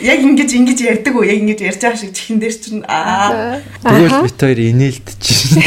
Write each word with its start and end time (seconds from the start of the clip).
Яг 0.00 0.18
ингэж 0.24 0.50
ингэж 0.56 0.78
ярьдаг 0.80 1.14
уу? 1.16 1.24
Яг 1.28 1.44
ингэж 1.44 1.60
ярьж 1.60 1.80
байгаа 1.84 2.00
шиг 2.00 2.12
чихэн 2.16 2.40
дээр 2.40 2.54
чинь 2.56 2.84
аа. 2.88 3.60
Тэгвэл 3.84 4.24
бит 4.24 4.40
хоёр 4.40 4.60
инээлтчихсэн. 4.72 5.60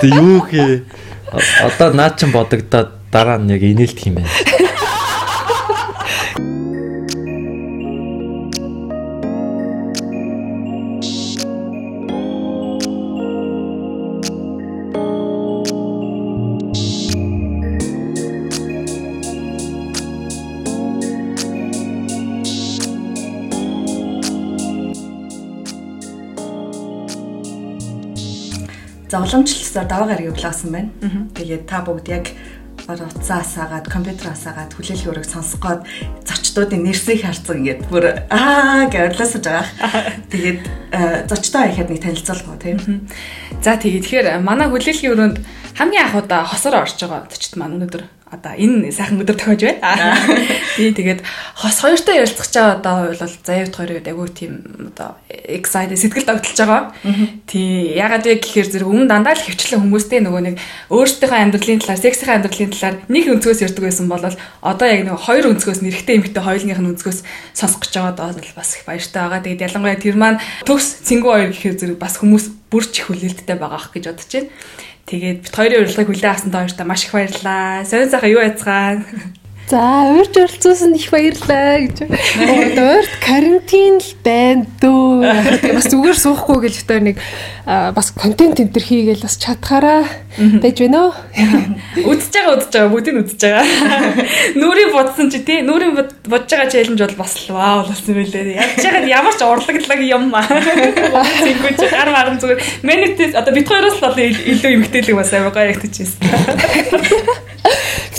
Одоо 0.00 0.08
юу 0.08 0.40
хээ? 0.48 0.88
Одоо 1.68 1.88
наа 1.92 2.10
чин 2.16 2.32
бодогдоод 2.32 3.12
дараа 3.12 3.36
нь 3.36 3.52
яг 3.52 3.60
инээлтэх 3.60 4.08
юм 4.08 4.24
байна. 4.24 4.32
За 29.30 29.36
уламжлалсаар 29.38 29.86
даваа 29.86 30.08
гарагийг 30.08 30.34
блоосон 30.34 30.70
байна. 30.74 30.90
Тэгээд 31.38 31.70
та 31.70 31.86
бүгд 31.86 32.06
яг 32.10 32.26
утсаас 32.82 33.54
агаад 33.62 33.86
компьютераас 33.86 34.42
агаад 34.50 34.74
хүлээлгийн 34.74 35.06
ураг 35.06 35.22
сонсох 35.22 35.62
гээд 35.62 35.86
зочдуудын 36.26 36.82
нэрсийг 36.82 37.22
харцсан 37.22 37.62
ингээд 37.62 37.86
бүр 37.86 38.26
аа 38.26 38.90
гэж 38.90 39.14
орлоосож 39.14 39.46
байгаа. 39.46 39.70
Тэгээд 40.34 40.60
зочдоо 41.30 41.62
хаяад 41.62 41.90
нэг 41.94 42.02
танилцуулгоо 42.02 42.58
тийм. 42.58 43.06
За 43.62 43.78
тэгээд 43.78 44.02
тэгэхээр 44.02 44.42
манай 44.42 44.66
хүлээлгийн 44.66 45.14
өрөөнд 45.14 45.38
хамгийн 45.78 46.10
анх 46.10 46.18
удаа 46.26 46.42
хосоор 46.50 46.82
орж 46.82 46.98
байгаа 46.98 47.30
зочд 47.30 47.54
маань 47.54 47.78
өнөөдөр 47.78 48.02
одоо 48.30 48.54
энэ 48.54 48.94
сайхан 48.94 49.18
өдөр 49.26 49.34
тохиож 49.34 49.62
байна. 49.82 50.14
Тийм 50.78 50.94
тэгээд 50.98 51.20
хос 51.58 51.82
хоёртой 51.82 52.22
ярилцах 52.22 52.46
чаа 52.46 52.78
одоо 52.78 53.10
бол 53.10 53.18
заяавт 53.18 53.74
хоёр 53.74 53.90
үед 53.98 54.06
агуу 54.06 54.30
тийм 54.30 54.62
одоо 54.94 55.18
excited 55.28 55.98
сэтгэл 55.98 56.30
тогтолж 56.30 56.54
байгаа. 56.54 56.94
Тийм 57.50 57.90
ягаад 57.98 58.22
вэ 58.22 58.38
гэхээр 58.38 58.70
зэрэг 58.70 58.86
өмнө 58.86 59.10
дандаа 59.10 59.34
л 59.34 59.42
хөвчлэн 59.42 59.82
хүмүүстэй 59.82 60.22
нөгөө 60.22 60.42
нэг 60.46 60.56
өөрсдийнхөө 60.94 61.42
амьдралын 61.42 61.82
талаар, 61.82 61.98
сексийн 61.98 62.38
амьдралын 62.38 62.70
талаар 62.70 62.96
нэг 63.10 63.24
өнцгөөс 63.34 63.62
ярьдаг 63.66 63.82
байсан 63.82 64.06
бол 64.06 64.22
одоо 64.22 64.86
яг 64.86 65.02
нөгөө 65.10 65.26
хоёр 65.26 65.44
өнцгөөс 65.50 65.82
нэрхтээ 65.82 66.16
эмхтэй 66.22 66.42
хоёулынх 66.46 66.78
нь 66.78 66.90
өнцгөөс 66.94 67.18
сонсох 67.58 67.82
гэж 67.82 67.92
байгаа 67.98 68.14
доо 68.14 68.30
бас 68.54 68.78
их 68.78 68.86
баяртай 68.86 69.26
байгаа. 69.26 69.42
Тэгээд 69.42 69.66
ялангуяа 69.66 69.98
тэр 69.98 70.14
маань 70.14 70.38
төгс 70.62 71.02
цэнгүү 71.02 71.30
хоёр 71.34 71.50
гэхээр 71.50 71.76
зэрэг 71.82 71.98
бас 71.98 72.14
хүмүүс 72.22 72.46
бүр 72.70 72.86
ч 72.86 73.02
их 73.02 73.10
хүлээлттэй 73.10 73.58
байгаа 73.58 73.78
ах 73.82 73.90
гэж 73.90 74.04
бодож 74.14 74.30
байна. 74.30 74.48
Тэгээд 75.06 75.40
бит 75.46 75.54
хоёрын 75.54 75.84
урилгыг 75.86 76.08
хүлээн 76.10 76.32
авсан 76.34 76.50
тооштой 76.52 76.86
маш 76.86 77.04
их 77.06 77.12
баярлалаа. 77.14 77.84
Сонин 77.84 78.10
сайхан 78.10 78.30
юу 78.34 78.42
яцгаана. 78.44 79.04
За 79.70 80.10
урьж 80.10 80.34
оролцуулсан 80.34 80.98
их 80.98 81.10
баярлалаа 81.14 81.78
гэж. 81.78 82.10
Урд 82.10 83.12
карантин 83.22 84.02
л 84.02 84.10
байна 84.26 84.66
дөө. 84.82 85.78
Бас 85.78 85.86
зүгээр 85.86 86.18
суухгүй 86.18 86.58
гэж 86.66 86.74
өтөө 86.82 87.00
нэг 87.06 87.16
бас 87.94 88.10
контент 88.10 88.58
энэ 88.58 88.74
төр 88.74 88.82
хийгээл 88.82 89.22
бас 89.22 89.36
чадхаараа 89.38 90.02
байж 90.58 90.76
байна 90.82 91.00
уу? 91.06 91.14
Үдсэж 92.10 92.34
байгаа 92.34 92.54
үдсэж 92.58 92.72
байгаа 92.74 92.90
бүгдийг 92.90 93.16
үдсэж 93.22 93.40
байгаа. 93.46 93.66
Нүрийн 94.60 94.90
бодсон 94.90 95.30
чи 95.30 95.38
тий 95.46 95.62
нүрийн 95.62 95.94
бодож 95.94 96.50
байгаа 96.50 96.66
челленж 96.66 96.98
бол 96.98 97.16
бас 97.22 97.34
вау 97.46 97.86
болсон 97.86 98.14
байлээ. 98.18 98.58
Яаж 98.58 98.82
яагаад 98.82 99.06
ямар 99.06 99.34
ч 99.38 99.42
урлагдлаг 99.46 100.00
юм 100.02 100.34
аа. 100.34 100.42
Зингүүч 101.46 101.78
гар 101.86 102.10
марам 102.10 102.42
зүгээр. 102.42 102.58
Менэтээс 102.82 103.38
одоо 103.38 103.54
бит 103.54 103.70
хоёроос 103.70 104.02
л 104.02 104.18
илүү 104.18 104.70
эмгтээлэг 104.74 105.14
бас 105.14 105.30
аваа 105.30 105.70
ягтчихсэн. 105.70 106.26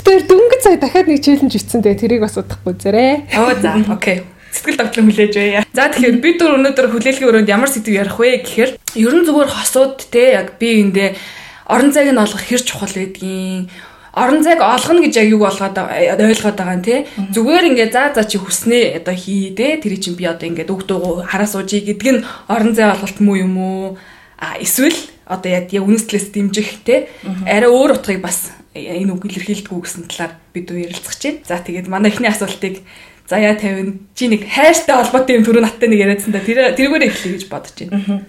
Тэр 0.02 0.26
дөнгөж 0.28 0.60
сая 0.60 0.76
дахиад 0.76 1.08
нэг 1.08 1.24
челленж 1.24 1.56
ицсэн 1.56 1.80
тэгээ 1.80 2.00
тэрийг 2.00 2.20
бас 2.24 2.36
удахгүй 2.36 2.74
зэрэг. 2.76 3.32
Оо 3.36 3.54
за 3.56 3.80
окей. 3.88 4.31
Сэтгэл 4.52 4.76
тогтлон 4.76 5.08
хүлээж 5.08 5.32
байя. 5.32 5.64
За 5.72 5.88
тэгэхээр 5.88 6.20
бид 6.20 6.36
дөр 6.36 6.60
өнөөдөр 6.60 6.88
хүлээлгийн 6.92 7.28
өрөөнд 7.32 7.48
ямар 7.48 7.72
сэдв 7.72 7.88
ярих 7.88 8.20
вэ 8.20 8.44
гэхээр 8.44 8.70
ерөн 9.00 9.24
зүгээр 9.24 9.50
хосууд 9.50 9.96
те 10.12 10.36
яг 10.36 10.60
би 10.60 10.84
эндээ 10.84 11.16
орон 11.72 11.92
зайг 11.92 12.12
нь 12.12 12.20
олох 12.20 12.36
хэр 12.44 12.60
чухал 12.60 12.92
байдгийг 12.92 13.72
орон 14.12 14.44
зайг 14.44 14.60
олгоно 14.60 15.00
гэж 15.00 15.14
яг 15.16 15.28
юу 15.32 15.40
болгоод 15.40 15.76
ойлгоод 15.80 16.56
байгаа 16.60 16.76
нь 16.76 16.84
тий 16.84 16.98
зүгээр 17.32 17.64
ингээ 17.72 17.88
за 17.88 18.12
за 18.12 18.28
чи 18.28 18.36
хүснээ 18.36 19.00
одоо 19.00 19.16
хий 19.16 19.56
дээ 19.56 19.80
тэр 19.80 19.96
чинь 19.96 20.20
би 20.20 20.28
одоо 20.28 20.48
ингээ 20.52 20.68
үг 20.68 20.84
дуугу 20.84 21.24
хараа 21.24 21.48
суужий 21.48 21.80
гэдэг 21.80 22.10
нь 22.12 22.24
орон 22.48 22.76
зай 22.76 22.92
олголт 22.92 23.18
муу 23.24 23.36
юм 23.40 23.56
уу? 23.56 23.96
А 24.36 24.60
эсвэл 24.60 24.96
одоо 25.24 25.48
яг 25.48 25.72
үнэслээс 25.72 26.28
дэмжих 26.28 26.84
тий 26.84 27.08
арай 27.48 27.72
өөр 27.72 27.96
утгыг 27.96 28.20
бас 28.20 28.52
энэ 28.76 29.16
үг 29.16 29.24
илэрхийлдэг 29.32 29.72
үү 29.72 29.80
гэсэн 29.80 30.04
талаар 30.12 30.36
бид 30.52 30.68
ярилцах 30.68 31.16
чинь. 31.16 31.40
За 31.48 31.56
тэгээд 31.56 31.88
манай 31.88 32.12
эхний 32.12 32.28
асуултыг 32.28 32.84
заяа 33.28 33.54
тавина. 33.58 33.94
Чи 34.14 34.28
нэг 34.28 34.46
хайртай 34.48 34.96
холбоотой 34.96 35.38
юм 35.38 35.46
түрүү 35.46 35.62
наттай 35.62 35.88
нэг 35.88 36.02
яриадсан 36.02 36.34
да. 36.34 36.42
Тэр 36.42 36.74
тэрүүгээр 36.74 37.06
эхлэе 37.08 37.36
гэж 37.36 37.44
бодож 37.50 37.76
байна. 37.78 38.22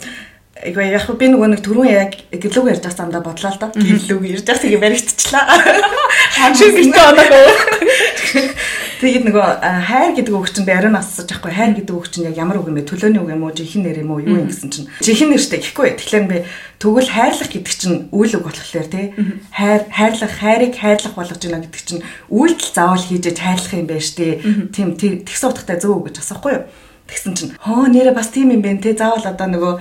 Эгаа 0.64 0.86
яг 0.88 1.10
би 1.20 1.28
нөгөө 1.28 1.50
нэг 1.54 1.62
түрүүн 1.66 1.90
яг 1.92 2.16
гэрлүүг 2.32 2.72
ярьж 2.72 2.84
байгаа 2.86 2.98
самдаа 2.98 3.22
бодлоо 3.26 3.52
л 3.52 3.60
да. 3.60 3.72
Гэрлүүг 3.74 4.24
ярьж 4.32 4.46
байгаа 4.48 4.64
тийм 4.64 4.80
баригдчихлаа. 4.80 5.46
Хашиг 6.38 6.72
гэртээ 6.78 7.04
оноо. 7.10 7.26
Тэгээд 9.04 9.28
нөгөө 9.28 9.48
хайр 9.84 10.16
гэдэг 10.16 10.32
үг 10.32 10.48
чинь 10.48 10.64
би 10.64 10.72
ариун 10.72 10.96
асууж 10.96 11.28
байхгүй 11.28 11.52
хайр 11.52 11.76
гэдэг 11.76 11.92
үг 11.92 12.08
чинь 12.08 12.24
яг 12.32 12.40
ямар 12.40 12.64
үг 12.64 12.72
юм 12.72 12.80
бэ? 12.80 12.88
Төлөөний 12.88 13.20
үг 13.20 13.36
юм 13.36 13.44
уу? 13.44 13.52
Жинхэнэ 13.52 13.84
нэр 13.92 14.00
юм 14.00 14.16
уу? 14.16 14.24
Юу 14.24 14.40
юм 14.40 14.48
гэсэн 14.48 14.72
чинь. 14.72 14.88
Жинхэнэ 15.04 15.36
нэртэй 15.36 15.60
гэхгүй. 15.60 15.90
Тэгэхээр 16.00 16.26
би 16.32 16.38
тэгвэл 16.80 17.12
хайрлах 17.12 17.52
гэдэг 17.52 17.76
чинь 17.76 18.08
үйл 18.16 18.34
үг 18.40 18.48
болохоор 18.48 18.88
тий. 18.88 19.12
Хайр 19.52 19.82
хайрлах 19.92 20.34
хайрыг 20.40 20.74
хайрлах 20.80 21.14
болгож 21.20 21.42
байна 21.44 21.68
гэдэг 21.68 21.84
чинь 21.84 22.04
үйлдэл 22.32 22.72
заавал 22.72 23.04
хийж 23.04 23.26
хайрлах 23.36 23.74
юм 23.76 23.88
байна 23.92 24.08
штэ. 24.08 24.72
Тийм 24.72 24.96
тэгс 24.96 25.44
утгатай 25.52 25.84
зөв 25.84 26.00
үг 26.00 26.08
гэж 26.08 26.24
асуухгүй 26.24 26.54
юу? 26.56 26.64
Тэгсэн 27.12 27.36
чинь 27.36 27.52
хоо 27.60 27.92
нэрээ 27.92 28.16
бас 28.16 28.32
тийм 28.32 28.56
юм 28.56 28.64
бэ 28.64 28.80
те 28.80 28.96
заавал 28.96 29.28
одоо 29.28 29.52
нөгөө 29.52 29.74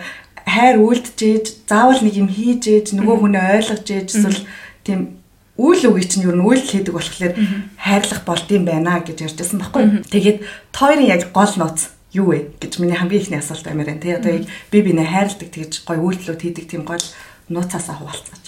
хайр 0.51 0.83
үйлдэж 0.83 1.71
заавал 1.71 2.03
нэг 2.03 2.19
юм 2.19 2.27
хийж 2.27 2.67
ээж 2.67 2.87
нөгөө 2.99 3.17
хүнээ 3.23 3.47
ойлгож 3.63 3.87
ээж 3.87 4.09
эсвэл 4.11 4.43
тийм 4.83 5.22
үйл 5.61 5.83
үгүй 5.93 6.05
чинь 6.09 6.25
юу 6.25 6.33
н 6.33 6.45
үйлдэл 6.45 6.73
хийдэг 6.81 6.95
болохоор 6.97 7.35
хайрлах 7.77 8.21
болдсон 8.25 8.65
байна 8.65 9.05
гэж 9.05 9.19
ярьжсэн 9.29 9.61
баггүй. 9.61 10.01
Тэгээд 10.09 10.39
тойрын 10.73 11.09
яг 11.13 11.29
гол 11.37 11.53
нууц 11.61 11.93
юу 12.17 12.33
вэ 12.33 12.57
гэж 12.57 12.81
миний 12.81 12.97
хамгийн 12.97 13.21
ихний 13.21 13.41
асуулт 13.41 13.69
амар 13.69 13.85
байна. 13.85 14.01
Тэгээ 14.01 14.19
одоо 14.21 14.33
яг 14.33 14.45
би 14.73 14.79
бинэ 14.81 15.05
хайрладаг 15.05 15.49
тэгж 15.53 15.85
гой 15.85 15.99
үйлдэлүүд 16.01 16.41
хийдэг 16.41 16.67
тийм 16.73 16.89
гол 16.89 17.05
нууцаасаа 17.53 18.01
хуваалцаач. 18.01 18.45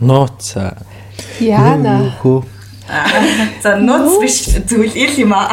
Нууц. 0.00 0.56
Яана. 1.40 2.08
За 3.62 3.76
нууц 3.76 4.16
биш 4.20 4.48
зүйл 4.64 4.96
ил 4.96 5.14
юм 5.20 5.36
аа. 5.36 5.52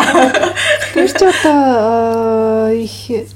Тэр 0.96 1.12
ч 1.12 1.20
одоо 1.20 2.72
их 2.72 3.36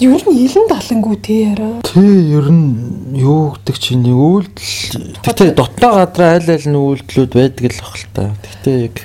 Ер 0.00 0.16
нь 0.24 0.32
илэн 0.48 0.64
далангүү 0.64 1.16
те 1.20 1.34
яраа. 1.52 1.84
Тий, 1.84 2.32
ер 2.32 2.48
нь 2.48 3.12
юу 3.20 3.52
гэдэг 3.52 3.76
чинь 3.76 4.08
үйлдэл. 4.08 5.20
Гэтэ 5.20 5.52
дотноо 5.52 6.00
гадраа 6.00 6.40
аль 6.40 6.48
аль 6.48 6.64
нь 6.64 6.72
үйлдэлүүд 6.72 7.32
байдаг 7.36 7.68
л 7.68 7.80
бах 7.84 7.96
л 8.00 8.08
та. 8.16 8.32
Гэтэ 8.32 8.70
яг 8.88 8.96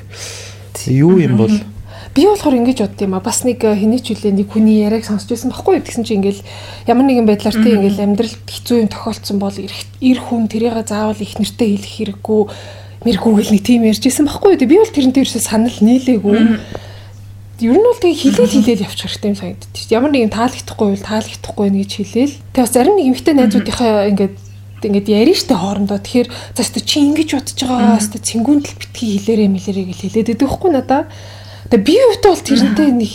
юу 0.88 1.20
юм 1.20 1.36
бол? 1.36 1.52
Би 2.16 2.24
болохоор 2.24 2.64
ингэж 2.64 2.80
бодд 2.80 3.04
юм 3.04 3.12
а. 3.12 3.20
Бас 3.20 3.44
нэг 3.44 3.60
хэний 3.60 4.00
ч 4.00 4.16
үлээ 4.16 4.40
нэг 4.40 4.56
хүний 4.56 4.88
яриаг 4.88 5.04
сонсч 5.04 5.28
байсан 5.28 5.52
байхгүй 5.52 5.84
тэгсэн 5.84 6.08
чинь 6.08 6.24
ингээл 6.24 6.48
ямар 6.88 7.12
нэгэн 7.12 7.28
байдлаар 7.28 7.60
тий 7.60 7.76
ингээл 7.76 8.00
амьдрал 8.08 8.36
хэцүү 8.48 8.78
юм 8.80 8.88
тохиолдсон 8.88 9.36
бол 9.36 9.52
эр 9.52 10.20
хүн 10.24 10.48
тэрийг 10.48 10.80
заавал 10.88 11.20
их 11.20 11.36
нэртэй 11.36 11.76
хэлэх 11.76 12.24
хэрэггүй. 12.24 12.42
Мэрэггүй 13.04 13.34
гэл 13.36 13.52
нэг 13.52 13.64
тийм 13.68 13.84
ярьж 13.84 14.00
байсан 14.00 14.32
байхгүй 14.32 14.64
би 14.64 14.80
бол 14.80 14.96
тэрнтэй 14.96 15.28
ерөөсөө 15.28 15.44
санал 15.44 15.76
нийлээгүй 15.76 16.40
Ер 17.64 17.72
нь 17.72 17.88
бол 17.88 17.96
тэгээ 17.96 18.20
хилээл 18.20 18.52
хилээл 18.52 18.84
явчих 18.84 19.08
хэрэгтэй 19.16 19.32
юм 19.32 19.40
санагдчих. 19.40 19.88
Ямар 19.88 20.12
нэгэн 20.12 20.36
таалагдахгүй 20.36 20.88
бол 20.92 21.08
таалагдахгүй 21.08 21.68
гэж 21.72 21.92
хилээл. 22.04 22.36
Тэгээ 22.52 22.66
бас 22.68 22.76
зарим 22.76 23.00
нэг 23.00 23.08
эмэгтэй 23.16 23.36
найзуудынхаа 23.40 24.12
ингээд 24.12 24.36
ингээд 24.84 25.08
ярина 25.08 25.40
штэ 25.40 25.56
хоорондоо. 25.56 26.00
Тэгэхээр 26.04 26.28
за 26.52 26.62
өстө 26.68 26.84
чи 26.84 27.00
ингэж 27.00 27.30
бодож 27.32 27.60
байгаа 27.64 27.96
өстө 27.96 28.20
цэнгүүндэл 28.20 28.76
битгий 28.76 29.10
хилээрээ 29.16 29.50
мэлэрээ 29.56 29.86
гэж 29.88 30.00
хэлээд 30.04 30.30
байдаг 30.36 30.50
хгүй 30.52 30.72
надаа. 30.76 31.02
Тэгээ 31.72 31.88
би 31.88 31.96
хувьд 31.96 32.26
бол 32.28 32.44
тэрнтэй 32.44 32.90
нэг 32.92 33.14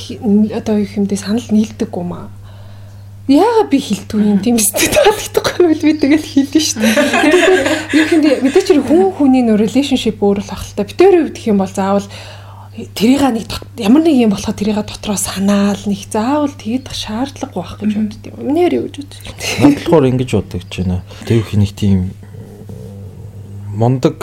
одоо 0.57 0.75
юу 0.81 0.89
юмдээ 0.89 1.21
санал 1.21 1.49
нийлдэг 1.53 1.93
юм 1.93 2.11
аа. 2.17 2.33
Яагаад 3.29 3.69
би 3.69 3.79
хилдэг 3.79 4.19
юм 4.25 4.41
тийм 4.41 4.57
өстө 4.57 4.89
таалагдахгүй 4.97 5.65
бол 5.69 5.85
би 5.85 5.93
тэгэл 6.01 6.27
хэлнэ 6.33 6.61
штэ. 6.65 6.89
Юу 7.93 8.07
юм 8.09 8.21
мэдээч 8.41 8.69
хүн 8.89 9.13
хүний 9.15 9.45
нөө 9.45 9.61
relationship 9.61 10.19
өөр 10.19 10.43
л 10.43 10.51
ахaltaа. 10.51 10.89
Битээр 10.89 11.29
хувьд 11.29 11.37
гэх 11.37 11.53
юм 11.53 11.63
бол 11.63 11.71
заавал 11.71 12.09
тэрийг 12.95 13.23
нэг 13.23 13.51
ямар 13.77 14.03
нэг 14.03 14.17
юм 14.17 14.31
болохоо 14.31 14.55
тэрийг 14.55 14.81
дотроо 14.81 15.17
санаал 15.17 15.81
нэг 15.87 16.01
заавал 16.09 16.53
тэгээд 16.53 16.89
шаардлагагүй 16.89 17.63
байх 17.63 17.75
гэж 17.81 17.93
бодд 17.97 18.25
юм. 18.31 18.37
Нэр 18.55 18.73
юу 18.79 18.87
гэж 18.89 18.97
бодож 19.01 19.19
байна. 19.27 19.61
Бодлохоор 19.61 20.05
ингэж 20.11 20.31
бодож 20.37 20.65
байна. 20.71 20.99
Тэвх 21.27 21.51
нэг 21.59 21.73
тийм 21.77 21.99
мондөг 23.75 24.19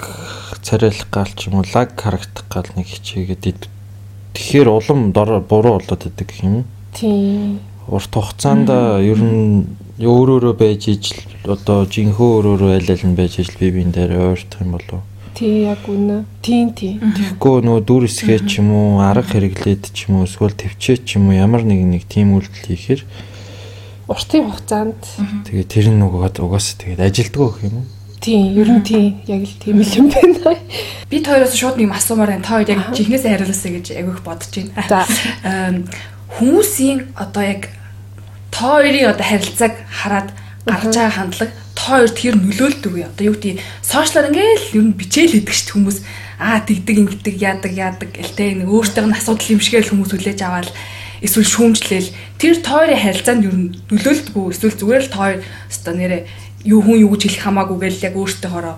царайлах 0.63 1.09
гал 1.11 1.31
ч 1.35 1.47
юм 1.47 1.59
уу 1.59 1.65
лаг 1.73 1.95
харагдах 1.95 2.45
гал 2.51 2.69
нэг 2.75 2.87
хичээгээд 2.87 3.67
тэгэхээр 4.35 4.67
улам 4.67 5.11
дор 5.11 5.39
буруу 5.39 5.79
болоод 5.79 6.03
идэг 6.07 6.29
юм. 6.43 6.65
Тийм. 6.93 7.59
Урт 7.87 8.11
хугацаанд 8.11 8.67
ер 9.01 9.19
нь 9.19 9.67
өөр 9.97 10.37
өөрөө 10.37 10.55
байж 10.59 10.91
ижил 10.91 11.23
одоо 11.47 11.87
жинхөө 11.87 12.29
өөр 12.35 12.45
өөрөө 12.53 12.71
аль 12.75 12.91
аль 12.91 13.05
нь 13.07 13.15
байж 13.15 13.39
ижил 13.39 13.57
би 13.57 13.71
биен 13.71 13.95
дээр 13.95 14.35
ойртох 14.35 14.61
юм 14.61 14.75
болов 14.75 15.01
Тий 15.37 15.69
яг 15.69 15.85
үнэ. 15.85 16.25
Тийм 16.41 16.73
тийм. 16.73 16.97
Тэгэхгүй 17.13 17.61
нөгөө 17.61 17.83
дүр 17.85 18.09
эсгээ 18.09 18.41
ч 18.49 18.57
юм 18.57 18.73
уу, 18.73 19.05
арга 19.05 19.37
хэрэглээд 19.37 19.93
ч 19.93 20.09
юм 20.09 20.17
уу, 20.17 20.25
эсвэл 20.25 20.57
төвчээ 20.57 21.05
ч 21.05 21.21
юм 21.21 21.29
уу 21.29 21.37
ямар 21.37 21.61
нэг 21.61 21.85
нэг 21.85 22.09
тийм 22.09 22.33
үйлдэл 22.33 22.73
хийхээр 22.73 23.01
Уртын 24.07 24.49
хугацаанд 24.49 24.97
тэгээ 25.45 25.67
тэр 25.67 25.85
нь 25.93 25.99
нөгөө 25.99 26.41
угаасаа 26.41 26.79
тэгээд 26.79 27.05
ажилддаг 27.05 27.43
гэх 27.53 27.69
юм 27.69 27.75
уу? 27.83 27.87
тийм 28.27 28.57
ер 28.57 28.69
нь 28.71 28.83
тийм 28.83 29.21
яг 29.27 29.41
л 29.45 29.55
тийм 29.61 29.77
л 29.79 29.97
юм 29.99 30.07
байна. 30.09 30.57
Бид 31.09 31.25
хоёроос 31.27 31.55
шууд 31.55 31.77
нэг 31.77 31.93
асуумаар 31.93 32.35
байна. 32.35 32.43
Та 32.43 32.57
хоёр 32.57 32.69
яг 32.69 32.81
чихнээсээ 32.91 33.31
хариулаасаа 33.35 33.71
гэж 33.71 33.85
агиох 33.93 34.21
бодож 34.25 34.51
байна. 34.51 34.71
За. 34.89 35.05
Хүмүүсийн 36.37 37.13
одоо 37.15 37.43
яг 37.45 37.61
та 38.51 38.79
хоёрын 38.81 39.13
одоо 39.13 39.25
харилцааг 39.25 39.73
хараад 39.87 40.29
гарч 40.65 40.91
байгаа 40.91 41.13
хандлага 41.13 41.53
та 41.77 42.01
хоёр 42.01 42.09
тэр 42.09 42.35
нөлөөлдөг 42.41 42.89
үү? 42.89 43.05
Одоо 43.05 43.25
юу 43.29 43.37
гэдэг 43.37 43.61
сошиалар 43.85 44.33
ингээл 44.33 44.81
ер 44.81 44.85
нь 44.89 44.97
бичээл 44.97 45.33
хийдэг 45.37 45.53
шүү 45.53 45.65
дээ 45.69 45.75
хүмүүс. 45.77 45.97
Аа 46.41 46.57
тэгдэг 46.65 46.97
ингэдэг 46.97 47.35
яадаг 47.37 47.73
яадаг 47.77 48.09
гэлтэй 48.17 48.49
нэг 48.57 48.69
өөртөөх 48.73 49.05
нь 49.05 49.13
асуудал 49.13 49.53
юм 49.53 49.61
шигээл 49.61 49.91
хүмүүс 49.93 50.09
хүлээж 50.09 50.39
аваад 50.41 50.69
эсвэл 51.21 51.53
шүүмжлээл 51.53 52.09
тэр 52.41 52.55
та 52.65 52.81
хоёрын 52.81 52.97
харилцаанд 52.97 53.45
ер 53.45 53.53
нь 53.53 53.69
нөлөөлдөг 53.93 54.33
үү? 54.33 54.51
Эсвэл 54.57 54.77
зүгээр 54.81 55.03
л 55.05 55.13
та 55.13 55.17
хоёр 55.21 55.39
одоо 55.45 55.93
нэрээ 55.93 56.21
юу 56.65 56.81
хүн 56.81 56.97
юу 57.05 57.13
гэж 57.13 57.21
хэлэх 57.29 57.45
хамаагүй 57.45 57.77
гээл 57.77 58.05
яг 58.09 58.15
өөртөө 58.17 58.49
хороо 58.49 58.77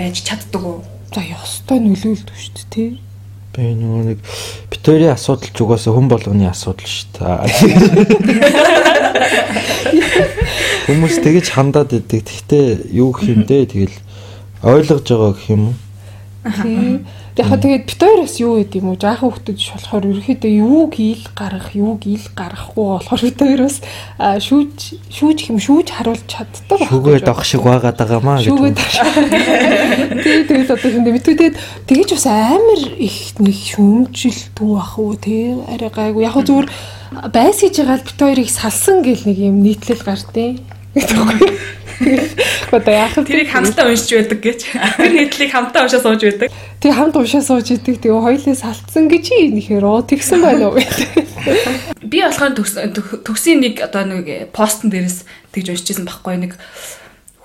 байж 0.00 0.16
чаддаг 0.24 0.62
уу? 0.64 0.80
За 1.12 1.20
ёстой 1.20 1.78
нөлөөлдөг 1.84 2.36
шүү 2.40 2.52
дээ 2.56 2.68
тий. 2.72 2.90
Би 3.52 3.74
нөгөө 3.76 4.02
нэг 4.16 4.18
битүүрийн 4.72 5.12
асуудал 5.12 5.50
ч 5.52 5.58
угаасаа 5.60 5.92
хүн 5.92 6.08
болгоны 6.08 6.48
асуудал 6.48 6.88
шүү 6.88 7.08
дээ. 7.20 8.96
Хүмүүс 10.86 11.16
тэгэж 11.22 11.46
хандаад 11.54 11.90
идэг. 11.94 12.24
Гэхдээ 12.26 12.66
юу 12.94 13.10
гэх 13.14 13.30
юм 13.30 13.42
дээ 13.46 13.64
тэгэл 13.70 13.96
ойлгож 14.62 15.06
байгаа 15.06 15.32
гэх 15.34 15.46
юм 15.50 15.62
уу? 15.70 15.76
Тий. 16.62 17.00
Яг 17.38 17.46
тэгээд 17.62 17.86
бит 17.86 18.00
хоёроос 18.02 18.36
юу 18.42 18.58
гэд 18.58 18.74
юм 18.82 18.90
уу? 18.90 18.98
Жаахан 18.98 19.30
ч 19.54 19.70
болохоор 19.70 20.02
ерөөхдөө 20.02 20.50
юуг 20.50 20.98
ил 20.98 21.22
гарах, 21.38 21.70
юуг 21.78 22.02
ил 22.10 22.26
гарахгүй 22.34 22.86
болохоор 22.98 23.22
бит 23.22 23.38
хоёроос 23.38 23.76
аа, 24.18 24.42
шүүж 24.42 24.98
шүүж 25.14 25.38
хэм 25.46 25.62
шүүж 25.62 25.94
харуулж 25.94 26.26
чаддаг. 26.26 26.90
Шүгээд 26.90 27.30
авах 27.30 27.46
шиг 27.46 27.62
байгаад 27.62 28.02
байгаамаа 28.02 28.42
гэж. 28.42 28.50
Шүүгээд 28.50 28.78
тий 30.26 30.38
тэгээд 30.42 30.74
одоо 30.74 30.90
юм 30.90 31.06
бид 31.06 31.22
тэгээд 31.22 31.54
тэгэж 31.86 32.08
бас 32.18 32.26
амар 32.26 32.82
их 32.98 33.38
нэг 33.38 33.58
шүүмжилдүү 33.78 34.72
ах 34.74 34.98
уу 34.98 35.14
тий 35.14 35.54
арай 35.70 35.90
гайгүй 35.94 36.26
яг 36.26 36.34
зүгээр 36.34 36.66
байс 37.30 37.62
хийж 37.62 37.78
байгаа 37.78 37.98
л 38.02 38.06
бит 38.10 38.18
хоёрыг 38.18 38.50
салсан 38.50 39.06
гэл 39.06 39.22
нэг 39.22 39.38
юм 39.38 39.62
нийтлэл 39.62 40.02
гардیں۔ 40.02 40.58
Одоо 42.70 42.94
яах 42.94 43.16
вэ? 43.16 43.28
Тэрийг 43.28 43.50
хамтдаа 43.52 43.92
уншиж 43.92 44.10
байдаг 44.16 44.40
гэж. 44.40 44.60
Тэр 44.96 45.12
нийтлийг 45.12 45.52
хамтдаа 45.52 45.84
уншаа 45.84 46.00
сууж 46.00 46.22
байдаг. 46.24 46.48
Тэг 46.80 46.92
хамт 46.96 47.16
уншаа 47.16 47.44
сууж 47.44 47.68
идэг. 47.68 48.00
Тэгээ 48.00 48.24
хоёлаа 48.24 48.56
салтсан 48.56 49.04
гэж 49.12 49.26
нэхэр 49.52 49.84
оо 49.84 50.00
тэгсэн 50.00 50.40
байна 50.40 50.72
уу. 50.72 50.80
Би 52.00 52.24
болохоор 52.24 52.56
төгсийн 52.56 53.60
нэг 53.60 53.84
одоо 53.84 54.04
нэг 54.08 54.48
постн 54.56 54.88
дээрээс 54.88 55.28
тэгж 55.52 55.66
уншижсэн 55.76 56.08
байхгүй 56.08 56.36
нэг 56.40 56.52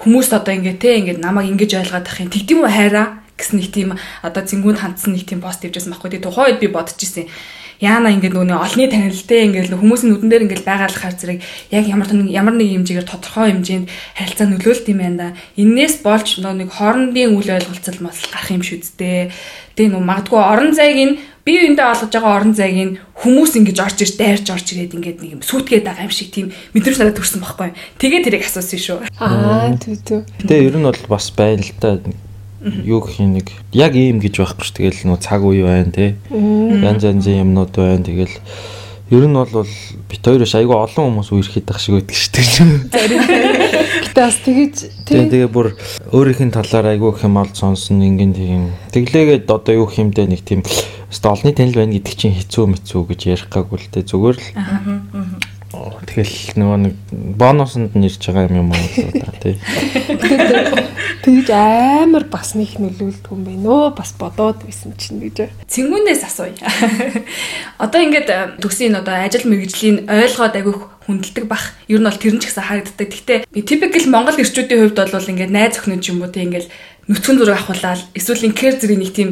хүмүүст 0.08 0.32
одоо 0.32 0.54
ингээ 0.56 0.80
те 0.80 1.00
ингээ 1.04 1.20
намайг 1.20 1.52
ингэж 1.52 1.84
ойлгоод 1.84 2.08
ах 2.08 2.20
юм 2.24 2.32
тэгдэм 2.32 2.64
үү 2.64 2.72
хайраа 2.72 3.08
гэсэн 3.36 3.60
нэг 3.60 3.70
тийм 3.76 3.90
одоо 4.24 4.44
зингүүнд 4.48 4.80
хандсан 4.80 5.12
нэг 5.12 5.28
тийм 5.28 5.44
пост 5.44 5.60
хийжсэн 5.60 5.92
байхгүй. 5.92 6.16
Тэгээ 6.16 6.28
тухайд 6.32 6.60
би 6.64 6.68
бодож 6.72 6.96
исэн 6.96 7.28
яана 7.86 8.10
ингээд 8.10 8.34
нөгөө 8.34 8.58
олны 8.66 8.86
танилтэй 8.90 9.42
ингээд 9.46 9.78
хүмүүсийн 9.78 10.10
нүдэн 10.18 10.30
дээр 10.34 10.46
ингээд 10.50 10.66
байгаалахаар 10.66 11.16
зэрэг 11.16 11.40
яг 11.70 11.86
ямар 11.86 12.10
нэг 12.10 12.34
ямар 12.34 12.56
нэг 12.58 12.74
хэмжээгээр 12.74 13.06
тодорхой 13.06 13.54
хэмжээнд 13.54 13.88
харилцаа 14.18 14.48
нөлөөлт 14.50 14.90
юм 14.90 15.00
байна 15.06 15.18
да. 15.22 15.38
Иннээс 15.54 16.02
болж 16.02 16.42
нөгөө 16.42 16.58
нэг 16.66 16.70
хоорондын 16.74 17.38
үйл 17.38 17.54
ойлголцол 17.54 18.00
мас 18.02 18.18
гарах 18.34 18.50
юм 18.50 18.66
шүү 18.66 18.82
дээ. 18.98 19.30
Тэгээ 19.78 19.92
нөгөө 19.94 20.10
магадгүй 20.10 20.42
орон 20.42 20.72
зайг 20.74 20.98
нь 20.98 21.16
бие 21.46 21.62
биендээ 21.62 21.86
олгож 21.86 22.10
байгаа 22.10 22.36
орон 22.42 22.54
зайг 22.58 22.74
нь 22.74 22.98
хүмүүс 23.22 23.54
ингэж 23.62 23.78
орж 23.78 23.98
ирж 24.02 24.14
дайрж 24.18 24.48
орж 24.50 24.68
ирээд 24.74 24.98
ингээд 24.98 25.20
нэг 25.22 25.32
юм 25.38 25.42
сүйтгээд 25.46 25.86
байгаа 25.86 26.10
юм 26.10 26.16
шиг 26.16 26.34
тийм 26.34 26.50
мэдрэмж 26.74 26.98
надад 26.98 27.22
төрсэн 27.22 27.44
байхгүй. 27.46 27.70
Тэгээ 28.02 28.22
тэрийг 28.26 28.50
асуусан 28.50 28.82
шүү. 28.82 28.98
Аа 29.22 29.78
тий 29.78 29.94
тий. 30.02 30.26
Гэтэ 30.42 30.74
ер 30.74 30.76
нь 30.82 30.88
бол 30.90 31.06
бас 31.06 31.30
байна 31.38 31.62
л 31.62 31.78
та 31.78 32.02
юу 32.62 33.02
гэх 33.02 33.20
юм 33.20 33.38
нэг 33.38 33.52
яг 33.74 33.96
ийм 33.96 34.20
гэж 34.24 34.40
байхгүй 34.40 34.66
ш 34.66 34.72
тэгэл 34.74 35.06
нөө 35.06 35.20
цаг 35.20 35.44
үе 35.44 35.64
байна 35.66 35.92
те. 35.92 36.16
Янз 36.32 37.04
янзын 37.04 37.44
юмнууд 37.44 37.74
байна 37.76 38.04
тэгэл 38.06 38.36
ер 39.12 39.24
нь 39.28 39.38
бол 39.38 39.68
бит 40.10 40.24
хоёрош 40.26 40.56
айгүй 40.56 40.74
олон 40.74 41.22
хүмүүс 41.22 41.30
үерхэд 41.30 41.66
байх 41.70 41.80
шиг 41.80 42.00
байдаг 42.02 42.18
ш 42.18 42.34
тэг. 42.34 42.48
Гэтэ 44.10 44.22
бас 44.22 44.38
тэгэж 44.42 44.76
тэгээ 45.06 45.30
тэгээ 45.30 45.50
бүр 45.54 45.78
өөрийнх 46.10 46.42
нь 46.42 46.56
талаар 46.56 46.96
айгүй 46.96 47.14
их 47.14 47.22
юм 47.22 47.38
олд 47.38 47.54
сонсон 47.54 48.02
ингэн 48.02 48.34
тийм. 48.34 48.74
Тэглээгээд 48.96 49.46
одоо 49.46 49.86
юу 49.86 49.88
хэмдэ 49.92 50.26
нэг 50.26 50.42
тийм 50.42 50.66
өстой 51.12 51.32
олны 51.32 51.54
танил 51.54 51.78
байна 51.78 51.94
гэдэг 51.94 52.16
чинь 52.18 52.34
хэцүү 52.34 52.66
мэцүү 52.66 53.02
гэж 53.14 53.22
ярих 53.30 53.48
гаагүй 53.54 53.78
л 53.78 53.92
те 53.94 54.02
зүгээр 54.02 54.38
л 54.42 54.48
Тэгэл 55.86 56.58
нөгөө 56.58 56.78
нэг 56.82 56.94
бонусанд 57.38 57.94
нэрж 57.94 58.22
байгаа 58.26 58.50
юм 58.50 58.66
юм 58.66 58.70
уу 58.74 59.10
да 59.22 59.30
тий. 59.38 59.56
Тэгж 61.26 61.50
амар 61.54 62.26
бас 62.30 62.54
нэг 62.58 62.78
нөлөөлдөг 62.82 63.30
юм 63.30 63.44
байна 63.46 63.70
өө 63.70 63.94
бас 63.98 64.14
бодоод 64.18 64.66
байсан 64.66 64.98
чинь 64.98 65.22
гэж. 65.22 65.50
Цэнгүүнээс 65.70 66.24
асууя. 66.26 66.58
Одоо 67.84 68.00
ингээд 68.02 68.30
э, 68.30 68.38
төгсийн 68.62 68.98
одоо 68.98 69.14
ажил 69.14 69.46
мэргэжлийн 69.46 70.10
ойлгоод 70.10 70.56
агиох 70.58 70.82
хүндэлдэг 71.06 71.46
бах. 71.46 71.78
Ер 71.86 72.02
нь 72.02 72.08
бол 72.10 72.18
тэр 72.18 72.34
нь 72.34 72.42
ч 72.42 72.50
гэсэн 72.50 72.66
харагддаг. 72.66 73.10
Гэхдээ 73.10 73.40
би 73.50 73.62
typical 73.62 74.06
Монгол 74.10 74.42
ирчүүдийн 74.42 74.82
хувьд 74.90 75.14
бол 75.14 75.32
ингээд 75.34 75.54
найз 75.54 75.78
охин 75.78 76.02
ч 76.02 76.10
юм 76.10 76.26
уу 76.26 76.34
тий 76.34 76.46
ингээд 76.46 76.70
нүцгэн 77.06 77.38
зураг 77.38 77.62
авахулаад 77.62 78.02
эсвэл 78.18 78.50
инкер 78.50 78.74
зэрэг 78.82 78.98
нэг 78.98 79.12
тийм 79.14 79.30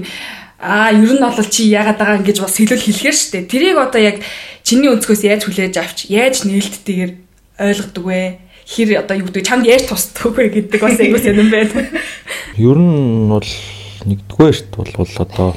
Аа 0.63 0.95
ер 0.95 1.11
нь 1.11 1.19
бол 1.19 1.35
чи 1.51 1.67
яагаад 1.67 1.99
байгаа 1.99 2.19
ингэж 2.23 2.39
бас 2.39 2.55
хэлэл 2.55 2.79
хэлэхэр 2.79 3.17
штэ. 3.19 3.51
Тэрийг 3.51 3.75
одоо 3.75 3.99
яг 3.99 4.23
чиний 4.63 4.87
өнцгөөс 4.87 5.27
яаж 5.27 5.43
хүлээж 5.43 5.75
авч, 5.75 6.07
яаж 6.07 6.47
нээлттэйгээр 6.47 7.11
ойлгодог 7.59 8.05
вэ? 8.07 8.39
Хэр 8.63 9.03
одоо 9.03 9.19
юу 9.19 9.27
гэдэг 9.27 9.43
чамд 9.43 9.67
яаж 9.67 9.91
тусдаг 9.91 10.31
вэ 10.31 10.63
гэдэг 10.63 10.79
бас 10.79 10.95
айгуу 11.03 11.19
сонирн 11.19 11.51
байна. 11.51 11.83
Ер 12.55 12.79
нь 12.79 13.27
бол 13.27 13.51
нэгдүгээрт 14.07 14.71
бол 14.71 15.11
одоо 15.19 15.51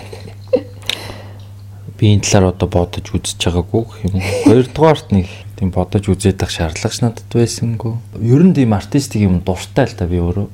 би 1.94 2.10
энэ 2.10 2.26
талаар 2.26 2.50
одоо 2.50 2.66
бодож 2.66 3.06
үзэж 3.06 3.38
байгаагүй 3.46 4.10
юм. 4.10 4.18
Хоёрдугаарт 4.42 5.14
нэг 5.14 5.30
тийм 5.54 5.70
бодож 5.70 6.10
үзээд 6.10 6.42
ах 6.42 6.50
шаардлагач 6.50 6.98
надад 6.98 7.30
байсангүй. 7.30 7.94
Ер 8.26 8.42
нь 8.42 8.58
тийм 8.58 8.74
артистик 8.74 9.22
юм 9.22 9.38
дуртай 9.38 9.86
л 9.86 9.94
та 9.94 10.10
би 10.10 10.18
өөрөө. 10.18 10.50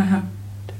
Аха. 0.00 0.24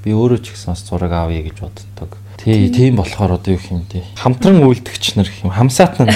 Би 0.00 0.16
өөрөө 0.16 0.40
ч 0.42 0.56
гэсэн 0.56 0.72
бас 0.72 0.82
зураг 0.82 1.12
авъя 1.12 1.44
гэж 1.44 1.60
боддог. 1.60 2.21
Тий, 2.42 2.68
тийм 2.74 2.96
болохоор 2.98 3.38
одоо 3.38 3.54
юу 3.54 3.60
юм 3.70 3.86
тий. 3.86 4.02
Хамтран 4.18 4.66
үйлдэгч 4.66 5.14
нар 5.14 5.30
гэх 5.30 5.46
юм, 5.46 5.54
хамсаатна. 5.54 6.10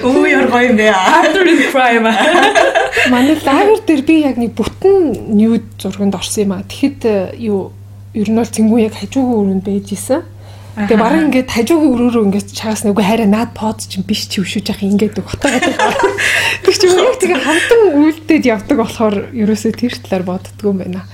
Өө 0.00 0.24
яар 0.24 0.48
гоё 0.48 0.72
юм 0.72 0.76
бэ? 0.80 0.88
After 0.88 1.44
the 1.44 1.68
crime. 1.68 2.08
Манай 3.12 3.36
лагер 3.36 3.80
дээр 3.84 4.02
би 4.08 4.24
яг 4.24 4.40
нэг 4.40 4.56
бүтэн 4.56 5.36
ньюд 5.36 5.68
зурганд 5.76 6.16
орсон 6.16 6.48
юм 6.48 6.52
а. 6.56 6.64
Тэгэхэд 6.64 7.00
э, 7.04 7.36
юу 7.44 7.76
ер 8.16 8.28
нь 8.32 8.40
бол 8.40 8.48
цэнгүү 8.48 8.88
яг 8.88 8.96
хажуугийн 8.96 9.60
өрөөнд 9.60 9.64
байж 9.68 9.92
исэн. 9.92 10.24
Тэгээ 10.80 10.96
баран 10.96 11.28
ингээд 11.28 11.52
хажуугийн 11.52 11.92
өрөөрөө 11.92 12.24
ингээд 12.32 12.56
чагаас 12.56 12.88
нүггүй 12.88 13.04
хайраа 13.04 13.28
наад 13.28 13.52
под 13.52 13.84
чинь 13.84 14.08
биш 14.08 14.32
чи 14.32 14.40
өшөөж 14.40 14.64
явах 14.64 14.80
ингээд 14.80 15.20
готоод 15.20 15.44
байгаа. 15.44 15.92
Тэг 16.64 16.74
чи 16.74 16.88
яг 16.88 17.20
тэгээ 17.20 17.36
хамтан 17.36 17.80
үйлдээд 18.00 18.44
явдаг 18.48 18.76
болохоор 18.80 19.16
ерөөсөө 19.36 19.72
тэр 19.76 19.92
талаар 20.00 20.24
боддгоо 20.24 20.72
юм 20.72 20.80
байна. 20.80 21.04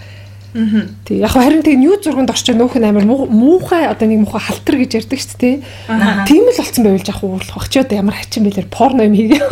Тэг 1.05 1.17
яг 1.21 1.33
харин 1.37 1.63
тэг 1.63 1.77
нью 1.77 2.01
зурганд 2.01 2.33
орчоо 2.33 2.57
нөөх 2.57 2.81
нь 2.81 2.89
амар 2.89 3.05
муухай 3.05 3.85
одоо 3.85 4.09
нэг 4.09 4.25
муухай 4.25 4.41
халтар 4.41 4.77
гэж 4.81 5.05
ярьдаг 5.05 5.21
шүү 5.21 5.37
дээ. 5.37 5.57
Тийм 6.25 6.49
л 6.49 6.57
болцсон 6.57 6.85
байвал 6.85 7.05
яг 7.05 7.21
уурлах 7.21 7.57
бах 7.61 7.69
чи 7.69 7.79
одоо 7.85 7.97
ямар 8.01 8.17
хачин 8.17 8.49
бэлэр 8.49 8.69
порно 8.73 9.05
юм 9.05 9.15
хийгээ. 9.15 9.43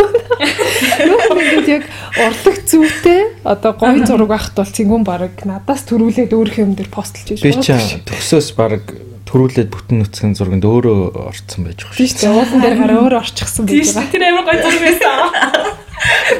Нөөх 1.04 1.26
нь 1.28 1.42
ингэж 1.44 1.68
яг 1.68 1.84
урлаг 2.16 2.56
зүйтэй 2.64 3.20
одоо 3.44 3.72
гоё 3.76 4.00
зураг 4.08 4.30
авахт 4.32 4.56
бол 4.56 4.72
цэнгүүн 4.72 5.04
баг 5.04 5.44
надаас 5.44 5.84
төрүүлээд 5.84 6.32
өөрөх 6.32 6.56
юм 6.64 6.72
дээр 6.72 6.88
постлж 6.88 7.36
байж 7.36 7.68
байна. 7.68 7.84
Би 7.84 8.08
төгсөөс 8.08 8.48
баг 8.56 8.82
төрүүлээд 9.28 9.68
бүтэн 9.68 9.98
нүцгэн 10.00 10.34
зурганд 10.38 10.64
өөрөө 10.64 11.28
орцсон 11.28 11.68
байж 11.68 11.84
байгаа 11.84 11.96
шүү. 12.00 12.16
Тийм 12.16 12.32
уулан 12.32 12.60
дээр 12.64 12.76
гараа 12.80 12.98
өөрөө 13.02 13.20
орчихсан 13.20 13.64
байж 13.66 13.92
байгаа. 13.92 14.12
Тэр 14.14 14.24
амар 14.24 14.44
гоё 14.46 14.58
зураг 14.62 14.82
байсан. 14.88 15.83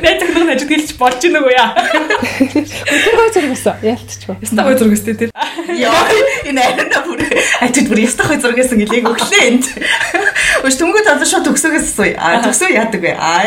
Найз 0.03 0.21
зөвхөн 0.21 0.49
хажууд 0.51 0.71
хэлж 0.71 0.91
болж 1.01 1.21
гинэ 1.25 1.41
үгүй 1.41 1.55
яа. 1.57 1.71
Тэр 1.75 3.15
гой 3.17 3.31
зураг 3.35 3.53
өсө. 3.55 3.73
Яалтчихва. 3.85 4.37
Яста 4.45 4.65
гой 4.67 4.77
зураг 4.79 4.97
өстэй 4.97 5.15
тэр. 5.19 5.31
Яа, 5.79 6.03
энэ 6.49 6.61
арина 6.65 7.01
бүр 7.07 7.23
хажууд 7.61 7.89
бүр 7.93 8.03
яста 8.05 8.29
гой 8.29 8.41
зураг 8.41 8.59
гэсэн 8.61 8.81
гэлийг 8.83 9.09
өглөө 9.09 9.41
энд. 9.49 9.65
Өш 10.65 10.81
түмгүү 10.81 11.05
тазар 11.07 11.29
шууд 11.29 11.47
төгсөөгөөс 11.49 11.89
асууя. 11.93 12.17
А 12.19 12.43
төгсөө 12.45 12.75
яадаг 12.77 13.01
вэ? 13.05 13.13
А 13.17 13.45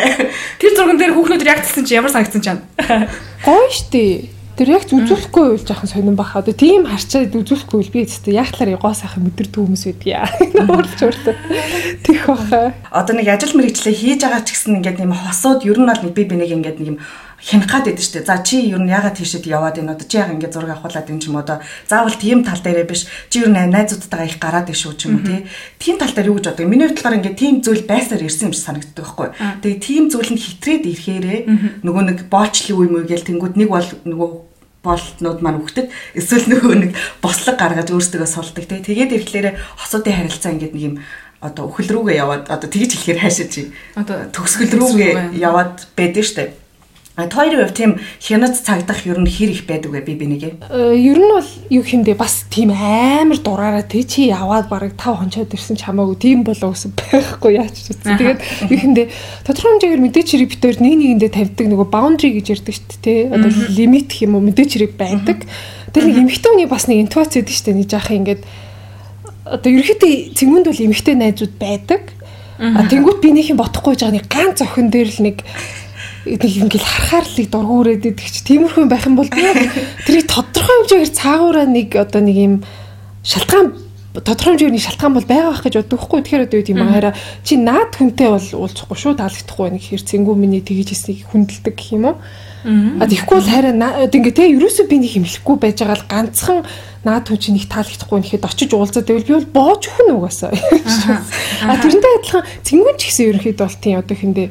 тэр 0.62 0.74
зурган 0.78 1.02
дээр 1.02 1.14
хүүхнүүд 1.18 1.46
реакцсэн 1.46 1.86
чи 1.86 1.98
ямар 1.98 2.14
санагдсан 2.14 2.42
чам? 2.46 2.64
Гоё 3.46 3.70
штий. 3.74 4.37
Тэр 4.58 4.74
яг 4.74 4.90
үзүүлэхгүй 4.90 5.54
үйл 5.54 5.66
жаахан 5.70 5.86
сонирн 5.86 6.18
баха. 6.18 6.42
Одоо 6.42 6.58
тийм 6.58 6.90
харчаад 6.90 7.30
үзүүлэхгүй 7.30 7.78
үйл 7.78 7.94
би 7.94 8.02
өөртөө 8.10 8.34
яг 8.34 8.50
талаар 8.58 8.82
гоо 8.82 8.90
сайхан 8.98 9.30
мэдэрдэг 9.30 9.54
хүмүүс 9.54 9.86
байдгийг 9.86 10.18
яа. 10.18 10.26
Уурлж 10.66 10.98
уурлаа. 11.06 11.38
Тих 12.02 12.26
баха. 12.26 12.74
Одоо 12.90 13.14
нэг 13.22 13.30
ажил 13.30 13.54
мэргэжлээ 13.54 13.94
хийж 13.94 14.26
байгаа 14.26 14.42
ч 14.42 14.58
гэсэн 14.58 14.82
ингээд 14.82 14.98
нэм 14.98 15.14
хосууд 15.14 15.62
ер 15.62 15.78
нь 15.78 15.86
бол 15.86 16.02
нэг 16.02 16.14
би 16.18 16.26
бинийг 16.26 16.58
ингээд 16.58 16.82
нэг 16.82 16.90
юм 16.90 16.98
хянах 17.38 17.70
гад 17.70 17.86
байдаг 17.86 18.02
дээ. 18.02 18.26
За 18.26 18.42
чи 18.42 18.66
ер 18.74 18.82
нь 18.82 18.90
ягаад 18.90 19.22
тийшэд 19.22 19.46
яваад 19.46 19.78
энэ 19.78 19.94
одоо 19.94 20.08
чи 20.10 20.18
яг 20.18 20.34
ингээд 20.34 20.54
зураг 20.58 20.74
авахуулаад 20.74 21.06
энэ 21.06 21.22
ч 21.22 21.30
юм 21.30 21.38
одоо 21.38 21.62
заавал 21.86 22.18
тийм 22.18 22.42
тал 22.42 22.58
дээрээ 22.58 22.90
биш. 22.90 23.06
Чи 23.30 23.46
ер 23.46 23.54
нь 23.54 23.62
найзуудтайгаа 23.62 24.26
их 24.26 24.42
гараад 24.42 24.74
их 24.74 24.78
шүү 24.82 24.98
ч 24.98 25.06
юм 25.06 25.22
уу 25.22 25.26
тий. 25.30 25.46
Тийм 25.78 26.02
тал 26.02 26.10
дээр 26.18 26.34
юу 26.34 26.42
гэж 26.42 26.58
боддог. 26.58 26.66
Миний 26.66 26.90
бодлоор 26.90 27.22
ингээд 27.22 27.38
тийм 27.38 27.62
зүйл 27.62 27.86
байсаар 27.86 28.26
ирсэн 28.26 28.50
юм 28.50 28.54
шиг 28.58 28.66
санагддаг 28.66 29.06
байхгүй. 29.06 29.30
Тэгээ 29.62 29.86
тийм 29.86 30.10
зүйл 30.10 30.34
нь 30.34 30.42
хитрээд 30.42 30.90
ирэхээрээ 30.90 31.40
нөгөө 31.86 32.04
нэг 32.10 32.20
боолчлын 32.26 32.74
үе 32.74 32.90
мүү 32.90 33.04
гээл 33.06 33.28
тэнгууд 33.30 33.54
нэг 33.54 33.70
бол 33.70 33.86
нөгөө 33.86 34.30
болтнууд 34.88 35.40
маань 35.44 35.60
өгдөг. 35.62 35.92
Эсвэл 36.16 36.48
нөгөө 36.48 36.76
нэг 36.80 36.92
бослог 37.20 37.60
гаргаж 37.60 37.92
өөрсдөө 37.92 38.28
сулдаг 38.28 38.66
тий. 38.66 38.80
Тэгээд 38.80 39.16
ирэхлээрээ 39.16 39.54
хосуудын 39.84 40.16
харилцаа 40.16 40.52
ингээд 40.56 40.74
нэг 40.74 40.84
юм 40.88 40.96
одоо 41.44 41.70
өхөл 41.70 41.92
рүүгээ 41.94 42.18
яваад 42.18 42.44
одоо 42.50 42.70
тэгж 42.70 42.98
хэлэхээр 42.98 43.22
хаашаа 43.22 43.48
чи 43.52 43.70
одоо 43.94 44.26
төгсгөл 44.34 44.74
рүүгээ 44.74 45.38
яваад 45.38 45.86
байдэн 45.94 46.26
штэ. 46.26 46.44
А 47.18 47.26
тойрын 47.26 47.66
хувь 47.66 47.74
тийм 47.74 47.92
хянац 48.22 48.62
цагдах 48.62 49.02
ер 49.10 49.18
нь 49.18 49.26
хэр 49.26 49.50
их 49.50 49.66
байдаг 49.66 49.90
вэ 49.90 50.06
би 50.06 50.14
бинийг? 50.14 50.62
Э, 50.70 50.94
ер 50.94 51.18
нь 51.18 51.34
бол 51.34 51.50
юу 51.74 51.82
хэмдэ 51.82 52.14
бас 52.14 52.46
тийм 52.46 52.70
амар 52.70 53.42
дураараа 53.42 53.82
тий 53.82 54.06
чи 54.06 54.30
яваад 54.30 54.70
бараг 54.70 54.94
5 54.94 55.26
хончоод 55.26 55.50
ирсэн 55.50 55.82
ч 55.82 55.90
хамаагүй 55.90 56.14
тийм 56.22 56.46
болоо 56.46 56.78
гэсэн 56.78 56.94
байхгүй 56.94 57.58
яач 57.58 57.74
үзсэн. 57.74 58.22
Тэгээд 58.22 58.40
юу 58.70 58.80
хэмдэ 58.86 59.04
тодорхой 59.50 59.82
хэмжээгээр 59.82 60.06
мэдээч 60.06 60.30
хэрэг 60.30 60.50
битээр 60.54 60.78
нэг 60.78 60.94
нэгэндээ 60.94 61.32
тавьдаг 61.34 61.66
нөгөө 61.66 61.88
boundary 61.90 62.30
гэж 62.38 62.46
ярьдаг 62.54 62.74
шүү 62.78 62.86
дээ 62.86 63.02
тий. 63.02 63.20
Одоо 63.34 63.50
лимит 63.74 64.06
гэх 64.14 64.22
юм 64.22 64.38
уу 64.38 64.46
мэдээч 64.46 64.72
хэрэг 64.78 64.94
байдаг. 64.94 65.38
Тэр 65.98 66.04
нэг 66.06 66.22
эмэгтэй 66.22 66.50
хүний 66.54 66.70
бас 66.70 66.86
нэг 66.86 67.02
интуац 67.02 67.34
өгдөг 67.34 67.50
шүү 67.50 67.66
дээ. 67.66 67.80
Нэг 67.82 67.90
жаах 67.90 68.14
ингээд 68.14 68.42
одоо 69.42 69.70
ерөөхдөө 69.74 70.38
цэнгүнд 70.38 70.70
бол 70.70 70.86
эмэгтэй 70.86 71.16
найзууд 71.18 71.54
байдаг. 71.58 72.14
А 72.62 72.86
тэнгуут 72.86 73.26
би 73.26 73.34
нөх 73.34 73.50
юм 73.50 73.58
бодохгүй 73.58 73.98
байгаа 73.98 74.14
нэг 74.14 74.30
ганц 74.30 74.62
охин 74.62 74.94
дээр 74.94 75.10
л 75.10 75.22
нэг 75.26 75.42
нэг 76.36 76.54
ингээл 76.68 76.84
харахаар 76.84 77.26
л 77.26 77.48
дургуурээд 77.48 78.04
идэх 78.12 78.28
чи 78.28 78.42
тиймэрхүү 78.44 78.86
байх 78.92 79.08
юм 79.08 79.16
бол 79.16 79.32
тэрийг 79.32 80.28
тодорхой 80.28 80.76
хэмжээгээр 80.84 81.14
цаагаараа 81.16 81.68
нэг 81.72 81.96
одоо 81.96 82.22
нэг 82.22 82.38
юм 82.38 82.54
шалтгаан 83.24 83.88
тодорхой 84.14 84.58
хэмжээний 84.58 84.82
шалтгаан 84.82 85.14
бол 85.14 85.28
байгаа 85.30 85.52
байх 85.54 85.64
гэж 85.64 85.74
боддог 85.78 86.02
хгүй 86.02 86.20
тэгэхээр 86.26 86.46
одоо 86.50 86.60
юу 86.60 86.72
юм 86.74 86.90
хараа 86.90 87.14
чи 87.46 87.54
наад 87.58 87.94
хүнтэй 87.94 88.30
бол 88.34 88.48
уулзахгүй 88.66 88.98
шүү 88.98 89.14
таалагдахгүй 89.22 89.68
нэг 89.72 89.84
хэр 89.86 90.02
цэнгүү 90.02 90.36
миний 90.36 90.62
тгийж 90.66 90.90
хийснийг 90.90 91.30
хүндэлдэг 91.30 91.76
гэх 91.78 91.94
юм 91.94 92.06
уу? 92.12 92.18
А 92.68 93.06
тэгэхгүй 93.06 93.38
бол 93.38 93.54
хараа 93.54 94.10
ингээ 94.10 94.34
те 94.34 94.50
ерөөсөө 94.58 94.86
би 94.90 94.98
нэг 95.06 95.12
хэмлэхгүй 95.14 95.56
байж 95.62 95.78
байгаа 95.86 96.02
л 96.02 96.10
ганцхан 96.10 96.60
наад 97.06 97.30
хүн 97.30 97.38
чинь 97.38 97.60
их 97.62 97.70
таалагдахгүй 97.70 98.18
нэхэд 98.20 98.44
очиж 98.44 98.70
уулзаад 98.74 99.06
байвал 99.06 99.28
би 99.30 99.34
бол 99.38 99.54
боож 99.54 99.82
өхөн 99.86 100.18
угаасаа 100.18 100.52
а 100.52 101.78
тэрнтэй 101.78 102.14
адилхан 102.18 102.44
цэнгүүн 102.66 102.98
ч 102.98 103.02
гэсэн 103.08 103.26
ерөнхийдөө 103.32 103.66
бол 103.70 103.80
тийм 103.80 103.96
одоо 104.02 104.18
хиндэ 104.18 104.44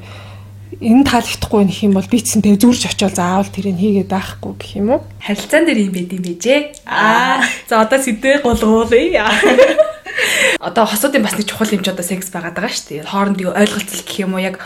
энэ 0.80 1.04
таалагдахгүй 1.08 1.62
нөх 1.64 1.78
юм 1.84 1.92
бол 1.96 2.08
би 2.08 2.18
тэгээ 2.20 2.60
зүрж 2.60 2.82
очиод 2.92 3.16
заавал 3.16 3.48
тэрийг 3.48 3.80
хийгээд 3.80 4.10
байхгүй 4.12 4.52
гэх 4.58 4.72
юм 4.76 4.88
уу? 4.96 5.00
Харилцаан 5.20 5.64
дээр 5.64 5.88
юм 5.88 5.92
байд 5.92 6.12
юм 6.12 6.24
бэжээ. 6.24 6.60
Аа. 6.84 7.40
За 7.68 7.80
одоо 7.80 7.98
сэдвээ 8.00 8.44
гулгуулъя. 8.44 9.30
Одоо 10.60 10.88
хосуудын 10.88 11.22
бас 11.22 11.36
нэг 11.36 11.48
чухал 11.48 11.68
юм 11.72 11.84
ч 11.84 11.92
одоо 11.92 12.04
секс 12.04 12.32
байгаад 12.32 12.56
байгаа 12.56 12.72
шүү 12.72 12.88
дээ. 12.88 13.04
Хоорондын 13.04 13.52
ойлголцол 13.52 14.02
гэх 14.02 14.20
юм 14.24 14.34
уу 14.34 14.42
яг 14.42 14.56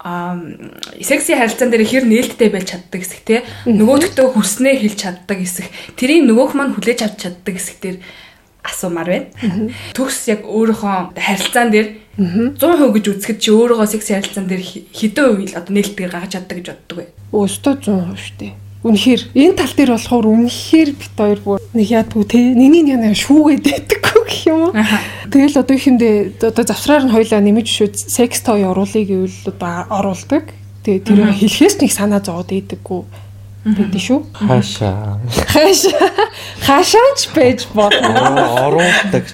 секси 0.00 1.36
харилцаан 1.36 1.68
дээр 1.68 1.84
хэр 1.84 2.04
нээлттэй 2.08 2.48
байж 2.48 2.72
чаддаг 2.72 3.04
хэсэг 3.04 3.20
те 3.20 3.44
нөгөөдөгтөө 3.68 4.32
хүснээ 4.32 4.80
хэлж 4.80 4.96
чаддаг 4.96 5.38
хэсэг 5.44 5.68
тэрийг 6.00 6.24
нөгөөх 6.24 6.56
маань 6.56 6.72
хүлээж 6.72 7.04
авч 7.04 7.28
чаддаг 7.28 7.54
хэсэг 7.60 7.76
дээр 7.84 7.96
асуумаар 8.64 9.08
байна. 9.08 9.70
Төгс 9.96 10.28
яг 10.30 10.44
өөрийнхөө 10.44 11.16
харилцаан 11.16 11.70
дээр 11.70 11.88
100% 12.20 12.94
гэж 12.94 13.04
үзэхэд 13.08 13.38
чи 13.40 13.50
өөрийнхөө 13.50 13.88
секс 13.88 14.10
харилцаан 14.12 14.46
дээр 14.48 14.62
хэдэн 14.92 15.26
үйл 15.40 15.54
одоо 15.56 15.72
нээлттэй 15.72 16.06
гаргаж 16.08 16.32
чаддаг 16.36 16.56
гэж 16.60 16.66
боддог 16.68 16.96
вэ? 16.98 17.06
Өстөө 17.32 17.74
100% 17.80 18.20
шүү 18.20 18.36
дээ. 18.40 18.52
Үнэхээр 18.80 19.22
энэ 19.36 19.56
тал 19.60 19.74
дээр 19.76 19.92
болохоор 19.92 20.26
үнэхээр 20.28 20.90
бит 20.96 21.12
хоёр 21.16 21.40
бүр 21.44 21.58
нэг 21.76 21.88
яадгүй 21.92 22.24
те 22.24 22.40
нэний 22.56 22.80
нэг 22.88 23.12
шүүгээд 23.12 23.64
байдаггүй 23.68 24.22
гэх 24.24 24.42
юм 24.48 24.60
уу. 24.68 24.76
Тэгэл 25.28 25.60
одоо 25.60 25.76
ихэндээ 25.76 26.40
одоо 26.40 26.64
завсраар 26.64 27.04
нь 27.04 27.12
хоёлаа 27.12 27.44
нэмэж 27.44 27.68
шүүд 27.68 27.94
секс 28.08 28.40
той 28.40 28.64
оруулъя 28.64 29.04
гэвэл 29.04 29.52
одоо 29.52 29.84
оруулдаг. 29.84 30.48
Тэгээ 30.88 31.04
тэр 31.04 31.18
хэлхээс 31.28 31.76
нэг 31.84 31.92
санаа 31.92 32.24
зовоод 32.24 32.56
ийдэггүй 32.56 33.04
Бид 33.64 33.92
шүү. 34.00 34.24
Хаашаа. 34.32 35.20
Хаашаа. 35.52 36.08
Хаашаач 36.64 37.28
байж 37.36 37.66
болно. 37.74 38.48
Оруулдаг. 38.64 39.28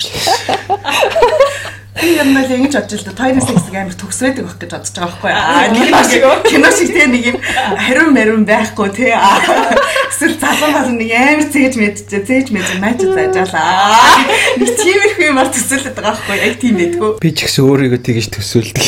Би 1.97 2.18
юм 2.18 2.35
бол 2.35 2.50
ингэж 2.50 2.75
бодож 2.75 3.00
л 3.00 3.06
да. 3.06 3.14
Тойрын 3.14 3.40
секс 3.40 3.71
амар 3.71 3.95
төгсвэдэг 3.95 4.45
байх 4.45 4.59
гэж 4.59 4.71
бодож 4.75 4.90
байгаа 4.99 5.14
байхгүй 5.14 5.30
аа. 5.30 5.71
Кино 5.73 6.02
шиг 6.11 6.23
кино 6.50 6.68
шиг 6.75 6.90
тийм 6.90 7.11
нэг 7.14 7.25
юм 7.30 7.38
хариун 7.78 8.11
мариун 8.12 8.45
байхгүй 8.45 8.90
тий. 8.99 9.14
Эсвэл 9.14 10.37
залан 10.42 10.75
бол 10.75 10.90
нэг 10.99 11.11
амар 11.14 11.47
зээж 11.47 11.75
мэдчихэ. 11.78 12.26
Зээж 12.26 12.47
мэдээ 12.50 12.83
матч 12.83 13.00
заажаалаа. 13.06 14.26
Нэг 14.59 14.68
тиймэрхүү 14.75 15.30
юмар 15.30 15.49
төсөөлөд 15.54 15.95
байгаа 15.95 16.18
байхгүй 16.18 16.37
яг 16.42 16.54
тийм 16.61 16.75
байдгүй. 16.83 17.11
Би 17.23 17.30
ч 17.30 17.47
гэсэн 17.47 17.62
өөрийгөө 17.64 18.00
тэгэж 18.02 18.26
төсөөлдөг. 18.35 18.85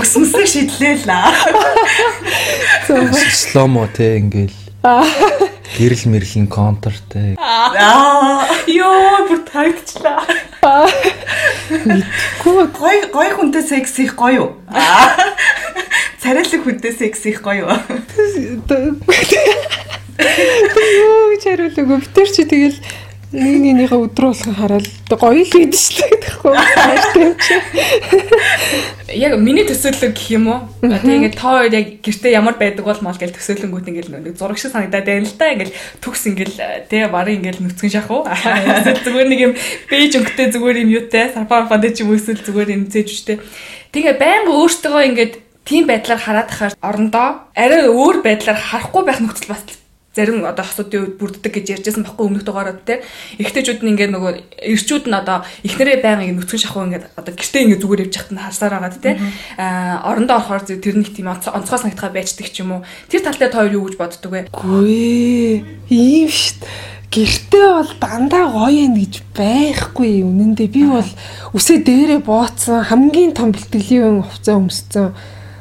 Өсмөсөө 0.00 0.46
шидлээ 0.48 0.94
л 1.04 1.10
аа. 1.12 1.28
Сломо 2.86 3.88
те 3.88 4.18
ингээл. 4.18 4.58
Гэрэл 4.82 6.04
мэрлийн 6.10 6.46
контртэй. 6.50 7.38
Аа 7.38 8.44
ёо 8.66 9.26
бүр 9.30 9.40
тагчлаа. 9.46 10.26
Мэдгүй 11.70 12.66
гой 12.76 12.96
гой 13.14 13.30
хүнтэй 13.30 13.62
секс 13.62 13.98
их 14.02 14.18
гоё 14.18 14.34
юу? 14.34 14.50
Царайлаг 16.20 16.62
хүнтэй 16.66 16.92
секс 16.92 17.24
их 17.30 17.40
гоё 17.40 17.70
юу? 17.70 17.72
Юу 20.18 21.24
гэж 21.32 21.42
хариулаагүй. 21.46 21.98
Битэр 22.04 22.28
чи 22.28 22.44
тэгэл 22.44 22.76
нэг 23.32 23.56
нэгнийхээ 23.64 24.00
өдрөө 24.12 24.28
болгон 24.36 24.56
хараад 24.60 24.86
гоё 25.08 25.40
л 25.40 25.48
шүү 25.48 26.04
дээ 26.04 26.20
гэхгүй 26.20 26.52
хайртай 26.52 27.32
чи. 27.40 27.54
Яг 29.16 29.40
миний 29.40 29.64
төсөөлөг 29.64 30.12
гэх 30.12 30.28
юм 30.36 30.52
уу? 30.52 30.60
Тэгээд 30.84 31.40
тоо 31.40 31.64
хоёр 31.64 31.72
яг 31.72 32.04
гэртээ 32.04 32.36
ямар 32.36 32.60
байдаг 32.60 32.84
бол 32.84 33.00
мал 33.00 33.16
гэж 33.16 33.32
төсөөлөнгүүт 33.32 33.88
ингээл 33.88 34.12
нэг 34.12 34.36
зураг 34.36 34.60
шиг 34.60 34.76
санагдаад 34.76 35.08
байна 35.08 35.24
л 35.24 35.36
да. 35.40 35.48
Ингээл 35.48 35.76
төгс 36.04 36.22
ингээл 36.28 36.56
тий 36.92 37.02
барыг 37.08 37.40
ингээл 37.40 37.64
нүцгэн 37.64 37.92
шах 37.92 38.12
уу. 38.12 38.28
Зүгээр 39.04 39.28
нэг 39.32 39.40
юм 39.40 39.52
бэж 39.88 40.12
өнгөтэй 40.20 40.52
зүгээр 40.52 40.82
юм 40.84 40.90
юутай 40.92 41.32
сарфа 41.32 41.64
фанд 41.72 41.88
ч 41.88 42.04
юм 42.04 42.12
эсвэл 42.12 42.44
зүгээр 42.44 42.76
юм 42.76 42.84
зээж 42.92 43.08
үстэй. 43.08 43.40
Тэгээ 43.96 44.20
байнга 44.20 44.52
өөртөө 44.52 45.00
ингээд 45.08 45.34
тийм 45.64 45.88
байдлаар 45.88 46.20
хараад 46.20 46.48
тахаар 46.52 46.74
орондоо 46.84 47.28
арай 47.56 47.88
өөр 47.88 48.20
байдлаар 48.20 48.58
харахгүй 48.60 49.02
байх 49.08 49.20
нөхцөл 49.24 49.52
бас 49.52 49.62
зарим 50.12 50.44
одоо 50.44 50.64
хосуудын 50.64 51.08
үед 51.08 51.16
бүрддэг 51.16 51.52
гэж 51.56 51.66
ярьжсэн 51.80 52.04
баггүй 52.04 52.26
өмнөх 52.28 52.44
дугаарууд 52.44 52.84
те. 52.84 53.00
Эхтэйчүүд 53.40 53.80
нь 53.80 53.96
ингээд 53.96 54.12
нөгөө 54.12 54.32
эрчүүд 54.60 55.08
нь 55.08 55.16
одоо 55.16 55.40
эхнэрээ 55.64 56.04
байнга 56.04 56.28
ингээд 56.28 56.38
нүцгэн 56.44 56.62
шахуу 56.68 56.84
ингээд 56.84 57.16
одоо 57.16 57.32
гэртээ 57.32 57.62
ингээд 57.64 57.82
зүгээр 57.82 58.04
явж 58.04 58.14
хахад 58.20 58.34
нь 58.36 58.44
харсаар 58.44 58.72
байгаа 58.76 59.00
те. 59.00 59.16
А 59.56 60.04
орондоо 60.04 60.36
орохоор 60.36 60.62
тэр 60.68 60.96
нэг 61.00 61.16
тийм 61.16 61.32
онцгой 61.32 61.78
санагдхаа 61.80 62.12
байждаг 62.12 62.52
ч 62.52 62.60
юм 62.60 62.76
уу. 62.76 62.86
Тэр 63.08 63.24
тал 63.24 63.40
дээр 63.40 63.52
тоо 63.56 63.64
юу 63.64 63.88
гэж 63.88 63.96
боддөг 63.96 64.28
вэ? 64.28 64.40
Гүй 64.52 65.64
ийм 65.88 66.28
шít. 66.28 66.60
Гэртээ 67.12 67.68
бол 67.72 67.92
дандаа 68.00 68.48
гоё 68.52 68.88
юм 68.88 68.96
гэж 69.00 69.20
байхгүй. 69.32 70.24
Үнэндээ 70.28 70.68
би 70.72 70.82
бол 70.88 71.10
үсээ 71.56 71.84
дээрээ 71.84 72.20
бооцсон 72.24 72.84
хамгийн 72.84 73.36
том 73.36 73.52
бэлтгэлийн 73.52 74.24
хувцас 74.24 74.56
өмссөн 74.56 75.12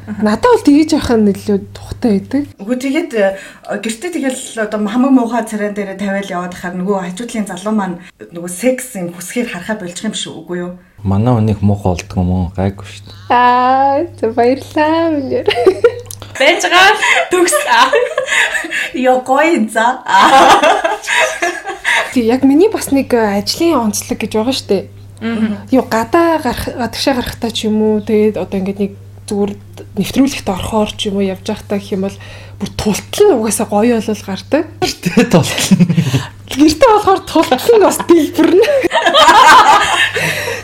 Надад 0.08 0.50
бол 0.50 0.63
тгийж 0.65 0.98
явах 0.98 1.13
нь 1.13 1.29
илүү 1.29 1.58
тухтай 1.77 2.17
байдаг. 2.17 2.43
Үгүй 2.58 2.77
тэгээд 2.81 3.12
э, 3.13 3.38
гэртээ 3.70 4.12
тэгэл 4.17 4.65
одоо 4.65 4.79
хамаг 4.89 5.12
муухай 5.13 5.46
царай 5.46 5.72
дээр 5.72 5.93
тавиал 5.96 6.25
яваад 6.25 6.58
хахаар 6.58 6.75
нөгөө 6.81 6.98
хажуудлын 7.13 7.46
залуу 7.46 7.74
маань 7.77 8.01
нөгөө 8.34 8.50
секс 8.50 8.98
юм 8.98 9.13
хүсгээр 9.13 9.53
харахаа 9.53 9.77
болчих 9.77 10.10
юм 10.10 10.17
шүү 10.17 10.34
үгүй 10.41 10.58
юу? 10.58 10.72
Манай 11.05 11.38
хүнийг 11.38 11.62
муухай 11.62 11.93
болдго 11.93 12.17
юм 12.17 12.29
уу? 12.34 12.46
Гайгүй 12.58 12.86
шүү 12.86 13.03
дээ. 13.05 13.17
Аа, 13.29 14.01
баярлалаа 14.34 15.10
минь. 15.13 15.46
Бэж 16.41 16.62
байгаа 16.65 16.93
төгс. 17.29 17.55
Йоо 18.98 19.22
гоё 19.22 19.70
за. 19.70 20.01
Тэг 22.13 22.25
яг 22.25 22.41
миний 22.41 22.74
бас 22.74 22.89
нэг 22.89 23.13
э, 23.13 23.38
ажлын 23.38 23.93
онцлог 23.93 24.17
гэж 24.17 24.34
байгаа 24.34 24.55
шүү 24.58 24.70
дээ. 24.74 24.84
Юу 25.70 25.86
гадаа 25.86 26.41
гарах 26.41 26.65
гадагшаа 26.65 27.13
гарахтаа 27.22 27.51
ч 27.53 27.70
юм 27.70 27.77
уу 27.86 28.01
тэгээд 28.01 28.41
одоо 28.41 28.58
ингээд 28.58 28.79
нэг 28.81 28.91
зүгээр 29.29 29.53
нэвтрүүлэгт 30.00 30.48
орохоор 30.48 30.91
ч 30.95 31.12
юм 31.12 31.19
уу 31.19 31.27
явж 31.27 31.43
байхдаа 31.43 31.79
гэх 31.79 31.95
юм 32.00 32.07
бол 32.07 32.17
бүр 32.62 32.69
тултал 32.79 33.27
нь 33.27 33.36
угаасаа 33.36 33.67
гоё 33.67 34.00
болол 34.00 34.24
гардаг. 34.24 34.63
Гэртээ 34.79 35.25
тултал. 35.27 35.67
Гэртээ 36.48 36.89
болохоор 36.95 37.21
тултал 37.27 37.67
нь 37.75 37.83
бас 37.83 37.98
дэлбэрнэ. 38.07 38.67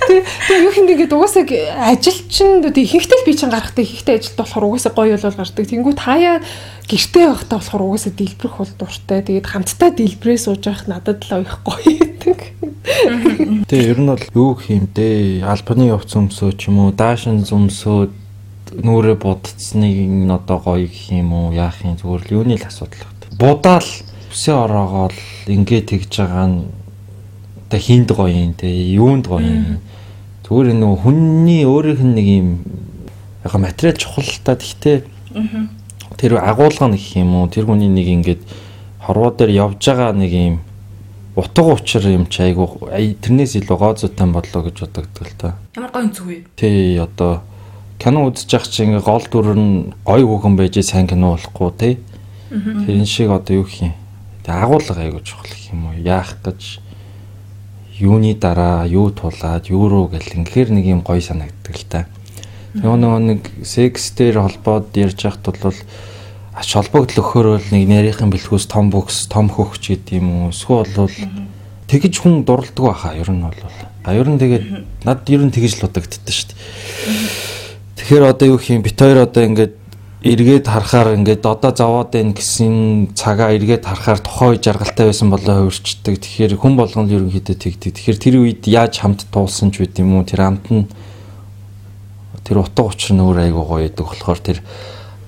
Тэгээ 0.08 0.64
юу 0.64 0.72
хин 0.72 0.88
ингээд 0.88 1.12
угаасаа 1.12 1.44
ажил 1.92 2.20
чинь 2.32 2.64
ихэнхдээ 2.64 3.28
би 3.28 3.34
чинь 3.36 3.52
гарахтаа 3.52 3.84
ихэнхдээ 3.84 4.16
ажилд 4.16 4.40
болохоор 4.40 4.66
угаасаа 4.72 4.94
гоё 4.96 5.20
болол 5.20 5.40
гардаг. 5.44 5.66
Тэнгүү 5.68 5.94
таяа 6.00 6.40
гэртээ 6.88 7.26
байхдаа 7.28 7.60
болохоор 7.60 7.84
угаасаа 7.84 8.14
дэлбэрэх 8.16 8.56
бол 8.56 8.74
дуртай. 8.80 9.20
Тэгээд 9.28 9.52
хамтдаа 9.52 9.90
дэлбрээ 9.92 10.38
сууж 10.40 10.64
явах 10.64 10.88
надад 10.88 11.20
л 11.28 11.44
их 11.44 11.60
гоё 11.68 12.00
байдаг. 12.00 12.40
Тэгээ 13.68 13.92
ер 13.92 14.00
нь 14.00 14.08
бол 14.08 14.26
юу 14.32 14.56
хийм 14.56 14.88
дээ? 14.88 15.44
Албаны 15.44 15.92
хувц 15.92 16.16
өмсөө 16.16 16.56
ч 16.56 16.72
юм 16.72 16.88
уу, 16.88 16.96
даашин 16.96 17.44
зөмсөө 17.44 18.27
нүрэ 18.74 19.16
будцсныг 19.16 19.96
нь 19.96 20.32
одоо 20.32 20.60
гоё 20.60 20.88
гэх 20.88 21.12
юм 21.12 21.34
уу 21.34 21.54
яах 21.54 21.80
юм 21.84 21.96
зүгээр 21.96 22.24
л 22.28 22.34
юуны 22.42 22.56
л 22.58 22.68
асуудал 22.68 23.04
байна. 23.04 23.38
Будаал 23.40 23.90
үсээ 24.34 24.56
ороогоол 24.56 25.18
ингээ 25.48 25.82
тэгж 25.88 26.12
байгаа 26.20 26.48
нь 26.48 26.60
одоо 27.68 27.80
хинд 27.80 28.10
гоё 28.12 28.34
юм 28.34 28.54
те 28.54 28.68
юунд 28.72 29.28
гоё 29.28 29.44
юм. 29.44 29.80
Зүгээр 30.48 30.74
нэг 30.76 31.00
хүнний 31.04 31.64
өөрийнх 31.64 32.04
нь 32.04 32.16
нэг 32.16 32.28
юм 32.28 32.50
яг 33.44 33.54
материал 33.56 33.96
чухал 33.96 34.28
та 34.44 34.56
гэхдээ 34.56 35.04
тэр 36.18 36.40
агуулга 36.42 36.88
нэг 36.88 37.04
юм 37.16 37.36
уу 37.36 37.48
тэр 37.48 37.66
хүний 37.68 37.88
нэг 37.88 38.08
ингээд 38.08 38.42
хорвоо 39.04 39.32
дээр 39.32 39.52
явж 39.72 39.80
байгаа 39.80 40.12
нэг 40.12 40.32
юм 40.32 40.56
утга 41.38 41.74
учир 41.74 42.02
юм 42.10 42.26
чи 42.26 42.42
айгу 42.42 42.90
тэрнээс 42.90 43.62
илүү 43.62 43.78
гоо 43.78 43.94
зүйтэй 43.94 44.28
бодлоо 44.34 44.64
гэж 44.66 44.78
бодогддог 44.82 45.28
л 45.28 45.38
та. 45.38 45.56
Ямар 45.78 45.92
гоё 45.94 46.10
зүг 46.10 46.26
вэ? 46.26 46.38
Тий 46.58 46.98
одоо 46.98 47.46
кино 47.98 48.30
явах 48.30 48.68
чи 48.70 48.84
ингээ 48.84 49.02
гол 49.02 49.26
дүр 49.32 49.58
нь 49.58 49.94
гоё 50.06 50.26
хүүхэн 50.28 50.56
байж 50.56 50.80
сайн 50.86 51.08
кино 51.08 51.34
болохгүй 51.36 51.72
тий. 51.78 51.94
Тэр 52.50 53.06
шиг 53.06 53.30
одоо 53.30 53.66
юу. 53.66 53.68
Тэг 53.68 54.54
агуулга 54.56 55.02
айгу 55.02 55.20
чухал 55.20 55.50
гэх 55.50 55.74
юм 55.74 55.92
уу. 55.92 55.98
Яах 55.98 56.38
гэж 56.46 56.80
юуны 58.00 58.36
дараа 58.38 58.86
юу 58.86 59.10
тулаад 59.10 59.68
юу 59.70 59.90
руу 59.90 60.08
гэл 60.08 60.38
ингээр 60.46 60.70
нэг 60.70 60.86
юм 60.86 61.02
гоё 61.02 61.22
санагддаг 61.22 61.76
л 61.76 61.86
та. 61.90 62.06
Нөгөө 62.78 62.98
нөгөө 63.02 63.22
нэг 63.26 63.42
секс 63.66 64.14
дээр 64.14 64.46
холбоод 64.46 64.94
ярьж 64.94 65.18
байхад 65.18 65.58
бол 65.58 65.74
ач 66.54 66.70
холбогдол 66.78 67.26
өгөхөөр 67.26 67.74
нэг 67.74 67.84
нарийнхан 67.90 68.30
бэлхүүс 68.30 68.70
том 68.70 68.94
бүкс, 68.94 69.26
том 69.26 69.50
хөхч 69.50 69.98
гэдэг 69.98 70.22
юм 70.22 70.30
уу. 70.46 70.54
Эсвэл 70.54 70.86
бол 70.94 71.18
тэгж 71.90 72.22
хүн 72.22 72.46
дурладаг 72.46 72.78
байхаа 72.78 73.18
ер 73.18 73.34
нь 73.34 73.42
бол. 73.42 73.58
А 74.06 74.14
ер 74.14 74.30
нь 74.30 74.38
тэгээд 74.38 75.04
над 75.04 75.26
ер 75.26 75.42
нь 75.42 75.50
тэгж 75.50 75.82
л 75.82 75.90
бодогддоо 75.90 76.30
шүү 76.30 76.54
дээ. 76.54 77.57
Тэгэхээр 77.98 78.24
одоо 78.30 78.48
юу 78.56 78.62
юм 78.62 78.82
бит 78.86 78.98
хоёр 78.98 79.26
одоо 79.26 79.44
ингээд 79.44 79.74
эргээд 80.22 80.66
харахаар 80.70 81.18
ингээд 81.18 81.46
одоо 81.46 81.72
заваад 81.74 82.14
байна 82.14 82.34
гэсэн 82.34 83.14
цагаа 83.18 83.54
эргээд 83.58 83.86
харахаар 83.86 84.22
тухай 84.22 84.58
жаргалтай 84.62 85.10
байсан 85.10 85.30
болоо 85.30 85.66
хөвөрчдөг. 85.66 86.18
Тэгэхээр 86.22 86.54
хүн 86.58 86.74
болгонд 86.78 87.10
ерөнхийдөө 87.10 87.58
тэгдэг. 87.58 87.94
Тэгэхээр 87.98 88.18
тэр 88.22 88.36
үед 88.42 88.62
яаж 88.70 89.02
хамт 89.02 89.26
туулсан 89.30 89.74
ч 89.74 89.86
үт 89.86 89.98
юм 89.98 90.18
уу 90.18 90.26
тэр 90.26 90.46
хамт 90.46 90.66
нь 90.70 90.86
тэр 92.46 92.62
утга 92.62 92.86
учир 92.86 93.14
нь 93.14 93.22
өөр 93.22 93.50
айгуу 93.50 93.66
гоё 93.66 93.90
идэг 93.90 94.06
болохоор 94.06 94.40
тэр 94.42 94.62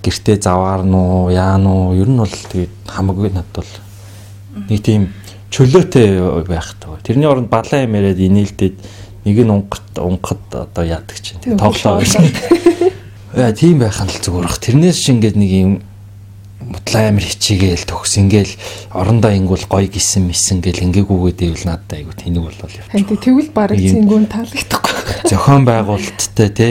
гэртээ 0.05 0.37
заваар 0.41 0.85
нуу 0.85 1.29
яа 1.29 1.57
нуу 1.57 1.93
ер 1.93 2.09
нь 2.09 2.17
бол 2.17 2.29
тэгээд 2.29 2.73
хамаагүй 2.87 3.29
надад 3.33 3.65
бол 3.65 3.73
нэг 4.69 4.81
тийм 4.81 5.13
чөлөөтэй 5.51 6.45
байх 6.47 6.73
таа. 6.79 6.97
Тэрний 7.03 7.27
оронд 7.27 7.49
балаа 7.49 7.83
юм 7.83 7.93
яриад 7.97 8.21
инээлдээд 8.21 8.75
нэг 9.29 9.45
нь 9.45 9.53
унгат 9.53 9.85
унгахад 10.01 10.41
одоо 10.49 10.83
яадаг 10.83 11.17
чинь 11.21 11.37
тоглоо 11.53 12.01
байсан. 12.01 12.25
Яа 13.37 13.53
тийм 13.53 13.77
байх 13.77 14.01
нь 14.01 14.09
л 14.09 14.17
зүгээр 14.17 14.45
бах. 14.49 14.57
Тэрнээс 14.57 14.97
чи 14.97 15.13
ингээд 15.13 15.37
нэг 15.37 15.51
юм 15.53 15.71
мутлаа 16.69 17.09
амир 17.13 17.25
хичээгээл 17.25 17.85
төгс 17.85 18.17
ингээл 18.17 18.53
орондоо 18.93 19.31
ингүүл 19.33 19.69
гоё 19.69 19.87
гисэн 19.87 20.25
мисэн 20.25 20.61
гэл 20.65 20.85
ингээгүүгээд 20.89 21.45
ивэл 21.45 21.65
надад 21.65 21.93
айгу 21.93 22.13
тэнэг 22.13 22.41
болол 22.41 22.65
явчих. 22.65 23.21
Тэгвэл 23.21 23.51
баг 23.53 23.73
зингүүн 23.77 24.25
таалагдахгүй. 24.27 25.29
Зохион 25.29 25.63
байгуулалттай 25.65 26.49
те 26.49 26.69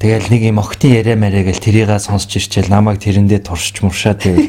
Тэгэл 0.00 0.32
нэг 0.32 0.42
юм 0.48 0.58
октын 0.64 0.96
яриа 0.96 1.16
мараа 1.16 1.44
гэл 1.44 1.60
тэрийгээ 1.60 2.00
сонсч 2.00 2.40
ирчээл 2.40 2.72
намайг 2.72 3.04
тэрэндээ 3.04 3.44
туршиж 3.44 3.84
муршаа 3.84 4.16
тэгэл 4.16 4.48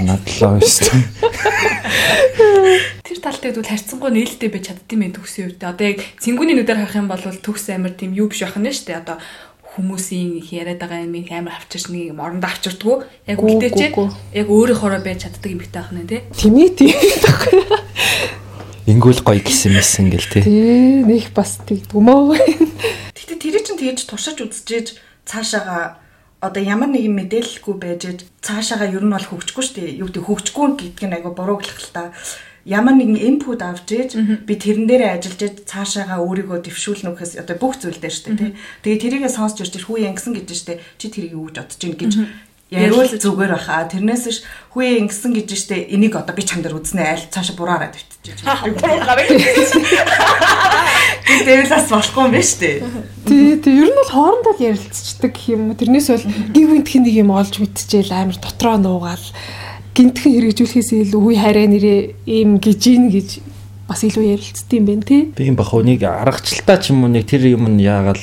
надлаа 0.00 0.56
байсан. 0.56 1.04
Тэр 3.16 3.32
тал 3.32 3.40
дээр 3.40 3.56
бол 3.56 3.72
харьцангуй 3.72 4.10
нээлттэй 4.12 4.52
байж 4.52 4.64
чаддсан 4.68 5.00
байх 5.00 5.16
төгсийн 5.16 5.48
үед. 5.48 5.64
Одоо 5.64 5.86
яг 5.88 6.04
цэнгүүний 6.20 6.52
нүдээр 6.52 6.84
харах 6.84 7.00
юм 7.00 7.08
бол 7.08 7.24
төгс 7.24 7.64
амир 7.72 7.96
тийм 7.96 8.12
юу 8.12 8.28
биш 8.28 8.44
байх 8.44 8.60
нь 8.60 8.68
шүү 8.68 8.92
дээ. 8.92 9.00
Одоо 9.00 9.16
хүмүүсийн 9.72 10.36
их 10.44 10.52
яриад 10.52 10.84
байгаа 10.84 11.00
юм 11.08 11.16
амар 11.32 11.56
авчирч 11.56 11.88
нэг 11.88 12.12
юм 12.12 12.20
орондоо 12.20 12.52
авчирдгүү. 12.52 12.96
Яг 13.24 13.40
чи 13.40 13.88
яг 14.36 14.48
өөрийнхоороо 14.52 15.00
байж 15.00 15.24
чаддаг 15.24 15.48
юм 15.48 15.64
битээ 15.64 15.80
ахна 15.80 16.04
тий. 16.04 16.28
Тийм 16.36 16.60
ээ 16.60 16.76
тийм. 16.76 16.92
Ингүүл 18.84 19.24
гоё 19.24 19.40
гисэн 19.40 19.72
мэсэн 19.72 20.12
гэл 20.12 20.28
тий. 20.36 20.42
Тий, 20.44 21.00
нэг 21.00 21.32
бас 21.32 21.56
тэгдгүмөө. 21.64 22.36
Гэтэ 23.16 23.40
тэр 23.40 23.64
чинь 23.64 23.80
тэгж 23.80 24.04
туршиж 24.04 24.44
үзчихэж 24.44 25.00
цаашаага 25.24 26.04
одоо 26.44 26.62
ямар 26.62 26.92
нэгэн 26.92 27.16
мэдээлэлгүй 27.16 27.74
байж 27.80 28.28
цаашаага 28.44 28.92
ер 28.92 29.02
нь 29.02 29.10
бол 29.10 29.24
хөгжихгүй 29.24 29.64
шүү 29.64 29.76
дээ. 29.80 29.98
Юу 30.04 30.08
гэдэг 30.12 30.24
хөгжихгүй 30.28 30.66
гэдг 30.76 31.00
нь 31.08 31.16
айгу 31.16 31.32
бурууглах 31.32 31.80
л 31.80 31.90
та. 31.96 32.12
Ямар 32.66 32.98
нэгэн 32.98 33.38
инпут 33.38 33.62
авч 33.62 33.86
ээж 33.94 34.10
би 34.42 34.54
тэрэн 34.58 34.90
дээрээ 34.90 35.22
ажиллаж 35.22 35.40
ээж 35.46 35.56
цаашаага 35.70 36.18
өөрийгөө 36.18 36.66
дэвшүүлнэ 36.66 37.14
гэхээс 37.14 37.38
одоо 37.38 37.56
бүх 37.62 37.78
зүйл 37.78 38.02
дээр 38.02 38.10
шүү 38.10 38.34
дээ. 38.34 38.58
Тэгээ 38.82 39.02
тэрийгээ 39.22 39.30
сонсч 39.30 39.62
ирж 39.62 39.86
хүү 39.86 40.02
янгсан 40.10 40.34
гэж 40.34 40.50
штэ 40.50 40.82
чи 40.98 41.06
тэрийг 41.06 41.38
юу 41.38 41.46
гэж 41.46 41.62
бодож 41.62 41.82
ийн 41.86 41.94
гэж 41.94 42.12
Ярил 42.66 43.06
зүгээр 43.06 43.54
баха. 43.54 43.86
Тэрнээс 43.86 44.26
ш 44.26 44.42
хүүе 44.74 44.98
ингэсэн 45.06 45.38
гэж 45.38 45.48
штэ 45.54 45.86
энийг 45.94 46.18
одоо 46.18 46.34
би 46.34 46.42
чам 46.42 46.66
дээр 46.66 46.74
үзнэ 46.74 46.98
айл 46.98 47.30
цаашаа 47.30 47.54
бураараад 47.54 47.94
битчихэж 47.94 48.42
байгаа. 48.42 48.74
Гэтэл 51.30 51.70
бас 51.70 51.86
болохгүй 51.86 52.22
юм 52.26 52.34
байна 52.34 52.42
штэ. 52.42 52.82
Тий, 53.22 53.54
тий. 53.62 53.70
Ер 53.70 53.94
нь 53.94 53.94
бол 53.94 54.10
хоорондоо 54.10 54.58
ярилцдаг 54.58 55.34
юм 55.46 55.70
уу. 55.70 55.78
Тэрнээс 55.78 56.10
бол 56.10 56.26
гів 56.26 56.66
гинтхэн 56.74 57.06
нэг 57.06 57.14
юм 57.22 57.30
олж 57.30 57.54
мэдчихээл 57.62 58.10
амар 58.10 58.38
дотроо 58.42 58.82
нуугаал 58.82 59.26
гинтхэн 59.96 60.32
хэрэгжүүлэхээс 60.36 60.90
илүү 61.08 61.22
үе 61.24 61.36
хараа 61.40 61.66
нэрээ 61.72 62.00
ийм 62.28 62.60
гэж 62.60 62.82
ийн 62.84 63.08
гэж 63.08 63.28
бас 63.88 64.04
илүү 64.04 64.36
ярилцдаг 64.36 64.76
юм 64.76 64.84
байна 64.84 65.04
тий. 65.08 65.22
Би 65.32 65.48
юм 65.48 65.56
бах 65.56 65.72
үнийг 65.72 66.04
аргачлалтаа 66.04 66.76
ч 66.84 66.92
юм 66.92 67.08
уу 67.08 67.10
нэг 67.10 67.24
тэр 67.24 67.48
юм 67.48 67.64
нь 67.72 67.80
яагаал 67.80 68.20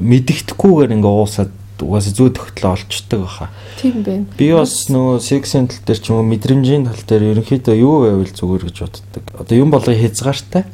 мэддэхгүйгээр 0.00 0.96
ингээ 0.96 1.12
уусаад 1.12 1.52
угаасаа 1.82 2.14
зүй 2.16 2.30
тогтлоо 2.32 2.72
олчдаг 2.72 3.20
баха. 3.20 3.50
Тийм 3.80 4.00
байна. 4.00 4.24
Би 4.36 4.52
бас 4.52 4.88
нөгөө 4.88 5.20
сексийн 5.20 5.68
тал 5.68 5.84
дээр 5.84 6.00
ч 6.00 6.06
юм 6.08 6.24
уу 6.24 6.30
мэдрэмжийн 6.30 6.88
тал 6.88 7.04
дээр 7.04 7.36
ерөнхийдөө 7.36 7.76
юу 7.76 7.96
байвал 8.04 8.32
зүгээр 8.32 8.64
гэж 8.68 8.76
боддог. 8.80 9.24
Одоо 9.36 9.56
юм 9.56 9.70
болгоо 9.72 9.96
хязгаартай. 9.96 10.64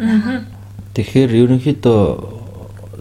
Аа. 0.00 0.44
Тэгэхээр 0.96 1.30
ерөнхийдөө 1.46 2.00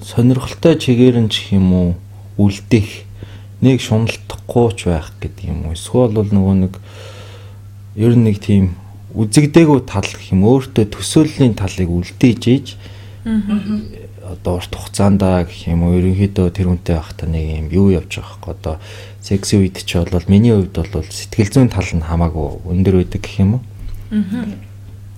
сонирхолтой 0.04 0.76
чигээр 0.76 1.18
нь 1.24 1.32
ч 1.32 1.56
юм 1.56 1.72
уу 1.74 1.90
үлдэх 2.38 3.05
нэг 3.66 3.82
шуналтахгүй 3.82 4.68
ч 4.78 4.80
байх 4.94 5.10
гэдэг 5.18 5.50
юм 5.50 5.60
уу. 5.66 5.74
Эсвэл 5.74 6.14
бол 6.14 6.30
нөгөө 6.30 6.56
нэг 6.70 6.74
ер 7.98 8.14
нь 8.14 8.26
нэг 8.30 8.38
тийм 8.38 8.78
үзэгдээгүй 9.18 9.80
тал 9.90 10.06
гэх 10.06 10.30
юм 10.30 10.46
өөртөө 10.46 10.86
төсөөллийн 10.94 11.58
талыг 11.58 11.90
үлдээж 11.90 12.42
ийж 12.52 12.68
одоо 13.26 14.62
урт 14.62 14.74
хугацаанд 14.76 15.22
гэх 15.22 15.72
юм 15.72 15.88
уу 15.88 15.98
ерөнхийдөө 15.98 16.48
тэр 16.52 16.70
үнтэй 16.70 17.00
байхдаа 17.00 17.30
нэг 17.30 17.46
юм 17.46 17.68
юу 17.72 17.88
явж 17.96 18.22
байгаа 18.22 18.38
хэрэг 18.38 18.54
одоо 18.54 18.76
секси 19.22 19.56
үед 19.58 19.82
ч 19.82 19.98
бол 19.98 20.28
миний 20.28 20.54
хувьд 20.54 20.76
бол 20.76 21.06
сэтгэл 21.10 21.54
зүйн 21.54 21.70
тал 21.72 21.90
нь 21.90 22.06
хамаагүй 22.06 22.62
өндөр 22.70 22.96
байдаг 23.02 23.22
гэх 23.22 23.40
юм 23.42 23.52
уу. 23.58 23.64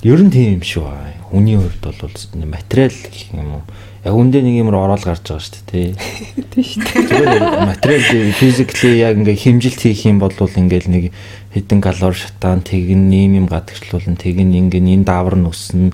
Ер 0.04 0.20
нь 0.22 0.32
тийм 0.32 0.60
юм 0.60 0.64
шүү. 0.64 0.88
Хүний 1.34 1.58
хувьд 1.58 1.84
бол 1.84 2.16
материал 2.46 2.96
гэх 2.96 3.34
юм 3.34 3.60
уу 3.60 3.64
яг 4.08 4.15
үндэ 4.15 4.39
нэг 4.39 4.56
юмр 4.63 4.80
ороод 4.80 5.04
гарч 5.04 5.28
байгаа 5.28 5.43
шүү 5.43 5.67
дээ 5.67 5.67
тий. 5.67 5.88
Тийм 6.56 6.63
шүү 6.63 6.82
дээ. 7.12 7.67
Материал 7.67 8.32
физикли 8.39 8.89
яг 9.04 9.20
ингээ 9.20 9.36
хэмжилт 9.36 9.82
хийх 9.84 10.08
юм 10.08 10.24
бол 10.24 10.32
ингээл 10.32 10.88
нэг 10.88 11.04
хэдэн 11.52 11.80
калори 11.84 12.15
шатаан 12.15 12.63
тэгн 12.63 13.12
ийм 13.12 13.43
юм 13.43 13.48
гадагшлуулна 13.52 14.15
тэгн 14.15 14.56
ингээ 14.56 14.80
энэ 14.80 15.04
даавар 15.04 15.36
нь 15.36 15.50
өснө 15.52 15.91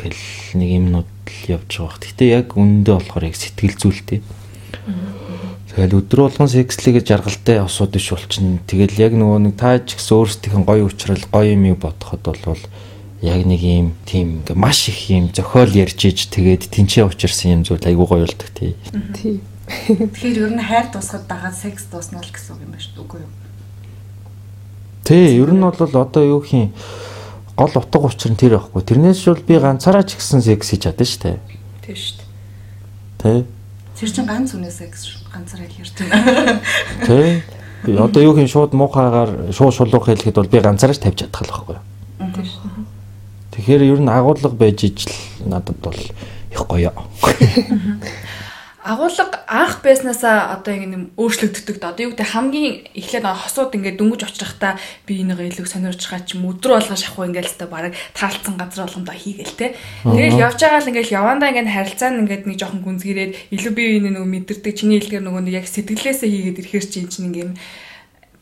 гэл 0.00 0.22
нэг 0.56 0.70
юмнууд 0.80 1.10
л 1.12 1.42
явж 1.52 1.70
байгаа. 1.76 2.00
Гэхдээ 2.00 2.28
яг 2.32 2.56
үндэ 2.56 2.90
болохоор 2.96 3.28
яг 3.28 3.36
сэтгэл 3.36 3.76
зүйлтэй. 3.76 4.20
Тэгэл 5.72 6.04
өдөр 6.04 6.28
болгон 6.28 6.48
секслигээ 6.52 7.04
жаргалтай 7.04 7.60
осууд 7.60 7.96
иш 7.96 8.12
болчихно. 8.12 8.60
Тэгэл 8.68 8.96
яг 8.96 9.12
нөгөө 9.16 9.40
нэг 9.40 9.54
та 9.56 9.80
ч 9.80 9.96
гэсэн 9.96 10.16
өөрсдийнх 10.20 10.56
нь 10.60 10.68
гоё 10.68 10.84
уучрал 10.84 11.24
гоё 11.32 11.56
юм 11.56 11.76
бодоход 11.80 12.20
бол 12.20 12.60
яг 13.22 13.46
нэг 13.46 13.62
юм 13.62 13.94
тийм 14.04 14.42
ингээ 14.42 14.58
маш 14.58 14.90
их 14.90 15.06
юм 15.10 15.30
зохиол 15.30 15.70
ярьж 15.70 16.02
иж 16.10 16.26
тэгээд 16.26 16.74
тэнцээ 16.74 17.06
учирсан 17.06 17.48
юм 17.54 17.62
зүйл 17.62 17.86
айгуу 17.86 18.10
гоё 18.10 18.26
болдог 18.26 18.50
тий. 18.50 18.74
Тий. 19.14 19.38
Тэгэхээр 19.70 20.38
ер 20.42 20.52
нь 20.58 20.58
хайр 20.58 20.90
тусахад 20.90 21.30
дагаад 21.30 21.54
секс 21.54 21.86
дуусна 21.86 22.18
л 22.18 22.26
гэсэн 22.26 22.58
үг 22.58 22.66
юм 22.66 22.74
байна 22.74 22.82
шүү 22.82 22.94
дээ 22.98 23.04
үгүй 23.06 23.20
юу? 23.22 23.32
Тий, 25.06 25.26
ер 25.38 25.50
нь 25.54 25.62
бол 25.62 25.78
одоо 25.78 26.22
юу 26.26 26.42
юм 26.42 26.74
гол 27.54 27.72
утга 27.78 28.10
учир 28.10 28.34
нь 28.34 28.40
тэр 28.42 28.58
байхгүй. 28.58 28.82
Тэрнээс 28.82 29.22
шул 29.22 29.38
би 29.38 29.54
ганцаараа 29.54 30.02
ч 30.02 30.18
гэсэн 30.18 30.42
секс 30.42 30.74
хийж 30.74 30.82
чадсан 30.90 31.06
шүү 31.06 31.22
дээ. 31.22 31.38
Тийм 31.86 31.94
шүү 31.94 32.16
дээ. 32.18 32.26
Тий. 33.22 33.38
Тэр 34.02 34.10
чинь 34.10 34.26
ганц 34.26 34.50
үнэ 34.50 34.70
секс 34.74 35.22
ганцаараа 35.30 35.70
л 35.70 35.78
ярьж 35.78 35.94
байна. 35.94 36.58
Тий. 37.06 37.42
Би 37.86 37.94
одоо 37.94 38.22
юу 38.22 38.34
юм 38.34 38.50
шууд 38.50 38.74
муухайгаар 38.74 39.54
шууд 39.54 39.74
шулуух 39.78 40.10
хэлэхэд 40.10 40.42
бол 40.42 40.50
би 40.50 40.58
ганцаараа 40.58 40.98
ч 40.98 41.06
тавьж 41.06 41.22
чадах 41.22 41.46
л 41.46 41.50
байхгүй. 41.54 41.78
Тийм 42.18 42.46
шүү. 42.50 42.81
Тэгэхээр 43.62 43.94
ер 43.94 44.00
нь 44.02 44.10
агуулга 44.10 44.50
байж 44.50 44.82
ижил 44.82 45.14
надад 45.46 45.78
бол 45.78 45.94
их 45.94 46.62
гоё. 46.66 46.90
агуулга 48.82 49.38
анх 49.46 49.86
байснаасаа 49.86 50.58
одоо 50.58 50.74
ингэ 50.74 50.98
юм 50.98 51.04
өөрчлөгддөг. 51.14 51.78
Одоо 51.78 52.10
юу 52.10 52.18
гэдэг 52.18 52.26
хамгийн 52.26 52.90
эхлээд 52.90 53.22
хосууд 53.22 53.78
ингээд 53.78 54.02
дөнгөж 54.02 54.26
очрохтаа 54.26 54.82
би 55.06 55.22
энийг 55.22 55.38
илүү 55.46 55.70
сонирч 55.70 56.02
байгаа 56.10 56.26
ч 56.26 56.34
юм 56.34 56.50
өдрө 56.50 56.82
болгоо 56.82 56.98
шахуу 56.98 57.30
ингээд 57.30 57.54
л 57.54 57.58
та 57.62 57.70
бараг 57.70 57.94
таалцсан 58.18 58.58
газар 58.58 58.90
болгондоо 58.90 59.14
хийгээл 59.14 59.54
те. 59.54 59.78
Тэгэл 60.02 60.42
явж 60.42 60.58
байгаа 60.58 60.82
л 60.82 60.90
ингээд 60.90 61.14
явандаа 61.14 61.54
ингээд 61.54 61.70
харилцаа 61.70 62.10
нь 62.10 62.20
ингээд 62.26 62.50
нэг 62.50 62.58
жоохон 62.58 62.82
гүнзгийрээд 62.82 63.54
илүү 63.54 63.72
би 63.78 63.82
энэ 64.02 64.10
нөгөө 64.10 64.30
мэдэрдэг 64.42 64.74
чиний 64.74 64.98
хэлгээр 64.98 65.22
нөгөө 65.22 65.54
яг 65.54 65.70
сэтгэлээсээ 65.70 66.26
хийгээд 66.34 66.60
ирэхэр 66.66 66.86
чинь 66.90 67.06
чинь 67.06 67.30
ингээд 67.30 67.54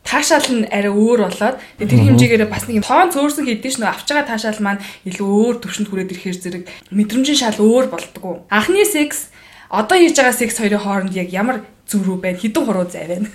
таашаал 0.03 0.47
нь 0.49 0.65
арай 0.67 0.91
өөр 0.91 1.19
болоод 1.29 1.57
тэр 1.77 1.89
хэмжээгээр 1.89 2.49
бас 2.49 2.65
нэг 2.67 2.83
тоон 2.83 3.13
цөөрсөн 3.13 3.45
хийдэж 3.45 3.79
нөө 3.79 3.89
авч 3.89 4.07
байгаа 4.09 4.27
таашаал 4.27 4.59
маань 4.59 4.83
илүү 5.05 5.27
өөр 5.29 5.55
төвшөнд 5.61 5.89
хүрээд 5.89 6.13
ирэхээр 6.17 6.37
зэрэг 6.41 6.63
мэдрэмжийн 6.89 7.39
шал 7.39 7.59
өөр 7.61 7.85
болдгоо. 7.93 8.43
Анхны 8.49 8.83
секс 8.83 9.29
одоо 9.69 9.97
хийж 10.01 10.17
байгаа 10.17 10.35
секс 10.35 10.57
хоёрын 10.57 10.83
хооронд 10.83 11.13
яг 11.15 11.29
ямар 11.29 11.63
зүг 11.87 12.01
рүү 12.03 12.17
байна? 12.17 12.41
Хідэн 12.41 12.65
хуруу 12.65 12.89
зай 12.89 13.07
байна? 13.07 13.29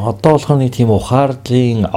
Одоо 0.00 0.36
болох 0.36 0.56
нэг 0.60 0.72
тийм 0.76 0.90
ухаарлын 0.92 1.88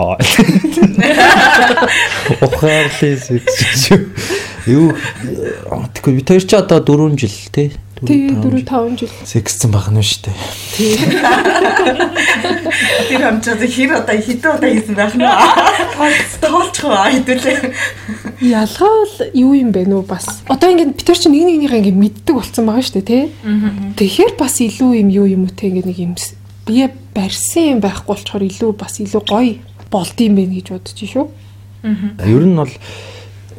ухаарлын 2.40 3.20
секс 3.20 3.92
юу 4.68 4.96
тэгэхгүй 5.92 6.14
бид 6.16 6.28
хоёр 6.32 6.44
ч 6.48 6.52
одоо 6.56 6.80
4 6.80 7.20
жил 7.20 7.36
тий 7.52 7.76
Тий 8.04 8.36
4 8.36 8.68
5 8.68 9.00
жил 9.00 9.08
сексцэн 9.24 9.72
байх 9.72 9.88
нь 9.88 10.04
шүү 10.04 10.28
дээ. 10.28 10.36
Тэр 13.10 13.22
хамчаад 13.24 13.64
хэр 13.64 13.92
одоо 14.04 14.18
хэдэн 14.20 14.52
удаа 14.60 14.72
хийсэн 14.72 14.96
байх 14.96 15.16
нь 15.16 15.24
уу 15.24 15.32
хэдүүлээ. 17.16 17.60
Ялгаа 18.44 19.08
л 19.08 19.16
юу 19.32 19.56
юм 19.56 19.72
бэ 19.72 19.88
нүү 19.88 20.04
бас. 20.04 20.44
Одоо 20.52 20.76
ингээд 20.76 21.00
бид 21.00 21.08
нар 21.08 21.20
чинь 21.20 21.32
нэг 21.32 21.48
нэгнийхээ 21.48 21.80
ингээд 21.80 22.02
мэддэг 22.04 22.36
болсон 22.36 22.68
байгаа 22.68 22.84
шүү 22.84 23.00
дээ 23.00 23.08
тий. 23.08 23.32
Тэгэхээр 23.96 24.34
бас 24.36 24.60
илүү 24.60 24.92
юм 25.00 25.08
юу 25.08 25.32
юм 25.32 25.48
уу 25.48 25.56
те 25.56 25.72
ингээд 25.72 25.88
нэг 25.88 26.00
юм 26.04 26.20
бие 26.68 26.92
барьсан 27.16 27.64
юм 27.78 27.80
байхгүй 27.80 28.10
болчоор 28.10 28.44
илүү 28.44 28.72
бас 28.76 29.00
илүү 29.00 29.24
гоё 29.24 29.56
болдсон 29.92 30.36
байх 30.36 30.52
гэж 30.52 30.68
бодож 30.74 31.00
шүү. 31.00 31.28
Ер 31.84 32.44
нь 32.48 32.58
бол 32.58 32.72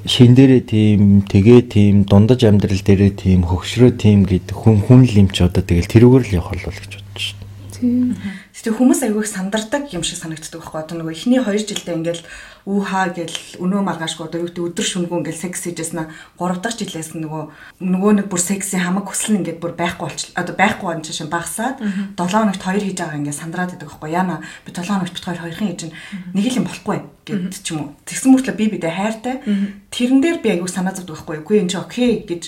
шин 0.04 0.36
дээрээ 0.36 0.62
тийм 0.68 1.24
тэгээ 1.24 1.60
тийм 1.68 1.94
дундаж 2.04 2.44
амьдрал 2.44 2.82
дээрээ 2.84 3.12
тийм 3.16 3.48
хөгшрөө 3.48 3.90
тийм 3.96 4.28
гэд 4.28 4.52
хүн 4.52 4.84
хүн 4.84 5.08
л 5.08 5.18
юм 5.24 5.28
ч 5.32 5.40
одоо 5.44 5.64
тэгэл 5.64 5.88
тэрүүгээр 5.88 6.24
л 6.28 6.34
явах 6.36 6.52
бол 6.60 6.76
гэж 6.76 6.92
бодож 7.00 7.16
шин. 7.16 7.38
Тийм. 7.72 8.16
Тэгээ 8.64 8.80
хүмүүс 8.80 9.00
айгүйх 9.04 9.28
сандардаг 9.28 9.92
юм 9.92 10.00
шиг 10.04 10.16
санагддаг 10.16 10.60
байхгүй 10.60 10.80
одоо 10.80 10.96
нөгөө 11.04 11.12
эхний 11.16 11.40
2 11.40 11.68
жилдээ 11.68 11.96
ингээл 12.00 12.24
үү 12.64 12.80
хаа 12.80 13.12
гэл 13.12 13.60
өнөө 13.60 13.82
маргаашгүй 13.84 14.24
одоо 14.24 14.40
юу 14.40 14.48
гэдэг 14.48 14.64
өдөр 14.72 14.86
шүнгүү 14.88 15.16
ингээл 15.20 15.44
секс 15.44 15.68
хийжсэн 15.68 16.08
3 16.40 16.64
дахь 16.64 16.80
жилээс 16.80 17.12
нөгөө 17.12 17.42
нөгөө 17.84 18.12
нэг 18.24 18.26
бүр 18.32 18.40
секси 18.40 18.80
хамаг 18.80 19.04
хүсэл 19.04 19.36
ингээд 19.36 19.60
бүр 19.60 19.76
байхгүй 19.76 20.08
болч 20.08 20.32
одоо 20.32 20.56
байхгүй 20.56 20.96
юм 20.96 21.04
чинь 21.04 21.28
багасаад 21.28 21.84
7 21.84 22.16
хоногт 22.16 22.64
2 22.64 22.80
хийж 22.80 22.96
байгаа 22.96 23.20
ингээд 23.20 23.36
сандраад 23.36 23.76
байдаг 23.76 23.88
байхгүй. 23.92 24.16
Яана 24.16 24.40
би 24.64 24.72
7 24.72 24.80
хоногт 24.80 25.12
бит 25.12 25.24
2 25.28 25.44
хоёрын 25.44 25.68
хийж 25.76 25.82
нэг 26.32 26.44
л 26.48 26.58
юм 26.58 26.64
болохгүй 26.64 26.98
гэд 27.28 27.52
ч 27.52 27.68
юм 27.76 27.80
уу. 27.84 27.88
Тэгсэн 28.08 28.32
мөртлөө 28.32 28.56
би 28.56 28.64
бидээ 28.72 28.96
хайртай. 28.96 29.36
Тэрэн 29.92 30.20
дээр 30.24 30.38
би 30.40 30.48
айгүй 30.56 30.70
санаа 30.72 30.96
зовдөг 30.96 31.20
байхгүй. 31.20 31.44
Үгүй 31.44 31.56
энэ 31.60 31.72
чи 31.72 31.76
окей 31.76 32.24
гэж 32.24 32.42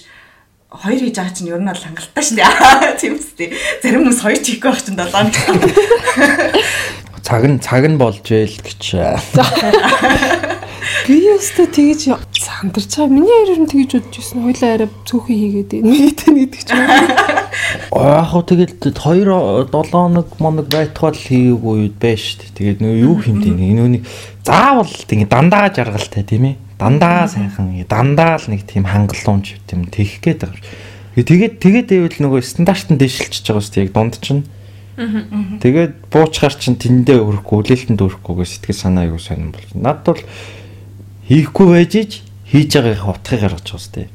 хоёр 0.72 1.00
хийж 1.00 1.16
байгаа 1.16 1.36
чинь 1.36 1.52
ер 1.52 1.60
нь 1.60 1.68
бол 1.68 1.84
хангалттай 1.84 2.24
шүү 2.24 2.36
дээ. 2.40 2.96
Тийм 3.00 3.20
үстэй. 3.20 3.52
Зарим 3.84 4.08
хүмүүс 4.08 4.20
хоёр 4.24 4.40
ч 4.40 4.46
хийхгүй 4.56 4.70
байх 4.72 4.80
чинь 4.80 4.96
7 4.96 5.12
хоног. 5.12 5.36
Цаг 7.26 7.42
нь 7.42 7.58
цаг 7.58 7.82
нь 7.90 7.98
болж 7.98 8.22
байл 8.22 8.54
гэж. 8.54 9.02
Би 11.10 11.18
өстө 11.34 11.66
тэгэж 11.66 12.14
сандарч 12.38 12.92
байгаа. 12.94 13.10
Миний 13.10 13.34
ярир 13.42 13.58
нь 13.58 13.66
тэгэж 13.66 13.98
бодож 13.98 14.14
байсан. 14.14 14.46
Хойлоо 14.46 14.70
арай 14.70 14.88
цөөхөн 15.10 15.34
хийгээд 15.34 15.70
нийтэн 15.82 16.34
гэдэг 16.38 16.62
ч 16.62 16.70
юм. 16.70 16.86
Яг 17.98 18.30
хөө 18.30 18.42
тэгэл 18.46 18.74
2 18.78 18.94
7 18.94 19.90
хоног 19.90 20.28
моног 20.38 20.70
байтугай 20.70 21.10
л 21.18 21.24
хийгээгүй 21.26 21.74
үед 21.82 21.96
байж 21.98 22.22
шүү 22.22 22.38
дээ. 22.38 22.54
Тэгээд 22.62 22.78
нөө 22.86 22.94
юу 22.94 23.14
хэмтэй 23.18 23.54
нэг 23.58 23.74
нөөний 23.74 24.02
заавал 24.46 24.86
ингэ 24.86 25.26
дандаа 25.26 25.66
жаргалтай 25.74 26.22
тийм 26.22 26.44
ээ 26.46 26.56
дандаа 26.78 27.26
сайхан 27.26 27.74
дандаа 27.90 28.38
л 28.38 28.46
нэг 28.54 28.62
тийм 28.70 28.86
хангалуунч 28.86 29.58
тийм 29.66 29.90
тэгэх 29.90 30.22
гээд 30.22 30.40
байгаа 30.46 30.62
юм. 30.62 31.26
Тэгээд 31.26 31.54
тэгээд 31.58 31.88
байвал 31.90 32.18
нөгөө 32.22 32.40
стандарт 32.46 32.86
нь 32.86 33.00
дэвшилчихэж 33.02 33.50
байгаа 33.50 33.62
үстэй 33.66 33.82
яг 33.82 33.90
дунд 33.90 34.14
чинь. 34.22 34.46
Тэгээд 34.96 36.08
буучгаар 36.08 36.54
чинь 36.56 36.80
тэндээ 36.80 37.20
өрөхгүй 37.20 37.56
үлээлтэнд 37.60 38.00
өрөхгүйгээ 38.00 38.48
сэтгэл 38.48 38.80
санаа 38.80 39.04
аягүй 39.04 39.20
сонирн 39.20 39.52
болж. 39.52 39.70
Над 39.76 40.00
бол 40.08 40.20
хийхгүй 41.28 41.66
байж 41.68 41.92
ич 42.00 42.12
хийж 42.48 42.70
байгаагийн 42.80 43.10
утгыг 43.12 43.40
гаргаж 43.44 43.66
байгаа 43.68 43.76
үстэй. 43.76 44.06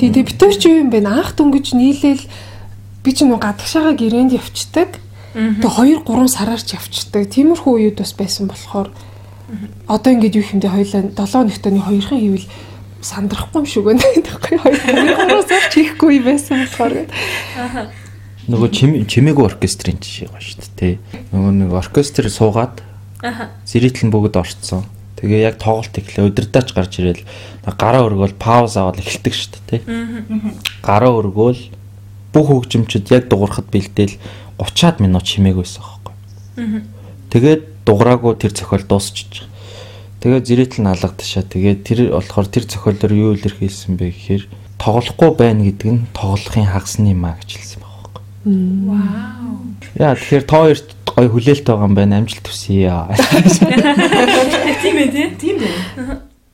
Тий, 0.00 0.08
тий 0.08 0.24
битүүр 0.24 0.56
чи 0.56 0.68
юу 0.72 0.80
юм 0.84 0.90
бэ? 0.90 1.04
Анх 1.04 1.36
дөнгөж 1.36 1.76
нийлээл 1.76 2.24
би 3.04 3.10
ч 3.12 3.24
нөгөө 3.24 3.40
гадагшаага 3.40 4.00
гэрээнд 4.00 4.36
явцдаг. 4.36 4.96
Тэгээ 5.36 6.00
2 6.00 6.08
3 6.08 6.28
сараар 6.28 6.62
ч 6.64 6.76
явцдаг. 6.76 7.28
Тиймэрхүү 7.28 7.72
үед 7.76 8.00
бас 8.00 8.16
байсан 8.16 8.48
болохоор 8.48 8.88
Одоо 9.88 10.14
ингээд 10.14 10.38
юу 10.38 10.46
хэмдэ 10.46 10.68
хоёлаа 10.70 11.02
7 11.10 11.50
нөхтөний 11.50 11.82
хоёрхан 11.82 12.18
хийвэл 12.22 12.46
сандрахгүй 13.02 13.58
юм 13.58 13.66
шиг 13.66 13.82
байна 13.82 13.98
гэхгүй 14.14 14.56
хоёроос 14.62 15.50
ч 15.50 15.90
хийхгүй 15.90 16.22
байсан 16.22 16.62
болохоор 16.62 16.94
нөгөө 18.48 19.04
чимээгүй 19.04 19.44
оркестрийн 19.44 19.98
жишээ 20.00 20.30
байгаа 20.32 20.40
шүү 20.40 20.72
дээ 20.80 20.94
нөгөө 21.34 21.52
нэг 21.60 21.70
оркестр 21.76 22.30
суугаад 22.30 22.80
зэрэгтэл 23.20 24.08
нь 24.08 24.14
бүгд 24.14 24.40
орцсон. 24.40 24.88
Тэгээ 25.20 25.44
яг 25.44 25.60
тоглолт 25.60 25.92
эхлэе 25.92 26.24
удирдаач 26.32 26.72
гарч 26.72 26.92
ирэл 27.04 27.24
гараа 27.68 28.08
өргөөл 28.08 28.40
пауз 28.40 28.80
аваад 28.80 29.04
эхэлдэг 29.04 29.34
шүү 29.36 29.60
дээ 29.68 29.80
гараа 30.80 31.12
өргөөл 31.20 31.60
бүх 32.32 32.46
хөгжимчд 32.48 33.12
яг 33.12 33.28
дуурахад 33.28 33.68
бэлдээл 33.68 34.16
30-аад 34.56 35.04
минут 35.04 35.28
чимээг 35.28 35.60
байсан 35.60 35.84
байхгүй 35.84 36.88
тэгээд 37.28 37.62
дуграагүй 37.84 38.36
тэр 38.36 38.52
цохол 38.52 38.84
дуусчих. 38.84 39.48
Тэгээд 40.20 40.46
зэрэтл 40.46 40.84
нь 40.84 40.90
алгадашаа. 40.92 41.42
Тэгээд 41.48 41.80
тэр 41.82 41.98
болохоор 42.12 42.48
тэр 42.52 42.64
цохолоор 42.68 43.12
юу 43.12 43.30
илэрхийлсэн 43.34 43.96
бэ 43.96 44.12
гэхээр 44.12 44.42
тоглохгүй 44.76 45.30
байна 45.32 45.64
гэдэг 45.64 45.88
нь 45.88 46.06
тоглохын 46.12 46.68
хагасны 46.68 47.16
маа 47.16 47.40
гэж 47.40 47.50
хэлсэн. 47.56 47.79
Вау. 48.44 49.68
Яа 50.00 50.16
тэгэхээр 50.16 50.44
та 50.48 50.56
хоёрт 50.64 50.88
гой 51.04 51.28
хүлээлт 51.28 51.66
байгаа 51.68 51.88
юм 51.88 51.94
байна. 51.94 52.24
Амжилт 52.24 52.48
хүсье. 52.48 52.88
Тийм 54.80 54.96
ээ 54.96 55.08
тий. 55.12 55.28
Тийм 55.36 55.56
дээ. 55.60 55.76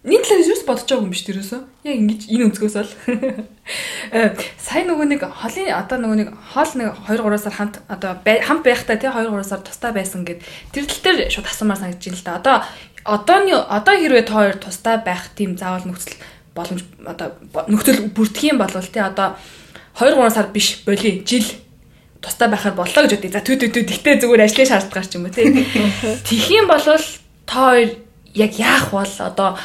Нэг 0.06 0.22
талаас 0.26 0.50
юус 0.50 0.62
бодож 0.66 0.86
байгаа 0.86 1.06
юм 1.06 1.10
биш 1.14 1.22
тэрөөсөө. 1.26 1.60
Яг 1.86 1.96
ингэж 1.98 2.20
энэ 2.26 2.44
өнцгөөс 2.50 2.76
л. 2.82 2.90
Э 4.14 4.34
сайн 4.58 4.86
нөгөө 4.90 5.06
нэг 5.14 5.22
холын 5.26 5.70
одоо 5.74 5.98
нөгөө 5.98 6.18
нэг 6.22 6.30
хоол 6.54 6.72
нэг 6.78 6.90
2 7.10 7.22
3 7.22 7.42
сар 7.42 7.54
хамт 7.54 7.82
одоо 7.90 8.14
хамт 8.22 8.62
байхдаа 8.62 8.98
тий 8.98 9.10
2 9.10 9.34
3 9.34 9.42
сар 9.42 9.62
тустай 9.66 9.90
байсан 9.90 10.22
гэд 10.22 10.42
тэр 10.70 10.86
тал 10.86 11.02
дээр 11.02 11.30
шууд 11.30 11.50
асуумаар 11.50 11.78
санагдаж 11.82 12.06
байна 12.06 12.18
л 12.18 12.26
да. 12.26 12.38
Одоо 12.38 12.56
одооны 13.02 13.54
одоо 13.58 13.94
хэрвээ 13.98 14.26
та 14.26 14.34
хоёр 14.34 14.54
тустай 14.62 14.98
байх 15.02 15.30
тийм 15.34 15.58
заавал 15.58 15.86
нөхцөл 15.86 16.18
боломж 16.54 16.86
одоо 17.02 17.34
нөхцөл 17.66 18.10
бүрдэх 18.14 18.42
юм 18.46 18.62
бол 18.62 18.70
тий 18.70 19.02
одоо 19.02 19.34
2 19.98 20.14
3 20.14 20.30
сар 20.30 20.46
биш 20.54 20.86
боли 20.86 21.26
жил 21.26 21.46
тустай 22.26 22.50
байхаар 22.50 22.74
боллоо 22.74 23.06
гэж 23.06 23.14
бодъё. 23.14 23.30
За 23.30 23.40
түү 23.46 23.56
түү 23.62 23.70
түү 23.70 23.84
тэгтээ 23.86 24.14
зүгээр 24.18 24.42
ажлын 24.42 24.66
шаардлагаар 24.66 25.06
ч 25.06 25.14
юм 25.14 25.24
уу 25.24 25.34
тий. 25.34 25.46
Тэгэх 26.26 26.50
юм 26.58 26.66
бол 26.66 26.82
та 26.82 26.98
хоёр 27.46 27.90
яг 28.34 28.52
яах 28.58 28.90
бол 28.90 29.14
одоо 29.18 29.56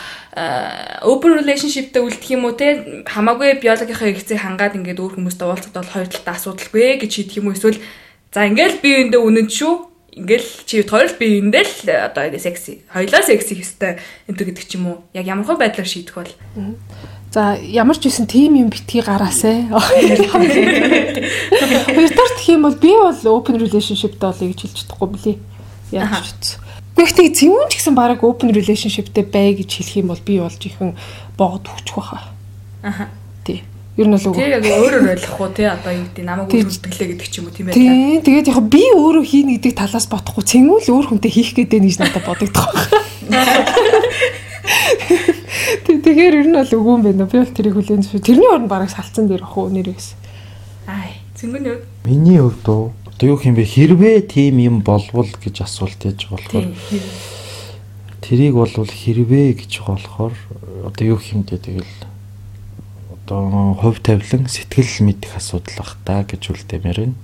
open 1.03 1.35
relationship 1.35 1.91
дээр 1.91 2.07
үлдэх 2.07 2.29
юм 2.31 2.45
уу 2.47 2.55
те 2.55 3.03
хамаагүй 3.03 3.59
биологийнхаа 3.59 4.07
хэрэгцээг 4.07 4.39
хангаад 4.39 4.77
ингээд 4.79 5.01
өөр 5.01 5.19
хүмүүстэй 5.19 5.47
уулзах 5.49 5.75
бол 5.75 5.91
хоёр 5.91 6.07
талтай 6.07 6.33
асуудалгүй 6.37 7.03
гэж 7.03 7.11
шийдэх 7.11 7.37
юм 7.43 7.51
уу 7.51 7.57
эсвэл 7.57 7.83
за 8.31 8.47
ингээл 8.47 8.79
би 8.79 8.89
эндээ 9.09 9.19
үнэн 9.19 9.49
шүү. 9.51 9.73
Ингээл 10.11 10.49
чи 10.63 10.83
хоёр 10.87 11.11
би 11.19 11.43
эндээ 11.43 11.63
л 11.67 11.75
одоо 12.07 12.31
секси 12.39 12.87
хоёлаа 12.87 13.23
секси 13.27 13.59
хэвээр 13.59 13.99
энэ 14.31 14.39
гэдэг 14.39 14.65
ч 14.67 14.79
юм 14.79 14.87
уу. 14.87 14.97
Яг 15.11 15.27
ямар 15.27 15.43
хөө 15.43 15.59
байдлаар 15.59 15.89
шийдэх 15.91 16.15
бол 16.15 16.31
За 17.31 17.55
ямар 17.55 17.95
ч 17.95 18.11
байсан 18.11 18.27
тийм 18.27 18.59
юм 18.59 18.67
битгий 18.67 18.99
гараасай. 18.99 19.71
Хоёрдоорт 19.71 20.51
гэх 22.35 22.51
юм 22.51 22.67
бол 22.67 22.75
би 22.75 22.91
бол 22.91 23.15
open 23.31 23.55
relationship 23.55 24.19
доолё 24.19 24.51
гэж 24.51 24.67
хэлж 24.67 24.83
чадахгүй 24.83 25.07
мөлий. 25.07 25.39
Яаж 25.95 26.27
ч 26.27 26.59
үгүй. 26.59 26.99
Гэхдээ 26.99 27.31
зөвүүн 27.31 27.71
ч 27.71 27.79
гэсэн 27.79 27.95
баг 27.95 28.19
open 28.19 28.51
relationshipтэй 28.51 29.23
бай 29.23 29.55
гэж 29.55 29.79
хэлэх 29.79 30.03
юм 30.03 30.11
бол 30.11 30.19
би 30.19 30.43
болж 30.43 30.59
ихэн 30.59 30.91
богд 31.39 31.71
өгчих 31.71 31.95
واخа. 31.95 32.35
Аха. 32.83 33.07
Тий. 33.47 33.63
Ер 33.95 34.11
нь 34.11 34.19
л 34.19 34.27
үгүй. 34.27 34.35
Тий 34.35 34.51
яг 34.51 34.67
өөрөөр 34.67 35.15
ойлгохгүй 35.15 35.49
тий 35.55 35.71
одоо 35.71 35.95
юу 35.95 36.11
гэдэг 36.11 36.27
намайг 36.27 36.51
үлдгэлээ 36.51 37.15
гэдэг 37.15 37.27
ч 37.31 37.39
юм 37.39 37.47
уу 37.47 37.55
тийм 37.55 37.71
байх. 37.71 37.79
Тий 37.79 38.19
тэгээд 38.27 38.51
яг 38.51 38.59
би 38.67 38.83
өөрөө 38.91 39.23
хийнэ 39.23 39.55
гэдэг 39.55 39.79
талаас 39.79 40.11
бодохгүй 40.11 40.43
цэнгүүл 40.43 40.99
өөр 40.99 41.15
хүнтэй 41.15 41.31
хийх 41.31 41.55
гэдэг 41.55 41.79
нэг 41.79 41.95
надад 41.95 42.27
бодогдох 42.27 42.75
واخа. 42.75 42.99
Тэгэхээр 46.21 46.37
ер 46.37 46.47
нь 46.53 46.53
бол 46.53 46.69
үгүй 46.69 46.93
юм 46.93 47.01
байна. 47.01 47.25
Би 47.25 47.41
бол 47.41 47.49
тэрийг 47.49 47.75
хүлээн 47.81 48.05
зөв. 48.05 48.21
Тэрний 48.21 48.45
орнд 48.45 48.69
бараг 48.69 48.93
салцсан 48.93 49.25
дээр 49.25 49.41
ах 49.41 49.57
уу 49.57 49.73
нэрээс. 49.73 50.13
Ай 50.85 51.17
цэнгэн 51.33 51.65
юу? 51.65 51.79
Миний 52.05 52.37
хувьд 52.37 52.65
уу 52.69 52.93
одоо 53.09 53.25
юу 53.25 53.41
юм 53.41 53.57
бэ 53.57 53.65
хэрвээ 53.65 54.29
тийм 54.29 54.61
юм 54.61 54.85
болвол 54.85 55.25
гэж 55.25 55.65
асуулт 55.65 55.97
яаж 55.97 56.29
болохоор 56.29 56.69
тэрийг 58.21 58.53
бол 58.53 58.69
хэрвээ 58.69 59.65
гэж 59.65 59.81
болохоор 59.81 60.37
одоо 60.85 61.05
юу 61.09 61.17
юм 61.17 61.41
дэ 61.41 61.57
тэгэл 61.57 61.89
одоо 63.25 63.73
хувь 63.81 64.05
тавилан 64.05 64.45
сэтгэл 64.45 65.09
мэдэх 65.09 65.41
асуудал 65.41 65.73
бах 65.73 65.97
та 66.05 66.21
гэж 66.21 66.53
үлдээмээр 66.53 66.99
байна. 67.01 67.17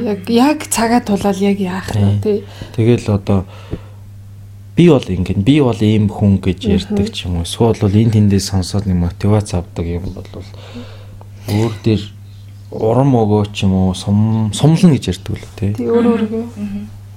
Яг 0.00 0.24
яг 0.32 0.64
цагаа 0.72 1.04
тулаад 1.04 1.36
яг 1.44 1.60
яах 1.60 1.92
вэ 1.92 2.24
тий. 2.24 2.40
Тэгэл 2.72 3.20
одоо 3.20 3.44
би 4.76 4.88
бол 4.88 5.04
ингэ 5.06 5.34
би 5.38 5.60
бол 5.60 5.78
ийм 5.80 6.08
хүн 6.10 6.42
гэж 6.42 6.66
ярьдаг 6.66 7.12
ч 7.14 7.26
юм 7.26 7.38
уу. 7.38 7.46
Эсвэл 7.46 7.78
бол 7.78 7.94
энэ 7.94 8.10
тэндээс 8.18 8.50
сонсоод 8.50 8.86
нэг 8.90 8.98
мотивац 8.98 9.54
авдаг 9.54 9.86
юм 9.86 10.10
бол 10.10 10.26
өөр 11.46 11.72
дээр 11.84 12.02
урам 12.74 13.14
өгөө 13.14 13.54
ч 13.54 13.70
юм 13.70 13.74
уу 13.74 13.94
сумлна 13.94 14.98
гэж 14.98 15.04
ярьдаг 15.14 15.38
л 15.38 15.46
тий. 15.54 15.72
Тий 15.78 15.86
өөр 15.86 16.06
өөргөө. 16.26 16.44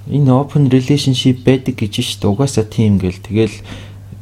Энэ 0.07 0.31
open 0.31 0.69
relationship 0.69 1.41
байдаг 1.41 1.81
гэж 1.81 1.97
шүү 2.05 2.21
дээ. 2.21 2.29
Угаасаа 2.29 2.65
тийм 2.69 3.01
гэл 3.01 3.17
тэгэл 3.25 3.57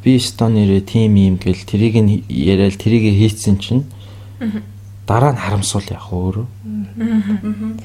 би 0.00 0.16
стонерэ 0.16 0.80
тим 0.80 1.14
юм 1.20 1.36
гэл 1.36 1.60
тэрийг 1.60 2.00
нь 2.00 2.24
яриад 2.32 2.80
тэрийг 2.80 3.20
хийцэн 3.20 3.60
чинь 3.60 3.84
дараа 5.04 5.36
нь 5.36 5.42
харамсуул 5.44 5.86
яах 5.92 6.08
өөрөө. 6.08 6.46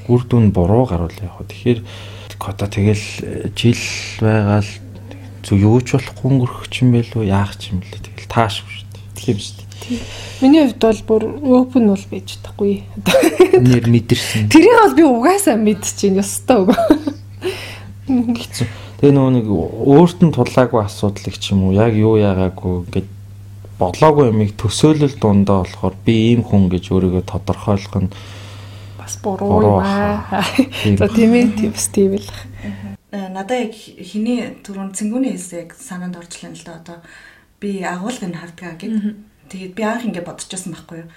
Үр 0.08 0.22
дүн 0.26 0.48
буруу 0.50 0.88
гаруул 0.88 1.14
яах. 1.20 1.44
Тэгэхээр 1.44 1.80
одоо 2.40 2.66
тэгэл 2.66 3.06
жил 3.54 3.78
байгаа 4.18 4.64
л 5.42 5.46
зүг 5.46 5.58
юу 5.58 5.82
ч 5.82 5.98
болохгүй 5.98 6.26
өнгөрөх 6.30 6.70
юм 6.78 6.94
байл 6.94 7.12
уу 7.18 7.26
яах 7.26 7.58
юм 7.66 7.82
бэлээ. 7.82 8.02
Тэгэл 8.06 8.30
тааш 8.30 8.62
шүү 8.62 8.86
дээ. 8.94 9.02
Тийм 9.18 9.38
шүү 9.42 9.56
дээ. 9.58 9.72
Миний 10.40 10.62
хувьд 10.62 10.78
бол 10.78 11.02
бүр 11.10 11.22
open 11.66 11.90
бол 11.90 12.06
байж 12.10 12.38
чадахгүй. 12.38 12.86
Нэр 13.58 13.90
мэдэрсэн. 13.90 14.46
Тэрийг 14.46 14.78
бол 14.78 14.94
би 14.94 15.02
угаасаа 15.02 15.58
мэдчихээн 15.58 16.22
ёстой 16.22 16.62
үгүй. 16.62 16.78
Хэцүү. 18.06 18.66
Тэгээ 19.02 19.14
нөгөө 19.18 19.32
нэг 19.34 19.46
өөрт 19.50 20.18
нь 20.22 20.30
тулаагүй 20.30 20.80
асуудлыг 20.86 21.34
ч 21.34 21.50
юм 21.50 21.66
уу 21.66 21.74
яг 21.74 21.90
юу 21.98 22.14
яагаагүй 22.22 22.86
ингээд 22.86 23.10
бодлоогүй 23.82 24.30
юмыг 24.30 24.54
төсөөлөл 24.54 25.18
дундаа 25.18 25.66
болохоор 25.66 25.94
би 26.06 26.14
ийм 26.30 26.46
хүн 26.46 26.70
гэж 26.70 26.94
өөрийгөө 26.94 27.26
тодорхойлох 27.26 27.98
нь 27.98 28.14
бас 28.94 29.18
буруу 29.18 29.58
юм 29.58 29.82
аа. 29.82 30.46
За 31.02 31.10
тийм 31.10 31.34
ээ 31.34 31.74
бас 31.74 31.90
тийм 31.90 32.14
л. 32.14 32.30
Надаа 33.12 33.68
яг 33.68 33.76
хиний 33.76 34.56
түрүүн 34.64 34.96
цэнгүүний 34.96 35.36
хэлсэг 35.36 35.76
санаанд 35.76 36.16
орчлоо 36.16 36.56
л 36.56 36.64
да. 36.64 36.80
Одоо 36.80 36.98
би 37.60 37.84
агуулгыг 37.84 38.32
хардгаа 38.32 38.80
гэд. 38.80 39.20
Тэгээд 39.52 39.76
би 39.76 39.82
анх 39.84 40.08
ингэ 40.08 40.24
бодчихсон 40.24 40.72
байхгүй 40.72 41.04
юу? 41.04 41.08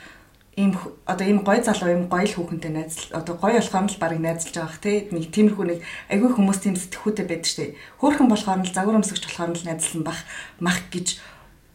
Ийм 0.60 0.76
одоо 1.08 1.24
ийм 1.24 1.40
гой 1.48 1.64
залуу 1.64 1.88
ийм 1.96 2.12
гоё 2.12 2.28
л 2.28 2.36
хүүхэнтэй 2.36 2.72
найзл 2.76 3.16
одоо 3.16 3.40
гоё 3.40 3.64
болохоор 3.64 3.88
л 3.88 4.00
баг 4.04 4.12
найзлж 4.20 4.56
байгаа 4.56 4.72
х 4.76 4.84
тий 4.84 5.08
нэг 5.12 5.32
тиймэрхүү 5.32 5.66
нэг 5.72 5.80
агүй 6.12 6.30
хүмүүс 6.36 6.60
тийм 6.64 6.76
сэтгхүүтэй 6.76 7.26
байдаг 7.28 7.48
штэ 7.48 7.66
хөөхөн 8.00 8.28
болохоор 8.28 8.64
л 8.64 8.76
загвар 8.76 9.00
өмсгч 9.00 9.24
болохоор 9.24 9.52
л 9.56 9.68
найзлсан 9.68 10.04
бах 10.04 10.20
мах 10.60 10.80
гэж 10.92 11.20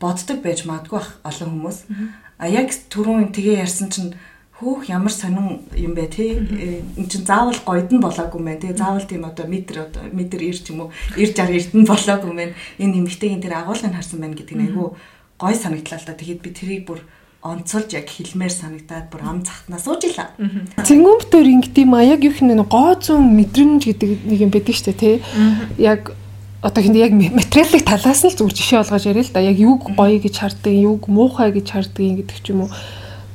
боддог 0.01 0.41
байж 0.45 0.65
магадгүй 0.65 0.97
бах 0.97 1.13
олон 1.25 1.49
хүмүүс. 1.49 1.79
А 2.41 2.49
яг 2.49 2.73
түрүүн 2.73 3.37
тгээ 3.37 3.65
ярьсан 3.65 3.89
чинь 3.93 4.17
хөөх 4.61 4.93
ямар 4.93 5.13
сонин 5.13 5.65
юм 5.73 5.93
бэ 5.97 6.07
тий 6.13 6.37
эн 6.37 7.09
чин 7.09 7.25
заавал 7.25 7.57
гойд 7.65 7.89
нь 7.91 8.05
болоогүй 8.05 8.41
мэн 8.45 8.61
тий 8.61 8.77
заавал 8.77 9.09
тийм 9.09 9.25
одоо 9.25 9.49
метр 9.49 9.89
одоо 9.89 10.05
метр 10.13 10.39
90 10.45 10.61
ч 10.61 10.71
юм 10.71 10.85
уу 10.85 10.91
90 11.17 11.33
60 11.33 11.57
эрдэнэ 11.57 11.89
болоогүй 11.89 12.33
мэн 12.37 12.51
энэ 12.77 12.93
нэмэгтэйгийн 13.01 13.41
тэр 13.41 13.57
агуулгыг 13.57 13.97
харсан 13.97 14.21
байна 14.21 14.37
гэдэг 14.37 14.57
нь 14.57 14.65
айгүй 14.69 14.89
гой 15.41 15.55
санагдлаа 15.57 15.99
л 15.99 16.07
да 16.07 16.13
тэгэхэд 16.13 16.45
би 16.45 16.51
тэрийг 16.53 16.85
бүр 16.85 17.01
онцолж 17.41 17.97
яг 17.97 18.05
хэлмээр 18.05 18.53
санагдаад 18.53 19.09
бүр 19.09 19.23
ам 19.25 19.41
захтнаа 19.41 19.81
сууж 19.81 20.05
ила. 20.05 20.29
Цэнгүүмтөр 20.85 21.47
ингэдэм 21.57 21.97
а 21.97 22.05
яг 22.05 22.21
юу 22.21 22.37
хин 22.37 22.53
гоо 22.69 22.93
зүүн 23.01 23.33
мэдрэмж 23.33 23.81
гэдэг 23.89 24.11
нэг 24.29 24.39
юм 24.45 24.53
байдаг 24.53 24.77
дээ 24.77 25.01
тий. 25.01 25.17
Яг 25.81 26.13
одоо 26.61 26.85
хин 26.85 27.01
яг 27.01 27.17
материалын 27.17 27.81
талаас 27.81 28.21
нь 28.21 28.29
л 28.29 28.37
зүгээр 28.37 28.57
жишээ 28.61 28.81
олгож 28.85 29.05
яриа 29.09 29.25
л 29.25 29.33
да. 29.33 29.41
Яг 29.41 29.57
юуг 29.57 29.89
гоё 29.97 30.21
гэж 30.21 30.37
харддаг, 30.37 30.69
юуг 30.77 31.09
муухай 31.09 31.49
гэж 31.49 31.67
харддаг 31.73 32.29
гэдэг 32.29 32.39
ч 32.45 32.53
юм 32.53 32.69
уу. 32.69 32.71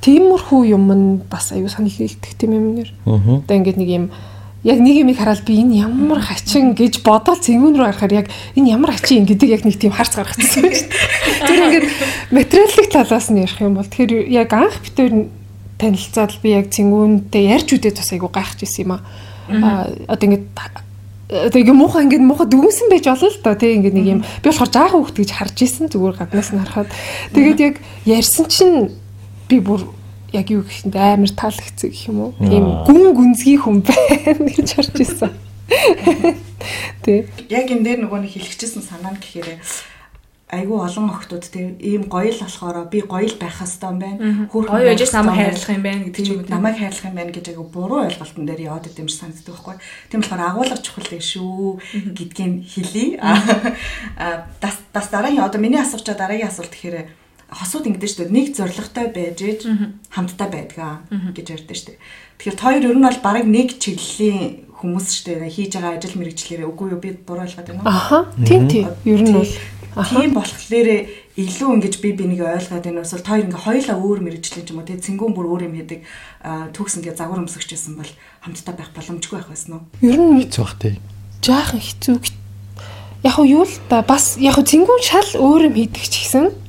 Тиймэрхүү 0.05 0.61
юм 0.69 0.85
нь 0.93 1.07
бас 1.25 1.49
аюу 1.49 1.65
санал 1.65 1.89
нийлдэг 1.89 2.37
тийм 2.37 2.53
юм 2.53 2.65
нэр. 2.77 2.89
Одоо 3.09 3.57
ингээд 3.57 3.81
нэг 3.81 3.89
юм 3.89 4.05
яг 4.61 4.77
нэг 4.77 5.01
юм 5.01 5.09
хараад 5.17 5.41
би 5.45 5.57
энэ 5.61 5.81
ямар 5.81 6.21
хачин 6.21 6.77
гэж 6.77 7.01
бодоод 7.01 7.41
цэнгүүн 7.41 7.73
рүү 7.73 7.85
харахаар 7.89 8.25
яг 8.25 8.27
энэ 8.53 8.69
ямар 8.69 8.93
хачин 8.93 9.25
гэдэг 9.25 9.49
яг 9.49 9.61
нэг 9.65 9.81
тийм 9.81 9.93
харц 9.93 10.13
гаргацсан 10.13 10.45
шүү 10.45 10.61
дээ. 10.61 10.85
Тэр 11.49 11.59
ингээд 11.65 11.85
материалын 12.29 12.89
талаас 12.93 13.29
нь 13.33 13.41
ярих 13.41 13.61
юм 13.61 13.77
бол 13.77 13.89
тэгэхээр 13.89 14.29
яг 14.29 14.53
анх 14.53 14.77
битээр 14.85 15.29
танилцаад 15.77 16.33
би 16.41 16.49
яг 16.53 16.69
цэнгүүнтэй 16.69 17.43
ярьж 17.49 17.69
үдээд 17.73 17.97
бас 17.97 18.09
айгу 18.13 18.29
гайхаж 18.29 18.61
ирсэн 18.61 18.85
юм 18.85 18.93
аа. 18.97 19.89
Одоо 20.09 20.25
ингээд 20.29 20.45
одоо 21.29 21.57
ингээ 21.61 21.73
муухай 21.73 22.05
ингээ 22.05 22.21
муухай 22.21 22.45
дүгнсэн 22.45 22.89
байж 22.93 23.05
олоо 23.09 23.29
л 23.33 23.41
доо 23.41 23.57
тий 23.57 23.73
ингээ 23.73 23.93
нэг 23.97 24.05
юм 24.05 24.21
би 24.21 24.45
болохоор 24.45 24.69
жаахан 24.69 25.01
хөвгт 25.01 25.17
гэж 25.17 25.31
харж 25.33 25.57
исэн 25.65 25.89
зүгээр 25.89 26.21
гаднаас 26.21 26.53
нь 26.53 26.61
харахад 26.61 26.89
тэгээд 27.33 27.59
яг 27.65 27.75
ярьсан 28.05 28.45
чинь 28.45 28.93
би 29.49 29.59
бүр 29.59 29.85
яг 30.33 30.49
юу 30.51 30.63
гэх 30.63 30.85
юм 30.85 30.93
амар 30.95 31.31
таалагдсан 31.31 31.89
гэх 31.89 32.07
юм 32.09 32.19
уу. 32.19 32.31
Тийм 32.39 32.65
гүн 32.85 33.13
гүнзгий 33.15 33.57
хүн 33.57 33.81
байна 33.85 34.49
гэж 34.55 34.69
харж 34.75 34.95
ирсэн. 34.99 35.31
Тэ. 37.05 37.29
Яг 37.49 37.69
энэ 37.69 37.85
дээр 37.85 37.99
нөгөө 38.05 38.19
нэг 38.25 38.33
хэлчихсэн 38.33 38.83
санаа 38.83 39.13
нь 39.13 39.21
гэхээр 39.21 39.61
айгүй 40.45 40.77
олон 40.77 41.09
охтууд 41.09 41.45
тийм 41.49 41.75
ийм 41.81 42.03
гоё 42.05 42.29
л 42.29 42.41
болохоор 42.45 42.85
би 42.89 43.01
гоё 43.01 43.25
л 43.25 43.37
байх 43.41 43.57
хэвээр 43.57 43.89
юм 43.89 43.99
байна. 43.99 44.49
Хөрхөн 44.53 44.77
гоё 44.77 44.85
байж 44.93 45.01
намайг 45.09 45.37
хайрлах 45.41 45.73
юм 45.73 45.83
байна 45.83 46.03
гэдэг 46.05 46.25
юм. 46.29 46.39
Намайг 46.45 46.77
хайрлах 46.77 47.05
юм 47.09 47.17
байна 47.17 47.31
гэж 47.33 47.45
айгүй 47.49 47.65
буруу 47.65 47.99
ойлголтон 48.05 48.45
дээр 48.45 48.61
яваад 48.69 48.89
идэм 48.89 49.09
шиг 49.09 49.19
санагддаг 49.25 49.53
байхгүй. 49.57 49.75
Тийм 50.09 50.21
болохоор 50.21 50.43
агуулга 50.45 50.77
чухал 50.77 51.09
гэж 51.09 51.23
шүү 51.25 51.81
гэдгийг 52.13 52.53
хэлье. 52.69 53.05
А 54.21 54.45
бас 54.61 54.77
бас 54.93 55.07
дараагийн 55.09 55.41
одоо 55.41 55.59
миний 55.59 55.81
байгаа 55.81 56.13
дараагийн 56.13 56.49
асуулт 56.49 56.71
гэхээр 56.71 57.24
хосууд 57.51 57.85
ингэдэж 57.85 58.09
шүү 58.09 58.21
дээ. 58.25 58.35
Нэг 58.35 58.47
зоригтой 58.57 59.07
байж 59.13 59.39
ээж 59.41 59.61
хамтдаа 60.09 60.49
байдгаа 60.49 60.93
гэж 61.35 61.47
ярьдэн 61.53 61.77
шүү 61.77 61.87
дээ. 61.93 61.99
Тэгэхээр 62.41 62.57
хоёр 62.59 62.83
ер 62.89 62.97
нь 62.97 63.05
бол 63.05 63.21
бараг 63.21 63.45
нэг 63.45 63.77
чиглэлийн 63.77 64.65
хүмүүс 64.75 65.07
шүү 65.13 65.25
дээ. 65.45 65.53
Хийж 65.53 65.71
байгаа 65.77 65.95
ажил 65.95 66.17
мэргэжлэрээ 66.19 66.67
үгүй 66.67 66.87
юу? 66.91 66.99
Би 66.99 67.15
буруу 67.15 67.45
ойлгоод 67.45 67.69
байна 67.69 67.81
уу? 67.81 67.87
Аха. 67.87 68.17
Тийм 68.43 68.67
тийм 68.67 68.89
ер 69.05 69.21
нь 69.21 69.31
бол. 69.31 69.53
Тийм 69.95 70.31
болохоор 70.35 70.89
илүү 71.39 71.69
ингэж 71.79 71.95
би 72.03 72.09
бинийг 72.11 72.41
ойлгоод 72.43 72.83
байна. 72.83 73.05
Эсвэл 73.05 73.23
хоёр 73.23 73.45
ингээ 73.47 73.63
хоёлаа 73.63 73.97
өөр 74.01 74.19
мэрэгжлийн 74.25 74.65
ч 74.65 74.69
юм 74.73 74.83
уу. 74.83 74.87
Тэгээ 74.89 75.05
цэнгүүн 75.05 75.33
бүр 75.37 75.47
өөр 75.47 75.63
юм 75.71 75.75
яадаг 75.79 75.99
төгс 76.75 76.99
ингээ 76.99 77.15
загвар 77.15 77.45
өмсөгчсэн 77.45 77.95
бол 77.95 78.11
хамтдаа 78.43 78.75
байх 78.75 78.91
боломжгүй 78.91 79.37
байх 79.39 79.49
байсан 79.53 79.79
уу? 79.79 79.83
Ер 80.03 80.19
нь 80.19 80.43
хэцүү 80.43 80.63
бах 80.65 80.75
тий. 80.81 80.99
Жаахан 81.39 81.79
хэцүү. 81.79 82.15
Яг 83.23 83.35
уу 83.39 83.47
юу 83.47 83.63
л 83.63 83.75
да 83.87 84.03
бас 84.03 84.35
яг 84.35 84.59
уу 84.59 84.67
цэнгүүн 84.67 85.03
шал 85.03 85.29
өөр 85.39 85.71
юм 85.71 85.75
хийдэг 85.79 86.03
ч 86.03 86.15
гэсэн 86.27 86.64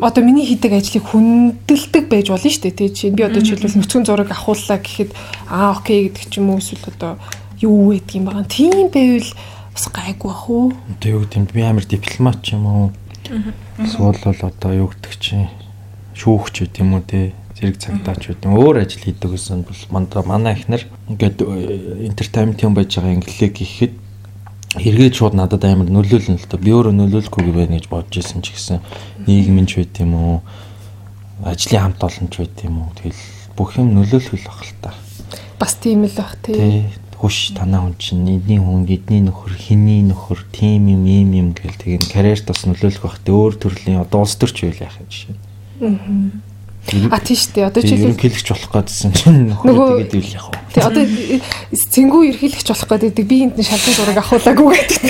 одоо 0.00 0.24
миний 0.24 0.46
хийдэг 0.46 0.72
ажлыг 0.72 1.04
хүндэлдэг 1.04 2.08
байж 2.08 2.32
болно 2.32 2.50
шүү 2.50 2.64
дээ 2.68 2.76
тий. 2.76 2.90
Чинь 2.90 3.14
би 3.14 3.22
одоо 3.22 3.44
жишээлбэл 3.44 3.78
нүцгэн 3.78 4.04
зураг 4.08 4.32
авахууллаа 4.32 4.78
гэхэд 4.80 5.10
аа 5.48 5.76
окей 5.76 6.08
гэдэг 6.08 6.24
ч 6.28 6.40
юм 6.40 6.50
уу 6.50 6.58
эсвэл 6.58 6.88
одоо 6.88 7.20
юу 7.60 7.92
гэдэг 7.92 8.16
юм 8.16 8.24
байгаа. 8.24 8.44
Тийм 8.48 8.88
байвал 8.88 9.30
бас 9.76 9.84
гайгүй 9.92 10.30
бах 10.32 10.44
уу. 10.48 10.72
Тэг 11.00 11.12
юу 11.14 11.24
тийм. 11.28 11.44
Би 11.46 11.62
амар 11.62 11.84
дипломат 11.84 12.40
ч 12.42 12.56
юм 12.56 12.64
уу. 12.66 12.86
Эсвэл 13.78 14.16
бол 14.24 14.40
одоо 14.40 14.72
юу 14.72 14.88
гэдэг 14.88 15.14
чинь 15.20 15.48
шүүгч 16.16 16.54
үү 16.64 16.68
тийм 16.72 16.96
үү 16.96 17.02
тий? 17.04 17.26
Зэрэг 17.60 17.76
цагтаач 17.76 18.32
үү 18.32 18.56
өөр 18.56 18.80
ажил 18.80 19.04
хийдэг 19.04 19.30
гэсэн 19.36 19.68
бол 19.68 19.82
мандаа 19.92 20.24
манай 20.24 20.56
ихнэр 20.56 20.88
ингээд 21.12 21.44
entertainment 22.08 22.60
юм 22.64 22.72
байж 22.72 22.96
байгаа 22.96 23.20
инглийг 23.20 23.52
гэхэд 23.52 23.94
эргээд 24.78 25.18
шууд 25.18 25.34
надад 25.34 25.64
амар 25.66 25.90
нөлөөлнө 25.90 26.38
л 26.38 26.46
доо. 26.46 26.60
Би 26.62 26.70
өөрөө 26.70 26.94
нөлөөлөхгүй 26.94 27.50
байх 27.50 27.70
гэж 27.74 27.86
бодож 27.90 28.22
исэн 28.22 28.38
ч 28.38 28.54
гэсэн 28.54 28.78
нийгмийн 29.26 29.66
ч 29.66 29.82
байт 29.82 29.98
юм 29.98 30.14
уу? 30.14 30.36
Ажлын 31.42 31.90
хамт 31.90 32.04
олон 32.06 32.28
ч 32.30 32.34
байт 32.38 32.58
юм 32.62 32.86
уу? 32.86 32.94
Тэгэл 32.94 33.22
бүх 33.58 33.74
юм 33.74 33.98
нөлөөлөх 33.98 34.38
л 34.38 34.46
баг 34.46 34.62
л 34.62 34.74
та. 34.78 34.94
Бас 35.58 35.74
тийм 35.74 36.06
л 36.06 36.14
баг 36.14 36.38
тий. 36.46 36.86
Хүш 37.18 37.52
танаа 37.58 37.82
хүн 37.84 37.98
чинь 37.98 38.24
эдний 38.30 38.62
хүн, 38.62 38.86
эдний 38.88 39.20
нөхөр, 39.20 39.52
хиний 39.52 40.00
нөхөр, 40.06 40.40
тим 40.54 40.88
юм, 40.88 41.04
ийм 41.04 41.34
юм 41.36 41.48
гэл 41.52 41.76
тэгээд 41.76 42.08
карьерт 42.08 42.46
бас 42.48 42.64
нөлөөлөх 42.64 43.04
бах. 43.04 43.20
Өөр 43.26 43.60
төрлийн 43.60 44.00
одоо 44.00 44.24
улс 44.24 44.38
төрч 44.40 44.64
байл 44.64 44.86
яах 44.86 44.96
юм 45.02 45.10
жишээ. 45.10 45.36
Аа 45.84 46.49
А 47.10 47.18
тийм 47.22 47.38
шүү 47.38 47.52
дээ. 47.54 47.66
Одоо 47.70 47.82
чи 47.82 47.94
ерөнхийлөгч 47.94 48.48
болох 48.50 48.70
гэдсэн 48.74 49.12
чинь 49.14 49.54
нөгөө 49.62 50.10
тэгээд 50.10 50.14
ил 50.18 50.30
яг. 50.34 50.46
Тий 50.74 50.82
одоо 50.82 51.04
цэнгүү 51.70 52.22
ерөнхийлөгч 52.30 52.68
болох 52.70 52.90
гэдэг 52.90 53.26
би 53.30 53.36
энд 53.46 53.58
шалгын 53.62 53.94
зураг 53.94 54.18
авахуулаагүй 54.18 54.68
гэдэг. 54.74 55.02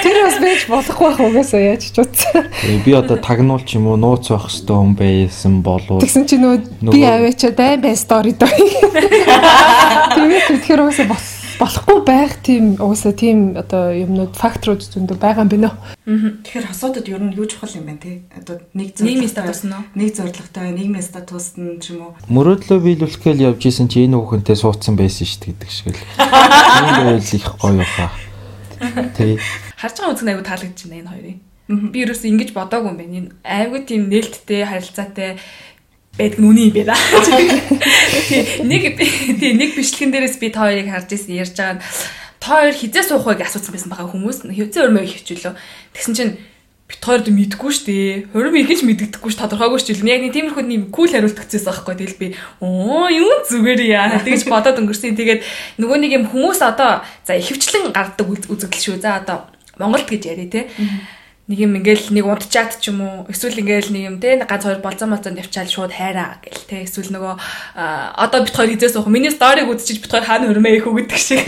Тэр 0.00 0.16
бас 0.24 0.36
байж 0.40 0.60
болохгүй 0.70 1.06
байх 1.08 1.20
угаасаа 1.20 1.60
яаж 1.60 1.84
ч 1.92 1.96
утсан. 2.00 2.48
Би 2.84 2.92
одоо 2.96 3.16
тагнуул 3.20 3.64
ч 3.68 3.76
юм 3.76 3.92
уу 3.92 4.00
нууц 4.00 4.32
байх 4.32 4.48
хэвээр 4.48 4.80
хүн 4.80 4.94
байсан 4.96 5.60
болов. 5.60 6.00
Тэгсэн 6.00 6.24
чи 6.24 6.40
нөгөө 6.40 6.88
би 6.88 7.00
аваачаа 7.04 7.52
байн 7.52 7.84
байн 7.84 7.96
стори 8.00 8.32
доо. 8.32 8.48
Тэгээд 10.16 10.44
тэгэхээр 10.56 10.82
угаасаа 10.88 11.08
болох 11.12 11.43
болохгүй 11.60 11.98
байх 12.04 12.38
тийм 12.42 12.76
угаасаа 12.76 13.12
тийм 13.14 13.54
одоо 13.58 13.94
юмнууд 13.94 14.34
факторууд 14.34 14.82
зөндөө 14.82 15.18
байгаа 15.18 15.44
юм 15.44 15.50
байна 15.52 15.68
уу. 15.70 16.40
Тэгэхээр 16.44 16.68
хосуудад 16.68 17.06
ер 17.08 17.22
нь 17.22 17.34
юу 17.36 17.46
чухал 17.46 17.72
юм 17.74 17.86
бэ 17.88 17.96
те? 18.02 18.12
Одоо 18.34 18.60
нэг 18.74 18.98
нийгмийн 18.98 19.30
статус 19.30 19.62
нь 19.64 19.74
нэг 19.94 20.10
зорилготой 20.14 20.74
нийгмийн 20.74 21.04
статус 21.04 21.54
нь 21.56 21.78
ч 21.78 21.94
юм 21.94 22.10
уу. 22.10 22.18
Мөрөөдлөө 22.28 22.78
биелүүлэхгээл 22.82 23.44
явж 23.54 23.62
исэн 23.64 23.88
чи 23.88 24.04
энэ 24.04 24.18
хүүхэнтэй 24.18 24.56
суудсан 24.58 24.98
байсан 24.98 25.24
шүү 25.24 25.40
дээ 25.40 25.52
гэдэг 25.54 25.70
шиг 25.70 25.94
л. 25.94 26.02
Энэ 26.18 27.02
байл 27.08 27.30
их 27.34 27.46
гоё 27.60 27.84
хаа. 27.84 28.10
Тий. 29.16 29.38
Харж 29.78 29.96
байгаа 30.00 30.12
үзэг 30.14 30.28
аягүй 30.28 30.44
таалагдж 30.44 30.80
байна 30.88 31.00
энэ 31.00 31.12
хоёрын. 31.12 31.38
Би 31.64 31.98
ерөөс 32.04 32.22
ингэж 32.28 32.50
бодоогүй 32.52 32.90
юм 32.92 32.98
байна. 33.00 33.14
Энэ 33.20 33.30
аягүй 33.44 33.80
тийм 33.88 34.02
нээлттэй 34.12 34.68
харилцаатай 34.68 35.40
байдаг 36.18 36.38
нь 36.38 36.46
үний 36.46 36.70
юм 36.70 36.86
байна. 36.86 36.94
Тий, 38.28 38.62
нэг 38.62 38.82
тий 39.40 39.52
нэг 39.58 39.74
бичлэгэн 39.74 40.12
дээрээс 40.14 40.38
би 40.38 40.48
та 40.54 40.66
хоёрыг 40.70 40.88
харж 40.88 41.10
ирсэн 41.10 41.34
ярьж 41.34 41.54
байгаа 41.58 41.76
нь 41.78 41.82
та 42.38 42.48
хоёр 42.60 42.74
хизээ 42.74 43.04
суух 43.08 43.26
вэ 43.26 43.40
гэж 43.40 43.50
асуусан 43.50 43.72
байсан 43.74 43.90
байгаа 43.90 44.08
хүмүүс. 44.12 44.38
Хизээ 44.46 44.84
өрмөө 44.86 45.04
хөвчүүлөө. 45.10 45.54
Тэгсэн 45.96 46.14
чинь 46.14 46.32
бит 46.84 47.00
хоёрд 47.00 47.28
мэдгүй 47.32 47.70
шүү 47.72 47.86
дээ. 47.88 48.12
Хором 48.30 48.54
их 48.60 48.68
ч 48.68 48.84
мэддэггүй 48.84 49.30
ш 49.32 49.36
тодорхойгүй 49.40 49.80
ш 49.80 49.96
юм. 49.96 50.06
Яг 50.12 50.20
нэг 50.20 50.36
тиймэрхүү 50.36 50.64
нэм 50.68 50.82
кул 50.92 51.08
хариулт 51.08 51.40
өгчээс 51.40 51.64
байхгүй. 51.64 51.96
Тэгэл 51.96 52.20
би 52.20 52.26
оо 52.60 53.08
юу 53.08 53.32
зүгээр 53.48 53.80
яа 53.88 54.20
тэгж 54.20 54.44
бодоод 54.52 54.78
өнгөрсөн. 54.84 55.16
Тэгээд 55.16 55.40
нөгөө 55.80 55.98
нэг 56.04 56.12
юм 56.12 56.24
хүмүүс 56.28 56.60
одоо 56.60 57.00
за 57.24 57.40
ихэвчлэн 57.40 57.88
гардаг 57.88 58.28
үзэгдэл 58.28 58.84
шүү. 58.84 59.00
За 59.00 59.16
одоо 59.24 59.48
Монголд 59.80 60.04
гэж 60.04 60.28
яриа 60.28 60.52
те. 60.52 60.60
Нэг 61.44 61.58
юм 61.60 61.76
ингээл 61.76 62.08
нэг 62.08 62.24
унтчаад 62.24 62.80
ч 62.80 62.88
юм 62.88 63.04
уу 63.04 63.28
эсвэл 63.28 63.60
ингээл 63.60 63.92
нэг 63.92 64.02
юм 64.08 64.16
те 64.16 64.40
ганц 64.40 64.64
хоёр 64.64 64.80
болцоо 64.80 65.04
молцоонд 65.12 65.44
явчаал 65.44 65.68
шууд 65.68 65.92
хайраа 65.92 66.40
гэл 66.40 66.64
те. 66.64 66.88
Эсвэл 66.88 67.12
нөгөө 67.12 67.34
одоо 68.16 68.40
бит 68.48 68.56
хоёр 68.56 68.72
хизээс 68.72 68.96
уух 68.96 69.12
миний 69.12 69.28
сториг 69.28 69.68
үзчихэж 69.68 70.00
бит 70.00 70.08
хоёр 70.08 70.24
хаана 70.24 70.48
хөрмөө 70.48 70.72
их 70.72 70.88
үгдэг 70.88 71.20
шиг. 71.20 71.44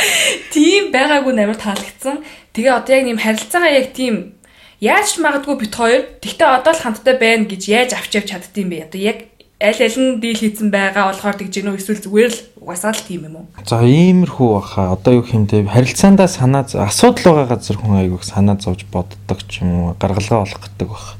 Тийм 0.54 0.88
байгаагүй 0.96 1.36
амар 1.36 1.60
таалагдсан. 1.60 2.24
Тэгээ 2.56 2.72
одоо 2.72 2.92
яг 2.96 3.04
нэм 3.04 3.20
харилцаагаа 3.20 3.72
яг 3.76 3.92
тийм 3.92 4.40
Яаж 4.84 5.16
ч 5.16 5.22
магадгүй 5.22 5.56
бит 5.64 5.72
хоёр 5.72 6.02
тэгтээ 6.20 6.48
одоо 6.60 6.76
л 6.76 6.82
хамтдаа 6.82 7.16
байна 7.16 7.48
гэж 7.48 7.62
яаж 7.72 7.90
авч 7.96 8.20
явж 8.20 8.28
чаддсан 8.36 8.68
бэ? 8.68 8.90
Одоо 8.90 9.00
яг 9.00 9.18
аль 9.60 9.80
аль 9.80 9.98
нь 9.98 10.20
дийл 10.20 10.40
хийсэн 10.42 10.70
байгаа 10.74 11.14
болохоор 11.14 11.38
тэгж 11.38 11.54
гэнэ 11.62 11.70
үү 11.70 11.78
эсвэл 11.78 12.02
зүгээр 12.02 12.32
л 12.34 12.40
угаасаа 12.58 12.90
л 12.90 13.06
тийм 13.06 13.22
юм 13.30 13.36
уу? 13.38 13.46
За 13.62 13.78
иймэрхүү 13.86 14.48
баха. 14.50 14.92
Одоо 14.98 15.22
юу 15.22 15.24
хэмтэй 15.24 15.62
харилцаандаа 15.70 16.26
санаа 16.26 16.66
асуудал 16.66 17.46
байгаа 17.46 17.54
газар 17.54 17.78
хүн 17.78 18.02
айгүйх 18.02 18.24
санаа 18.26 18.58
зовж 18.58 18.82
боддог 18.90 19.38
ч 19.46 19.62
юм 19.62 19.94
уу 19.94 19.96
гаргалгаа 20.00 20.42
болох 20.42 20.58
гэдэг 20.58 20.88
баха. 20.90 21.14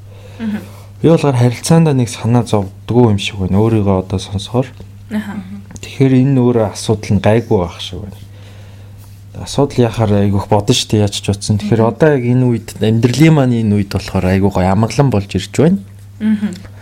Би 0.98 1.06
болохоор 1.08 1.36
харилцаандаа 1.38 1.94
нэг 1.94 2.08
санаа 2.10 2.42
зовдгоо 2.42 3.14
юм 3.14 3.20
шиг 3.22 3.38
байна. 3.38 3.62
Өөрийгөө 3.62 4.02
одоо 4.02 4.18
сонсохоор. 4.18 4.66
Тэгэхээр 5.78 6.12
энэ 6.26 6.40
өөрөө 6.42 6.66
асуудал 6.74 7.14
нь 7.14 7.22
гайгүй 7.22 7.58
байх 7.62 7.78
шиг 7.78 8.02
байна 8.02 8.18
асуудал 9.34 9.90
яхаар 9.90 10.12
айгүйх 10.22 10.46
бодно 10.46 10.74
шүү 10.74 10.94
дээ 10.94 11.02
яаж 11.02 11.18
ч 11.18 11.26
утсан. 11.26 11.58
Тэгэхээр 11.58 11.82
одоо 11.82 12.14
яг 12.14 12.22
энэ 12.22 12.46
үед 12.46 12.68
амьдралын 12.78 13.34
маань 13.34 13.58
энэ 13.58 13.74
үед 13.82 13.90
болохоор 13.90 14.30
айгүй 14.30 14.50
гоё 14.50 14.70
амглан 14.70 15.10
болж 15.10 15.30
ирж 15.34 15.50
байна. 15.58 15.78
Аа. 16.22 16.73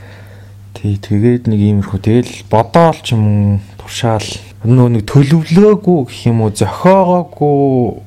Тий, 0.83 0.99
тэгээд 0.99 1.47
нэг 1.47 1.61
иймэрхүү 1.62 2.01
тэгэл 2.03 2.35
бодоол 2.51 2.99
ч 3.07 3.14
юм 3.14 3.23
уу 3.23 3.62
туршаал. 3.79 4.27
Нөө 4.66 4.99
нэг 4.99 5.07
төлөвлөөгүй 5.07 6.01
гэх 6.11 6.27
юм 6.27 6.42
уу 6.42 6.51
зохиогоогүй 6.51 8.03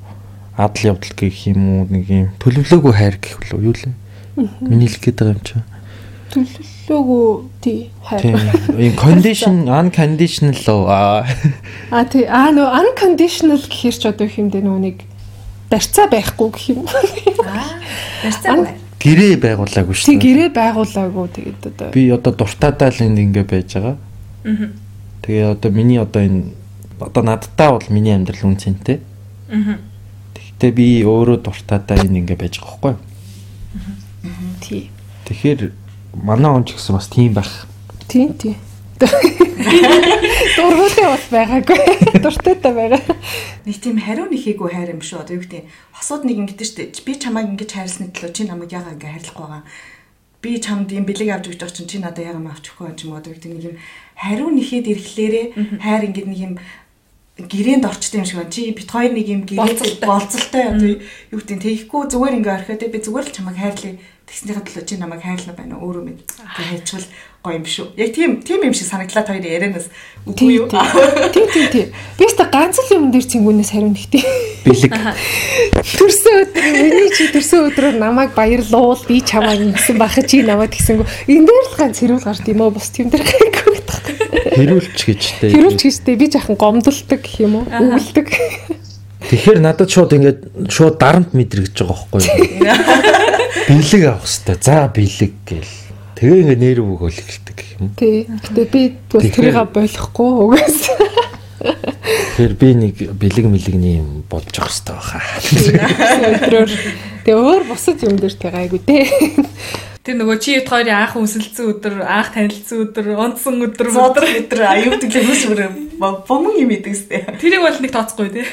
адал 0.59 0.83
явдал 0.83 1.15
гэх 1.15 1.39
юм 1.55 1.61
уу 1.71 1.81
нэг 1.88 2.03
юм 2.11 2.27
төлөвлөөгүй 2.43 2.93
хайр 2.99 3.15
гэх 3.15 3.39
үү 3.55 3.63
юу 3.63 3.75
лээ. 3.79 3.95
Миний 4.59 4.91
хэлэх 4.91 5.07
гээд 5.07 5.23
байгаа 5.23 5.39
юм 5.39 5.43
чинь 5.47 5.63
төлөвлөөгүй 6.35 7.27
тий 7.63 7.79
хайр. 8.03 8.21
Тийм 8.75 8.93
condition 8.99 9.55
unconditional 9.71 10.83
аа. 10.91 11.23
А 11.95 12.03
тий. 12.03 12.27
Аа 12.27 12.51
нөө 12.51 12.75
unconditional 12.91 13.63
гэхэр 13.71 13.95
ч 13.95 14.03
одоо 14.03 14.27
дээ 14.27 14.67
нөө 14.67 14.79
нэг 14.83 14.97
барьцаа 15.71 16.11
байхгүй 16.11 16.49
гэх 16.51 16.75
юм. 16.75 16.83
Аа 16.91 17.79
барьцаа 18.19 18.67
гэрээ 19.05 19.37
байгуулаагүй 19.37 19.93
шүү 19.93 20.05
дээ. 20.09 20.17
Тий 20.17 20.23
гэрээ 20.25 20.49
байгуулаагүй 20.57 21.25
тэгээд 21.37 21.61
одоо 21.69 21.87
би 21.93 22.01
одоо 22.09 22.31
дуртайдаа 22.33 22.89
л 22.89 23.05
энд 23.05 23.19
ингэ 23.21 23.43
байж 23.45 23.69
байгаа. 23.77 23.97
Аа. 24.49 24.69
Тэгээ 25.21 25.45
одоо 25.53 25.69
миний 25.69 25.99
одоо 26.01 26.21
энэ 26.25 26.57
одоо 26.97 27.23
надтай 27.23 27.69
бол 27.69 27.87
миний 27.93 28.17
амьдрал 28.17 28.49
үнцэнтэй. 28.49 28.97
Аа. 29.53 29.77
Тэгэхдээ 30.33 30.71
би 30.73 30.87
өөрөө 31.05 31.37
дуртайдаа 31.45 32.01
энэ 32.01 32.25
ингэ 32.25 32.35
байж 32.35 32.57
байгаа 32.57 32.81
байхгүй 32.81 32.93
юу? 32.97 33.01
Аа. 34.25 34.57
Тий. 34.65 34.89
Тэгэхээр 35.29 35.71
манай 36.17 36.49
он 36.49 36.65
ч 36.65 36.73
гэсэн 36.73 36.97
бас 36.97 37.05
тийм 37.05 37.37
байх. 37.37 37.69
Тийм 38.09 38.33
тийм. 38.33 38.57
Дургуутай 40.55 41.03
бас 41.03 41.25
байгаагүй. 41.27 41.79
Дуртайтай 42.23 42.71
байгаа. 42.71 43.01
Нэг 43.67 43.77
тийм 43.84 43.99
хариу 43.99 44.31
нэхээгүй 44.31 44.71
хайр 44.71 44.95
юм 44.95 45.03
шүү. 45.03 45.19
Одоо 45.19 45.36
юу 45.36 45.43
гэдэг 45.43 45.67
хосууд 45.91 46.23
нэг 46.23 46.55
ингэдэж 46.55 46.95
штэ. 46.95 47.03
Би 47.03 47.19
чамайг 47.19 47.51
ингэж 47.51 47.75
хайрласны 47.75 48.15
төлөө 48.15 48.31
чи 48.31 48.47
намайг 48.47 48.71
яагаад 48.71 48.95
ингэ 48.95 49.12
хайрлах 49.12 49.36
байгаа. 49.36 49.63
Би 50.39 50.63
чамд 50.63 50.95
ийм 50.95 51.03
бэлэг 51.03 51.27
авч 51.27 51.51
өгч 51.51 51.60
байгаа 51.60 51.75
чинь 51.75 51.91
чи 51.91 51.99
надад 51.99 52.23
яагаад 52.23 52.55
авч 52.55 52.71
өгөх 52.71 53.03
юм 53.03 53.19
одоо 53.19 53.36
гэдэг 53.36 53.51
нэг 53.51 53.63
юм 53.67 53.75
хариу 54.15 54.47
нэхэд 54.55 54.88
ирэхлээрээ 54.88 55.45
хайр 55.84 56.03
ингэ 56.08 56.23
нэг 56.23 56.39
юм 56.39 56.53
гэрээнд 57.36 57.86
орчтой 57.86 58.24
юм 58.24 58.28
шиг 58.28 58.39
байна. 58.39 58.54
Чи 58.56 58.71
бит 58.71 58.89
хоёр 58.91 59.12
нэг 59.12 59.28
юм 59.28 59.41
гэрээ 59.43 60.04
болцолтой 60.08 60.63
одоо 60.71 60.88
юу 61.36 61.39
гэдэг 61.43 61.60
тэгэхгүй 61.60 62.02
зүгээр 62.08 62.38
ингээ 62.39 62.56
орхиод 62.56 62.84
би 62.88 63.00
зүгээр 63.04 63.28
л 63.28 63.36
чамайг 63.36 63.58
хайрлая 63.60 63.95
Тэгснийхээ 64.26 64.65
төлөө 64.65 64.86
чи 64.89 64.98
намайг 64.98 65.21
хайрлаа 65.21 65.54
байна 65.54 65.78
өөрөө 65.78 66.02
мэд. 66.02 66.26
Тэг 66.26 66.65
хайчвал 66.65 67.06
гоё 67.45 67.62
юм 67.62 67.65
шүү. 67.69 67.93
Яг 67.93 68.10
тийм 68.10 68.41
тийм 68.41 68.65
юм 68.65 68.74
шиг 68.74 68.89
санагдлаа 68.89 69.21
хоёрын 69.21 69.45
ярианаас 69.45 69.86
үгүй 70.26 70.65
юу? 70.65 70.65
Тийм 70.65 71.45
тийм 71.54 71.67
тийм. 71.69 71.88
Би 72.17 72.26
өөртөө 72.26 72.50
ганц 72.50 72.82
л 72.82 72.93
юм 72.98 73.13
дээр 73.13 73.21
цэнгүүнээс 73.21 73.69
хариу 73.69 73.93
нэгтэй. 73.93 74.26
Бэлэг. 74.65 74.98
Төрсөн 75.78 76.34
өдөр 76.41 76.65
миний 76.74 77.10
чи 77.13 77.30
төрсөн 77.30 77.69
өдрөөр 77.69 78.02
намайг 78.02 78.34
баярлуул 78.34 78.98
би 79.06 79.21
чамайг 79.21 79.62
ингэсэн 79.62 80.02
бахад 80.02 80.26
чи 80.26 80.41
намайг 80.41 80.74
тэгсэнгүү. 80.74 81.06
Энэ 81.30 81.45
дээр 81.45 81.65
л 81.69 81.78
ганц 81.78 82.02
хэрүүл 82.02 82.26
гард 82.26 82.50
юм 82.50 82.65
уу? 82.65 82.74
Бус 82.74 82.89
тийм 82.89 83.13
дээр. 83.13 83.21
Хэрүүлч 84.56 85.00
гэжтэй. 85.06 85.50
Хэрүүлч 85.56 85.82
гэжтэй 85.86 86.15
би 86.19 86.28
жаахан 86.30 86.56
гомдолдог 86.60 87.21
гэх 87.21 87.39
юм 87.41 87.62
уу? 87.62 87.65
Өвөлдөг. 87.69 88.30
Тэгэхээр 89.26 89.60
надад 89.63 89.89
шууд 89.89 90.13
ингээд 90.13 90.39
шууд 90.69 91.02
дарамт 91.02 91.34
мэдрэгдэж 91.34 91.82
байгаа 91.82 92.06
байхгүй 92.13 92.21
юу? 92.21 92.76
Бэлэг 93.65 94.04
авах 94.06 94.28
хэрэгтэй. 94.30 94.58
За 94.62 94.86
бэлэг 94.93 95.34
гээл. 95.50 95.76
Тэгээ 96.15 96.41
ингээд 96.45 96.62
нэр 96.62 96.80
үг 96.86 97.02
хөлгөлдөг 97.02 97.58
юм. 97.82 97.89
Тий. 97.98 98.30
Гэтэ 98.30 98.63
би 98.69 98.82
тэрийг 99.10 99.58
болохгүй 99.74 100.30
угаас. 100.45 100.80
Тэгэхээр 101.65 102.54
би 102.62 102.69
нэг 102.78 102.95
бэлэг 103.17 103.45
мэлэгний 103.50 103.98
юм 104.04 104.21
болж 104.30 104.54
явах 104.54 104.69
хэрэгтэй 104.69 104.93
байхаа. 104.93 105.26
Өдрөөр 106.45 106.71
тэгээ 107.26 107.41
өөр 107.41 107.63
бусад 107.65 108.00
юм 108.06 108.15
дээр 108.21 108.36
тэг 108.38 108.54
гайгүй 108.54 108.82
те. 108.86 109.10
Тэр 110.05 110.19
нөгөө 110.21 110.37
чи 110.37 110.53
ит 110.59 110.69
хоёрын 110.69 111.01
анх 111.01 111.15
үнсэлцэн 111.17 111.65
өдөр, 111.65 111.93
анх 112.05 112.29
танилцсан 112.35 112.83
өдөр, 112.85 113.07
унтсан 113.17 113.57
өдөр, 113.65 113.89
өдөр 113.89 114.25
өдөр 114.37 114.59
аюулдаг 114.69 115.09
л 115.09 115.17
хүмүүс 115.17 115.43
бүр 115.49 115.61
бомон 116.29 116.59
юм 116.61 116.69
идэг 116.77 116.93
сте. 116.93 117.25
Тэрийг 117.41 117.65
бол 117.65 117.73
нэг 117.81 117.89
тооцохгүй 117.89 118.29
те. 118.29 118.45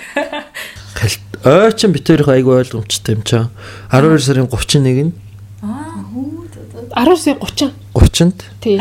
Ой 1.44 1.72
чин 1.76 1.92
битэрих 1.92 2.32
айгүй 2.32 2.64
ойлгомжтой 2.64 3.20
юм 3.20 3.22
чаа. 3.28 3.52
12 3.92 4.24
сарын 4.24 4.48
31 4.48 5.12
нь. 5.12 5.14
Аа. 5.60 6.00
12 7.04 7.20
сарын 7.20 7.44
30. 7.44 7.68
30-нд. 8.00 8.38
Тий. 8.64 8.80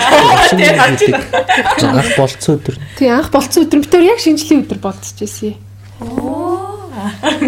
Анх 1.92 2.16
болцсон 2.16 2.56
өдөр. 2.56 2.80
Тий, 2.96 3.12
анх 3.12 3.36
болцсон 3.36 3.68
өдөр 3.68 3.84
битэр 3.84 4.08
яг 4.08 4.24
шинжлэлийн 4.24 4.64
өдөр 4.64 4.80
болцчихжээ. 4.80 5.60
Оо. 6.08 6.81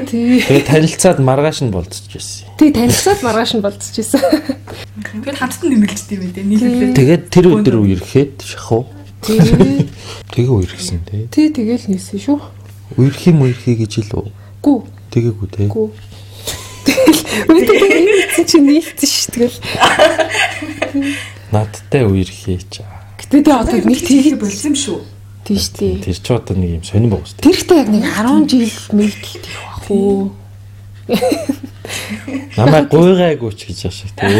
Тий. 0.10 0.42
Тэгээ 0.44 0.66
танилцаад 0.68 1.20
маргааш 1.24 1.60
нь 1.66 1.74
болцчихжээ. 1.74 2.58
Тий, 2.58 2.70
танилцаад 2.74 3.20
маргааш 3.24 3.52
нь 3.58 3.64
болцчихжээ. 3.64 4.22
Тэгээд 5.24 5.38
хамтд 5.40 5.64
нэмэлжтэй 5.64 6.18
юм 6.18 6.32
дээ. 6.34 6.46
Нийлүүлээ. 6.48 6.98
Тэгээд 6.98 7.24
тэр 7.30 7.46
өдөр 7.54 7.76
үерхэд 7.82 8.42
шахуу. 8.44 8.90
Тий. 9.22 9.40
Тэгээ 10.34 10.54
үерхсэн 10.54 11.02
тий. 11.08 11.28
Тий, 11.32 11.48
тэгэл 11.54 11.88
нийсэн 11.88 12.20
шүү. 12.20 12.40
Үерх 12.98 13.22
юм 13.30 13.46
үерхий 13.48 13.78
гэж 13.80 14.06
л 14.12 14.22
үү? 14.22 14.28
Гүү. 14.62 14.78
Тэгээгүй 15.14 15.48
те. 15.50 15.66
Гүү. 15.70 15.88
Тэгэл 16.84 17.96
энэ 18.04 18.46
чи 18.46 18.58
нийлсэн 18.60 19.08
ш 19.08 19.32
тэгэл. 19.32 19.58
Надтай 21.54 22.04
үер 22.04 22.28
хийч. 22.28 22.84
Гэтэ 23.18 23.46
тэ 23.46 23.52
одоо 23.54 23.80
нэг 23.80 24.02
тэгээд 24.04 24.38
болсон 24.42 24.74
юм 24.74 24.78
шүү. 24.78 25.00
Тийш 25.44 25.68
тий. 25.76 26.00
Тэр 26.00 26.16
ч 26.16 26.32
одоо 26.32 26.56
нэг 26.56 26.80
юм 26.80 26.84
сонирн 26.88 27.12
байгаа 27.12 27.28
шүү. 27.28 27.44
Тэр 27.44 27.52
ихтэй 27.52 27.78
яг 27.84 27.90
нэг 27.92 28.04
10 28.08 28.48
жил 28.48 28.72
мэдлэлт 28.96 29.44
их 29.44 29.60
бах 29.60 29.92
уу. 29.92 30.32
Намайг 32.56 32.88
гуйгаагүй 32.88 33.52
ч 33.52 33.68
гэж 33.68 33.92
яшиг 33.92 34.16
тий. 34.16 34.40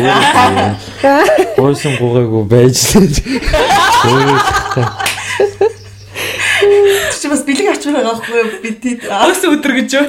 Гуйсан 1.60 2.00
гуйгаагүй 2.00 2.44
байж 2.48 2.80
тий. 2.96 3.44
чи 7.20 7.30
бас 7.32 7.44
бэлэг 7.48 7.68
авч 7.74 7.84
байгаа 7.88 8.16
байхгүй 8.18 8.44
би 8.64 8.72
тий. 8.82 8.96
Алс 9.10 9.44
өдөр 9.44 9.74
гэж 9.80 9.90
юу? 9.98 10.06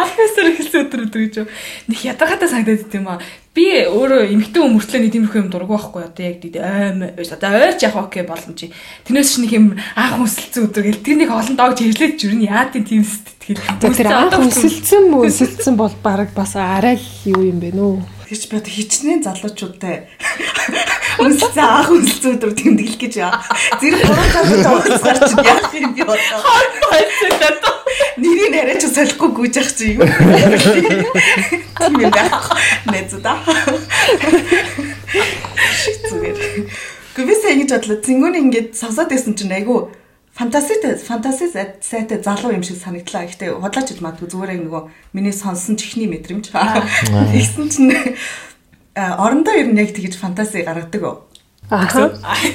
Алфасэр 0.00 0.56
хэлсэн 0.56 0.86
өдөр 0.86 1.00
өдөр 1.06 1.20
гэж 1.26 1.34
юу? 1.42 1.48
Них 1.86 2.04
ядаргаатай 2.04 2.48
санагдаад 2.50 2.90
тийм 2.90 3.06
аа. 3.08 3.20
Би 3.54 3.66
өөрөө 3.86 4.30
эмхтэн 4.30 4.66
өмөртлөө 4.66 5.00
нэг 5.02 5.12
тиймэрхүү 5.14 5.40
юм 5.42 5.50
дургу 5.50 5.74
байхгүй 5.74 6.02
одоо 6.06 6.24
яг 6.26 6.38
тий 6.42 6.54
аим 6.58 7.02
одоо 7.06 7.50
ойрч 7.50 7.82
явах 7.82 8.10
окей 8.10 8.24
болно 8.26 8.54
чи. 8.54 8.70
Тэрнээс 9.06 9.30
ч 9.30 9.42
нэг 9.42 9.52
юм 9.54 9.66
анх 9.94 10.22
хүсэлцэн 10.22 10.70
өдөр 10.70 10.84
гэл 10.86 11.02
тэр 11.02 11.16
нэг 11.22 11.30
олон 11.34 11.56
доогч 11.58 11.82
хэлээд 11.82 12.14
жүрнэ 12.18 12.46
яа 12.46 12.70
тийм 12.70 12.84
тийм 12.86 13.02
сэтгэл. 13.02 13.62
Тэр 13.82 14.08
анх 14.10 14.38
хүсэлцэн 14.38 15.10
мүсэлцэн 15.10 15.74
бол 15.74 15.94
баг 16.02 16.30
бас 16.34 16.54
арай 16.54 16.98
л 16.98 17.08
юу 17.26 17.42
юм 17.50 17.58
бэ 17.58 17.74
нөө 17.74 18.19
Чи 18.30 18.46
би 18.46 18.56
одоо 18.62 18.70
хичнээн 18.70 19.26
залуучуудтай 19.26 20.06
үнсэлцэн 21.18 21.66
анх 21.66 21.90
үнсэлцэн 21.90 22.38
өдөр 22.38 22.54
тэмдэглэх 22.54 23.02
гэж 23.02 23.14
зэрэг 23.82 24.06
гурван 24.06 24.30
залуу 24.30 24.62
тооцоор 24.62 25.18
чи 25.18 25.34
яах 25.50 25.74
юм 25.74 25.90
би 25.98 26.02
одоо? 26.06 27.74
Нэрийг 28.22 28.54
яриач 28.54 28.86
солихгүй 28.86 29.30
гүйж 29.34 29.54
явах 29.58 29.74
чи 29.74 29.98
юу? 29.98 30.06
Тийм 30.06 31.94
юм 32.06 32.10
байна 32.14 32.38
нэзда 32.86 33.34
зүгээр. 36.06 36.38
Гэхдээ 37.18 37.26
би 37.26 37.34
сая 37.34 37.52
ингэж 37.58 37.70
бодлоо. 37.82 37.98
Цэнгүүний 37.98 38.42
ингээд 38.46 38.78
сонсоод 38.78 39.10
байсан 39.10 39.34
чинь 39.34 39.50
айгүй 39.58 39.90
фантастик 40.40 40.80
фантастик 41.06 41.52
сайтай 41.84 42.22
залуу 42.22 42.52
юм 42.52 42.62
шиг 42.62 42.80
санагдлаа. 42.80 43.28
Гэхдээ 43.28 43.52
худлаач 43.60 43.92
ид 43.92 44.00
магадгүй 44.00 44.28
зүгээр 44.32 44.64
нөгөө 44.64 44.82
миний 45.12 45.36
сонсон 45.36 45.76
чихний 45.76 46.08
мэдрэмж. 46.08 46.48
Тэгсэн 47.36 47.68
чинь 47.68 47.92
орондоо 48.96 49.52
ер 49.52 49.68
нь 49.68 49.76
яг 49.76 49.92
тэгж 49.92 50.16
фантаси 50.16 50.64
гаргадаг 50.64 51.02
уу? 51.04 51.28
Аа. 51.68 51.84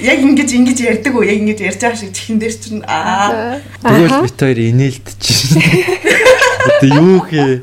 Яг 0.02 0.18
ингэж 0.18 0.50
ингэж 0.50 0.78
ярьдаг 0.82 1.14
уу? 1.14 1.22
Яг 1.22 1.38
ингэж 1.38 1.62
ярьж 1.62 1.78
байгаа 1.78 1.94
шиг 2.02 2.10
чихэн 2.10 2.42
дээр 2.42 2.54
чинь 2.58 2.82
аа. 2.90 3.62
Тэгвэл 3.78 4.26
бит 4.26 4.34
хоёр 4.34 4.58
инээлдэж 4.66 5.22
байна. 5.54 5.70
Одоо 6.66 6.90
юу 6.90 7.18
хээ? 7.22 7.62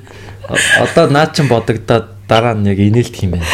Одоо 0.79 1.05
наа 1.11 1.27
чин 1.35 1.51
бодогдоод 1.51 2.31
дараа 2.31 2.55
нь 2.55 2.71
яг 2.71 2.79
инээлдэх 2.79 3.27
юм 3.27 3.35
байна. 3.35 3.47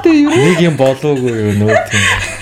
Тэгээ 0.00 0.24
ер 0.24 0.32
нь 0.32 0.44
Нэг 0.48 0.58
юм 0.72 0.76
болоогүй 0.80 1.52
юу 1.52 1.52
нөө 1.52 1.76
тийм. 1.92 2.33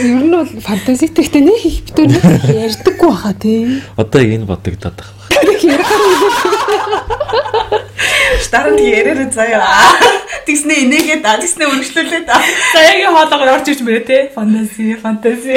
Ер 0.00 0.22
нь 0.24 0.32
бол 0.32 0.48
фантазитэй 0.48 1.24
гэхдээ 1.24 1.42
нэг 1.44 1.60
их 1.68 1.78
битүүр 1.86 2.08
нэг 2.08 2.22
ярьдаггүй 2.48 3.08
баха 3.12 3.32
тий. 3.36 3.82
Одоо 3.96 4.20
яг 4.24 4.30
энэ 4.32 4.48
бодогдоод 4.48 4.96
байгаа. 4.96 5.16
Дараа 8.52 8.72
нь 8.76 8.84
яриараа 8.84 9.28
заяа. 9.32 9.64
Тэгснэ 10.44 10.74
инээгээд 10.84 11.24
аа 11.24 11.40
тэгснэ 11.40 11.64
өргөжлүүлээд 11.68 12.28
аа. 12.28 12.42
За 12.72 12.80
яг 12.84 12.98
энэ 13.00 13.12
хоолоогоор 13.16 13.54
орж 13.56 13.66
ирж 13.72 13.80
мөрөө 13.80 14.36
фантази. 14.36 15.00
Фантази 15.00 15.52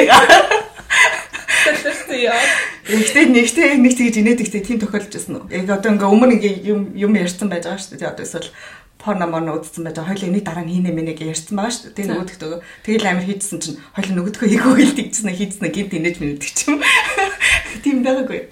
яа. 2.24 2.40
Гэхдээ 2.86 3.26
нэгтэй 3.34 3.76
нэг 3.82 3.94
тэгж 3.98 4.16
инээдэгтэй 4.22 4.62
тийм 4.62 4.78
тохиолдож 4.78 5.10
байсан 5.10 5.34
уу? 5.42 5.50
Яг 5.50 5.66
одоо 5.66 5.90
ингээ 5.90 6.06
өмнө 6.06 6.34
ингээ 6.38 6.54
юм 6.70 6.94
юм 6.94 7.12
ярьсан 7.18 7.50
байж 7.50 7.66
байгаа 7.66 7.82
шүү 7.82 7.98
дээ. 7.98 8.14
Одоо 8.14 8.22
эсвэл 8.22 8.48
порно 9.06 9.30
морно 9.30 9.54
үзсэн 9.54 9.86
байж. 9.86 10.02
Хоёлын 10.02 10.34
нэг 10.34 10.42
дараа 10.42 10.66
нь 10.66 10.74
хийнэ 10.74 10.90
мэнэ 10.90 11.14
гэж 11.14 11.30
ярьсан 11.30 11.54
байгаа 11.54 11.70
шүү. 11.70 11.94
Тэгээ 11.94 12.10
нөгөөдөгтөө 12.10 12.58
тэгэл 12.82 13.06
амир 13.06 13.26
хийдсэн 13.30 13.58
чинь 13.62 13.78
хоёлын 13.94 14.16
нөгөөдгөө 14.18 14.48
хийгөө 14.50 14.74
хэлдэгчсэн 14.82 15.30
хийдсэн 15.30 15.70
гинт 15.70 15.92
инээж 15.94 16.16
мэнэдэг 16.18 16.50
чинь. 16.50 16.82
Тийм 17.86 18.02
байгаагүй. 18.02 18.50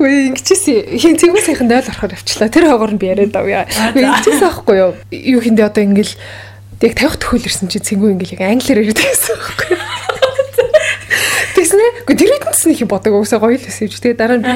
Үгүй 0.00 0.12
ингэчээсээ 0.32 0.96
хин 0.96 1.20
цэнгүү 1.20 1.42
сайхан 1.44 1.68
дойл 1.68 1.84
орохоор 1.84 2.16
авчлаа. 2.16 2.48
Тэр 2.48 2.64
хогоор 2.72 2.96
нь 2.96 3.00
би 3.02 3.12
яриад 3.12 3.36
авъя. 3.36 3.68
Үгүй 3.92 4.08
ингэчээсээ 4.08 4.48
аахгүй 4.48 4.76
юу? 4.80 4.92
Юу 5.12 5.40
хиндэ 5.44 5.68
одоо 5.68 5.84
ингээл 5.84 6.16
яг 6.80 6.96
50 6.96 7.20
төхөөл 7.20 7.44
ирсэн 7.44 7.68
чи 7.68 7.84
цэнгүү 7.84 8.16
ингээл 8.16 8.40
яг 8.40 8.42
англиар 8.48 8.88
ярьдаг 8.88 9.04
гэсэн 9.04 9.36
байхгүй 9.36 9.68
юу? 9.76 10.13
Тэснэ. 11.54 12.02
Гэхдээ 12.02 12.18
тэр 12.18 12.34
үднэс 12.42 12.62
нэг 12.66 12.78
юм 12.82 12.90
бодог 12.90 13.14
уусаа 13.14 13.38
гоё 13.38 13.54
л 13.54 13.62
байсан 13.62 13.86
юм 13.86 13.92
чи. 13.94 14.02
Тэгээ 14.02 14.18
дараа 14.18 14.38
нь 14.42 14.46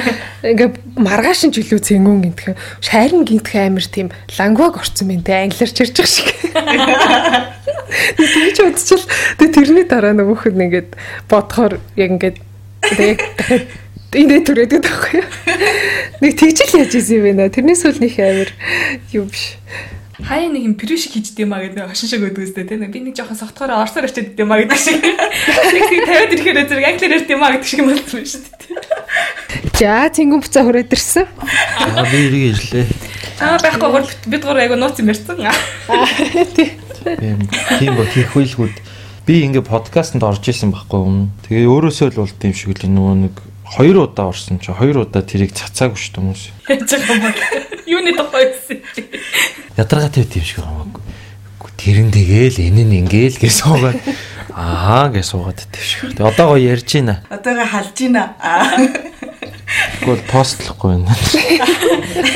ингээ 0.43 0.69
маргааш 0.99 1.47
нь 1.47 1.55
жилүү 1.55 1.79
цэнгүүн 1.79 2.23
гинтхэн 2.27 2.55
шайлн 2.83 3.23
гинтхэн 3.23 3.71
амир 3.71 3.87
тийм 3.87 4.07
лангваг 4.35 4.83
орцсон 4.83 5.07
байна 5.07 5.23
те 5.23 5.39
англиар 5.47 5.71
байгаа 5.71 6.07
шиг. 6.07 6.29
Тэгж 8.19 8.57
удчихвал 8.67 9.07
тэгээ 9.39 9.55
тэрний 9.55 9.85
дараа 9.87 10.11
нөгөөх 10.11 10.51
нь 10.51 10.63
ингээд 10.67 10.89
бодохоор 11.31 11.79
яг 11.95 12.09
ингээд 12.19 12.37
тэгээ 12.83 13.15
энэ 14.19 14.43
түрээдэг 14.43 14.81
таахгүй. 14.83 15.23
Нэг 16.19 16.33
тэгжил 16.35 16.83
яаж 16.83 16.93
исэн 16.97 17.23
юм 17.23 17.37
нэ? 17.39 17.53
Тэрнээс 17.53 17.85
үл 17.87 17.99
нэг 18.03 18.13
амир 18.19 18.49
юу 19.15 19.29
биш. 19.29 19.55
Хаяа 20.19 20.51
нэг 20.51 20.63
юм 20.67 20.75
пирүү 20.75 20.99
шиг 20.99 21.15
хийжд 21.15 21.39
юм 21.39 21.55
а 21.55 21.63
гэдэг 21.63 21.87
хашин 21.87 22.09
шиг 22.11 22.23
өгдөг 22.27 22.43
үстэй 22.43 22.67
тийм 22.67 22.83
би 22.91 22.99
нэг 22.99 23.15
жоохон 23.15 23.39
софтгоор 23.39 23.79
орсоор 23.79 24.11
очиад 24.11 24.35
юм 24.35 24.51
а 24.51 24.59
гэдэг 24.59 24.75
шиг. 24.75 24.99
Нэг 24.99 25.83
тийм 25.87 26.03
тавиад 26.03 26.33
ирэхээр 26.35 26.59
зэрэг 26.67 26.87
англиар 26.91 27.15
ярьд 27.15 27.31
юм 27.31 27.43
а 27.43 27.51
гэдэг 27.55 27.67
шиг 27.71 27.81
болсон 27.87 28.25
шүү 28.27 28.43
дээ. 28.43 28.99
За 29.79 30.11
цэнгүүн 30.11 30.43
буцаа 30.43 30.63
хүрээд 30.67 30.91
ирсэн. 30.91 31.25
Аа 31.31 32.03
би 32.11 32.19
эрийг 32.27 32.45
ирлээ. 32.51 32.85
Чамаа 33.39 33.63
байхгүй 33.63 33.89
гол 33.95 34.09
бид 34.27 34.43
гурав 34.43 34.59
айгу 34.59 34.75
нууц 34.75 34.99
юм 34.99 35.07
ярьсан. 35.07 35.39
Тийм 37.07 37.47
тийм 37.79 37.95
бол 37.95 38.11
хийх 38.11 38.35
үйлгүүд 38.35 38.75
би 39.23 39.33
ингээ 39.47 39.63
подкастт 39.63 40.19
орж 40.19 40.43
исэн 40.51 40.75
байхгүй 40.75 40.99
юм. 40.99 41.31
Тэгээ 41.47 41.63
өөрөөсөө 41.63 42.11
л 42.11 42.27
бол 42.27 42.35
тийм 42.35 42.51
шиг 42.51 42.75
л 42.75 42.91
нөгөө 42.91 43.15
нэг 43.23 43.35
хоёр 43.63 44.03
удаа 44.03 44.35
орсон 44.35 44.59
чи 44.59 44.75
хоёр 44.75 45.07
удаа 45.07 45.23
тэрийг 45.23 45.55
цацаагүй 45.55 45.95
шүү 45.95 46.11
дээ 46.11 46.21
хүмүүс. 46.27 46.43
Яаж 46.67 46.89
байгаа 46.91 47.15
юм 47.15 47.23
бэ? 47.23 47.78
Юуны 47.99 48.15
тухай 48.15 48.45
байсан 48.47 48.79
чи? 48.95 49.03
Ядаргаа 49.75 50.09
тийм 50.09 50.25
тийм 50.31 50.43
шиг 50.43 50.63
хамаагүй. 50.63 51.03
Тэрэн 51.75 52.11
тэгээл 52.15 52.63
энэ 52.63 52.83
нь 52.87 52.97
ингээл 53.03 53.35
гэж 53.43 53.51
суугаад 53.59 53.99
аа 54.55 55.11
гэж 55.11 55.25
суугаад 55.27 55.59
тийм 55.67 55.83
шиг. 55.83 56.15
Тэгээ 56.15 56.31
одоо 56.31 56.55
гоё 56.55 56.63
ярьж 56.79 56.87
байна. 56.95 57.19
Одоогоо 57.27 57.67
халж 57.67 57.91
гинэ. 57.99 58.23
Аа. 58.39 58.79
Тэгвэл 59.99 60.23
постлохгүй 60.31 60.95
байна. 60.95 61.11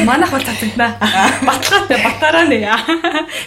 Манайх 0.03 0.31
бол 0.35 0.43
цацагдана. 0.43 0.99
Баталгаатай 1.47 1.97
батараа 2.03 2.45
нэ. 2.51 2.59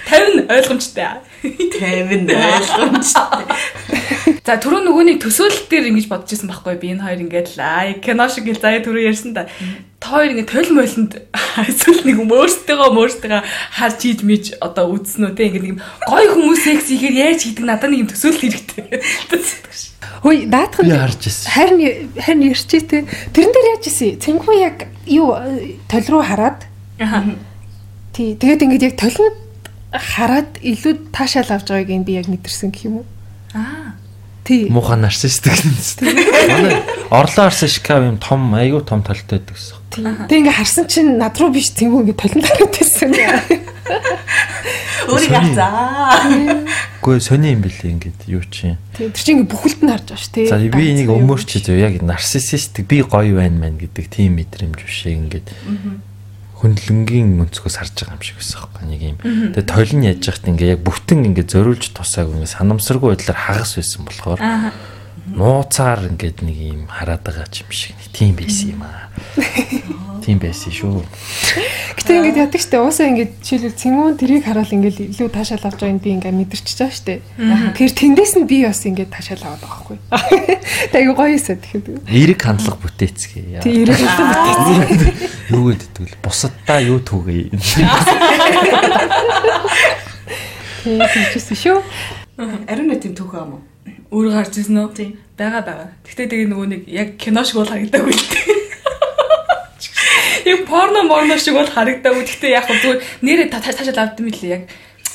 50 0.08 0.48
ойлгомжтой. 0.48 1.20
50 1.44 2.32
ойлгомжтой. 2.32 3.44
За 4.46 4.54
түрүү 4.62 4.84
нөгөөний 4.86 5.16
төсөөлөл 5.18 5.66
дээр 5.66 5.88
ингэж 5.90 6.06
бодож 6.06 6.30
исэн 6.30 6.46
байхгүй 6.46 6.78
би 6.78 6.94
энэ 6.94 7.02
хоёр 7.02 7.20
ингээд 7.26 7.58
аа 7.58 7.98
кино 7.98 8.30
шиг 8.30 8.46
л 8.46 8.62
заяа 8.62 8.78
түрүү 8.78 9.10
ярьсан 9.10 9.34
да. 9.34 9.50
Та 9.98 10.22
хоёр 10.22 10.38
ингээд 10.38 10.52
тойл 10.54 10.70
мойлонд 10.70 11.18
эсвэл 11.66 12.06
нэг 12.06 12.22
юм 12.22 12.30
өөртөөгөө 12.30 12.94
өөртөөгөө 12.94 13.42
харж 13.42 13.98
хийж 14.06 14.20
мэж 14.22 14.44
одоо 14.62 14.94
үзсэн 14.94 15.26
үү 15.26 15.34
те 15.34 15.50
ингээд 15.50 15.66
нэг 15.66 15.82
гой 15.82 16.30
хүмүүс 16.30 16.62
секс 16.62 16.94
ихээр 16.94 17.16
яаж 17.26 17.42
хийдэг 17.42 17.66
надад 17.66 17.90
нэг 17.90 18.06
юм 18.06 18.10
төсөөлөл 18.14 18.54
хэрэгтэй. 18.54 19.02
Хөөе 20.22 20.46
даатах 20.46 20.86
Би 20.86 20.94
нь 20.94 21.02
харж 21.02 21.20
ирсэн. 21.26 21.50
харин 21.50 21.78
харин 22.14 22.46
ярьчээ 22.46 22.82
те. 22.86 23.02
Тэрэн 23.34 23.50
дээр 23.50 23.68
яаж 23.74 23.84
исэн? 23.90 24.14
Цэнгүү 24.22 24.54
яг 24.62 24.86
юу 25.10 25.34
э, 25.34 25.74
толь 25.90 26.06
руу 26.06 26.22
хараад 26.22 26.70
Аха. 27.02 27.34
тий 28.14 28.38
тэгээд 28.38 28.62
ингээд 28.62 28.86
яг 28.86 28.94
толинд 28.94 29.42
хараад 29.90 30.62
илүү 30.62 31.10
таашаал 31.10 31.50
авч 31.50 31.66
байгааг 31.74 32.06
би 32.06 32.14
яг 32.14 32.30
мэдэрсэн 32.30 32.70
гэх 32.70 32.86
юм 32.86 33.02
уу? 33.02 33.06
Аа. 33.50 33.98
Муухай 34.70 34.98
нарцистик 34.98 35.52
юм. 35.58 35.74
Манай 36.46 36.82
орлоо 37.10 37.50
харсан 37.50 37.68
шкаф 37.68 38.02
юм 38.02 38.18
том 38.18 38.54
айгүй 38.54 38.82
том 38.86 39.02
талтай 39.02 39.38
байдаг 39.38 39.56
гэсэн. 39.56 40.26
Тэг 40.30 40.38
ингээ 40.42 40.58
харсан 40.58 40.86
чинь 40.86 41.18
над 41.18 41.34
руу 41.38 41.50
биш 41.50 41.72
цэнгүү 41.74 42.06
ингээ 42.06 42.18
толинд 42.20 42.46
хараад 42.46 42.74
байсан. 42.74 43.10
Өөрийг 45.06 45.30
харцаа. 45.30 46.20
Үгүй 47.02 47.22
сони 47.22 47.54
юм 47.54 47.62
бэлээ 47.62 47.90
ингээд 47.94 48.20
юу 48.26 48.42
чи. 48.50 48.74
Тэр 48.98 49.14
чинь 49.14 49.46
ингээ 49.46 49.50
бүхэлд 49.50 49.80
нь 49.86 49.90
харж 49.94 50.06
байгаа 50.10 50.18
ш 50.18 50.26
тий. 50.34 50.46
За 50.50 50.58
би 50.58 50.90
энийг 50.90 51.10
өмөрч 51.14 51.62
зөө 51.62 51.78
яг 51.78 52.02
нарциссистик 52.02 52.90
би 52.90 53.06
гоё 53.06 53.38
байна 53.38 53.70
мэн 53.70 53.78
гэдэг 53.78 54.10
тийм 54.10 54.42
мэдрэмж 54.42 54.82
биш 54.82 55.06
ингээд 55.06 55.54
хөндлөнгийн 56.56 57.36
өнцгөөс 57.44 57.76
харж 57.76 57.92
байгаа 58.00 58.16
юм 58.16 58.24
шиг 58.24 58.36
байсан 58.40 58.58
байхгүй 58.64 58.84
нэг 58.88 59.00
юм. 59.04 59.18
Тэгээ 59.52 59.66
тойлон 59.68 60.02
яаж 60.08 60.22
яхад 60.24 60.48
ингээ 60.48 60.72
яг 60.72 60.80
бүтэн 60.88 61.28
ингээ 61.28 61.46
зориулж 61.52 61.84
тусаагүй 61.92 62.40
ингээ 62.40 62.56
санамсаргүй 62.56 63.08
байдлаар 63.12 63.40
хагас 63.44 63.76
байсан 63.76 64.08
болохоор. 64.08 64.40
Нууцаар 65.34 66.06
ингээд 66.06 66.46
нэг 66.46 66.56
юм 66.56 66.86
хараад 66.86 67.22
байгаа 67.26 67.50
юм 67.50 67.70
шиг 67.74 67.98
нэг 67.98 68.10
тийм 68.14 68.38
байсан 68.38 68.78
юм 68.78 68.82
аа. 68.86 69.10
Тийм 70.26 70.38
байсан 70.42 70.74
шүү. 70.74 71.06
Гэтэ 71.98 72.18
ингээд 72.18 72.40
яадаг 72.46 72.58
штэ 72.58 72.82
уусаа 72.82 73.06
ингээд 73.14 73.46
жишээлбэл 73.46 73.78
цэнгүүн 73.78 74.18
тэрийг 74.18 74.42
хараад 74.42 74.74
ингээд 74.74 75.14
илүү 75.14 75.28
таашаал 75.30 75.70
авч 75.70 75.78
байгааг 75.86 76.02
би 76.02 76.10
ингээд 76.18 76.34
мэдэрчиж 76.34 76.78
байгаа 76.82 76.98
штэ. 76.98 77.22
Тэр 77.78 77.90
тэндээс 77.94 78.34
нь 78.42 78.46
би 78.50 78.66
бас 78.66 78.82
ингээд 78.82 79.14
таашаал 79.14 79.54
аваад 79.54 79.62
байгаа 79.62 79.78
байхгүй. 79.86 79.98
Тэгээ 80.98 81.14
гоё 81.14 81.30
эсэ 81.38 81.54
тэгэхээр. 81.62 82.10
Эрэг 82.10 82.40
хандлага 82.42 82.78
бүтээцгээ. 82.82 83.62
Тий 83.62 83.86
ирэх 83.86 84.02
хэлсэн. 84.02 84.26
Юу 85.54 85.70
гэдэг 85.70 85.94
вэ? 85.94 86.18
Бусаддаа 86.26 86.82
юу 86.82 86.98
түүгээ. 87.06 87.54
Тий 90.82 91.02
тийчсэн 91.06 91.54
шүү. 91.54 91.78
Ариун 92.66 92.90
нэг 92.90 92.98
тийм 92.98 93.14
түүхэн 93.14 93.46
юм 93.46 93.62
уу? 93.62 93.75
Өөр 94.10 94.26
гарч 94.34 94.54
ирсэн 94.60 94.78
үү? 94.82 94.90
Тийм. 94.96 95.12
Бага 95.36 95.60
бага. 95.66 95.86
Гэтэ 96.08 96.26
тэгээ 96.32 96.48
нөгөө 96.50 96.66
нэг 96.72 96.82
яг 96.88 97.08
кино 97.20 97.44
шиг 97.44 97.60
бол 97.60 97.68
харагдаагүй 97.70 98.14
л 98.14 98.26
дээ. 98.32 98.54
Яг 100.46 100.60
порно 100.66 101.02
морно 101.04 101.36
шиг 101.38 101.54
бол 101.58 101.66
харагдаагүй. 101.68 102.24
Гэтэ 102.24 102.46
яг 102.54 102.66
хөө 102.70 102.78
зүгээр 102.82 103.00
нэрээ 103.22 103.48
та 103.50 103.60
таашаал 103.60 103.98
авдсан 103.98 104.24
мөлий 104.26 104.50
яг. 104.56 104.62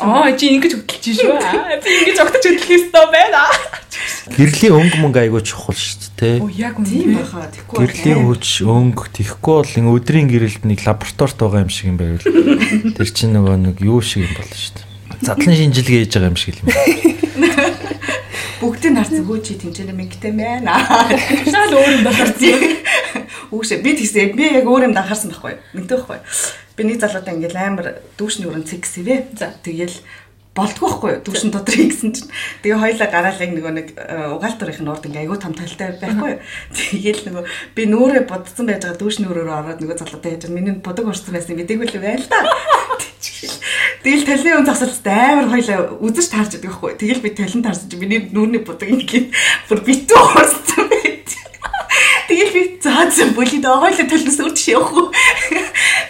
Аа 0.01 0.33
чи 0.33 0.49
ингэж 0.57 0.73
хөдөлж 0.81 1.05
шүү. 1.13 1.37
Аа, 1.37 1.77
Би 1.77 1.89
ингэж 2.03 2.17
огтч 2.25 2.43
хөдөлөх 2.45 2.69
ёстой 2.73 3.05
байна. 3.13 3.45
Гэрлийн 4.33 4.73
өнгө 4.73 4.97
мөнгө 4.97 5.19
айгуу 5.29 5.41
чухал 5.45 5.77
шүү 5.77 6.09
дээ. 6.17 6.37
Оо 6.41 6.49
яг 6.49 6.75
Тийм 6.81 7.13
үнэ. 7.13 7.21
баха. 7.21 7.45
Тэгэхгүй. 7.53 7.77
Гэрлийн 7.85 8.21
хүч 8.25 8.45
өнгө 8.65 9.03
тэхгүй 9.13 9.55
бол 9.61 9.73
ин 9.77 9.87
өдрийн 9.93 10.27
гэрэлд 10.31 10.63
нэг 10.65 10.79
лабораторид 10.85 11.37
байгаа 11.37 11.61
юм 11.61 11.69
шиг 11.69 11.85
юм 11.93 11.97
байвал 12.01 12.25
тэр 12.97 13.09
чинь 13.13 13.33
нөгөө 13.37 13.55
нэг 13.61 13.77
юу 13.85 14.01
шиг 14.01 14.25
юм 14.25 14.33
болно 14.33 14.57
шүү 14.57 14.73
дээ. 14.73 14.89
Задлан 15.21 15.55
шинжилгээ 15.59 15.99
хийж 16.01 16.13
байгаа 16.17 16.31
юм 16.33 16.39
шиг 16.39 16.55
юм. 16.61 16.67
Бүгдийг 18.61 18.93
харцсан 18.93 19.25
хөө 19.25 19.41
чи 19.41 19.57
тэмцэнэ 19.57 19.93
мэгтэй 19.97 20.37
байна. 20.37 20.77
Шал 21.49 21.73
өөр 21.73 21.97
юм 21.97 22.05
байна. 22.05 22.29
Үгшээ 23.49 23.81
би 23.81 23.97
тэгсээ 23.97 24.37
би 24.37 24.45
яг 24.61 24.69
өөр 24.69 24.85
юм 24.85 24.93
анхаарсан 24.93 25.33
байхгүй. 25.33 25.57
Мэддэг 25.73 25.97
байхгүй. 25.97 26.19
Би 26.77 26.81
нэг 26.85 27.01
залуутай 27.01 27.33
ингээл 27.41 27.57
амар 27.57 27.87
дүүшний 28.21 28.45
өрн 28.45 28.61
цэгсэвэ. 28.69 29.33
За. 29.33 29.49
Тэгэл 29.65 29.97
болдгоо 30.53 30.93
байхгүй 30.93 31.13
дүүшин 31.25 31.49
дотор 31.49 31.73
хийгсэн 31.73 32.11
чинь 32.13 32.29
тэгээ 32.61 32.77
хоёлаа 32.77 33.07
гараал 33.09 33.39
яг 33.39 33.51
нөгөө 33.55 33.71
нэг 33.71 33.87
угаалтарынх 34.35 34.83
нь 34.83 34.91
урд 34.91 35.07
ингээ 35.07 35.23
айгуу 35.23 35.39
том 35.39 35.55
талтай 35.55 35.95
байхгүй 35.95 36.43
тэгээл 36.75 37.23
нөгөө 37.31 37.43
би 37.71 37.81
нүүрээ 37.87 38.27
бодсон 38.27 38.67
байж 38.67 38.83
байгаа 38.83 38.99
дүүшний 38.99 39.31
өрөөрөө 39.31 39.57
ороод 39.57 39.79
нөгөө 39.79 39.95
залуутай 40.03 40.35
яаж 40.35 40.51
миний 40.51 40.75
бодог 40.75 41.07
орсон 41.07 41.31
байсан 41.31 41.55
мэдээгүй 41.55 41.87
л 41.87 42.03
байл 42.03 42.27
та 42.27 42.43
Тэгэл 44.01 44.25
талын 44.25 44.61
өн 44.61 44.65
засалтай 44.65 45.37
амар 45.37 45.51
хоёлаа 45.53 45.93
үзэж 46.01 46.27
таарч 46.33 46.57
байдаг 46.57 46.73
байхгүй. 46.73 46.91
Тэгэл 46.97 47.21
би 47.21 47.29
талент 47.37 47.65
таарч 47.69 47.85
миний 48.01 48.25
нүүрний 48.33 48.65
будаг 48.65 48.89
ингээд 48.89 49.29
бүр 49.69 49.79
битүү 49.85 50.21
уурсан. 50.25 50.90
Тэгэл 52.27 52.53
би 52.53 52.61
заа 52.81 53.09
зэн 53.09 53.33
бүлид 53.33 53.65
хоёлаа 53.65 54.05
талнаас 54.05 54.39
үрдэж 54.41 54.65
явах. 54.73 55.13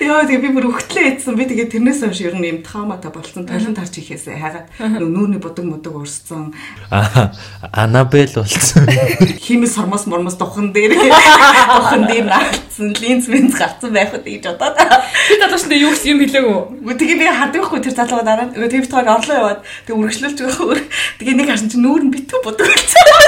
Яа 0.02 0.26
тэгээ 0.26 0.42
би 0.42 0.50
бүр 0.56 0.70
өгтлээ 0.74 1.22
ийдсэн. 1.22 1.38
Би 1.38 1.46
тэгээ 1.46 1.72
тэрнээс 1.72 2.02
хойш 2.02 2.22
ер 2.26 2.36
нь 2.36 2.50
юм 2.50 2.60
таамата 2.66 3.14
болсон. 3.14 3.46
Талент 3.46 3.78
таарч 3.78 4.02
ихээсээ 4.02 4.38
хагаад 4.42 4.68
нүүрний 4.98 5.38
будаг 5.38 5.66
мудаг 5.66 5.94
уурсан. 5.94 6.54
Аа 6.90 7.32
Анабел 7.70 8.34
болсон. 8.34 8.90
Химэс 9.38 9.78
сормос 9.78 10.10
мормос 10.10 10.36
духан 10.42 10.74
дээр 10.74 10.98
духан 10.98 12.10
дээр 12.10 12.26
наалцсан 12.26 12.98
линз 12.98 13.30
минз 13.30 13.54
гарцсан 13.56 13.94
байх 13.94 14.18
үү 14.18 14.42
гэж 14.42 14.58
бодоод. 14.58 14.82
Би 15.30 15.36
талааштай 15.38 15.78
юу 15.78 15.94
гэсэн 15.94 16.18
юм 16.18 16.20
хэлээгүй. 16.26 16.98
Тэгээ 16.98 17.18
би 17.22 17.26
харддаг 17.30 17.62
байхгүй 17.62 17.82
тэр 17.86 17.96
залууга 17.96 18.26
дараа 18.26 18.50
нь 18.50 18.58
тэр 18.58 18.90
тойр 18.90 19.06
орлоо 19.06 19.38
яваад 19.38 19.62
тэгээ 19.86 20.02
үргэлжлүүлж 20.02 20.40
байгаа. 20.42 20.82
Тэгээ 21.22 21.36
нэг 21.38 21.48
харсан 21.54 21.70
чинь 21.70 21.86
нүүр 21.86 22.02
нь 22.10 22.14
битүү 22.14 22.42
бодог 22.42 22.66
болсон. 22.66 23.21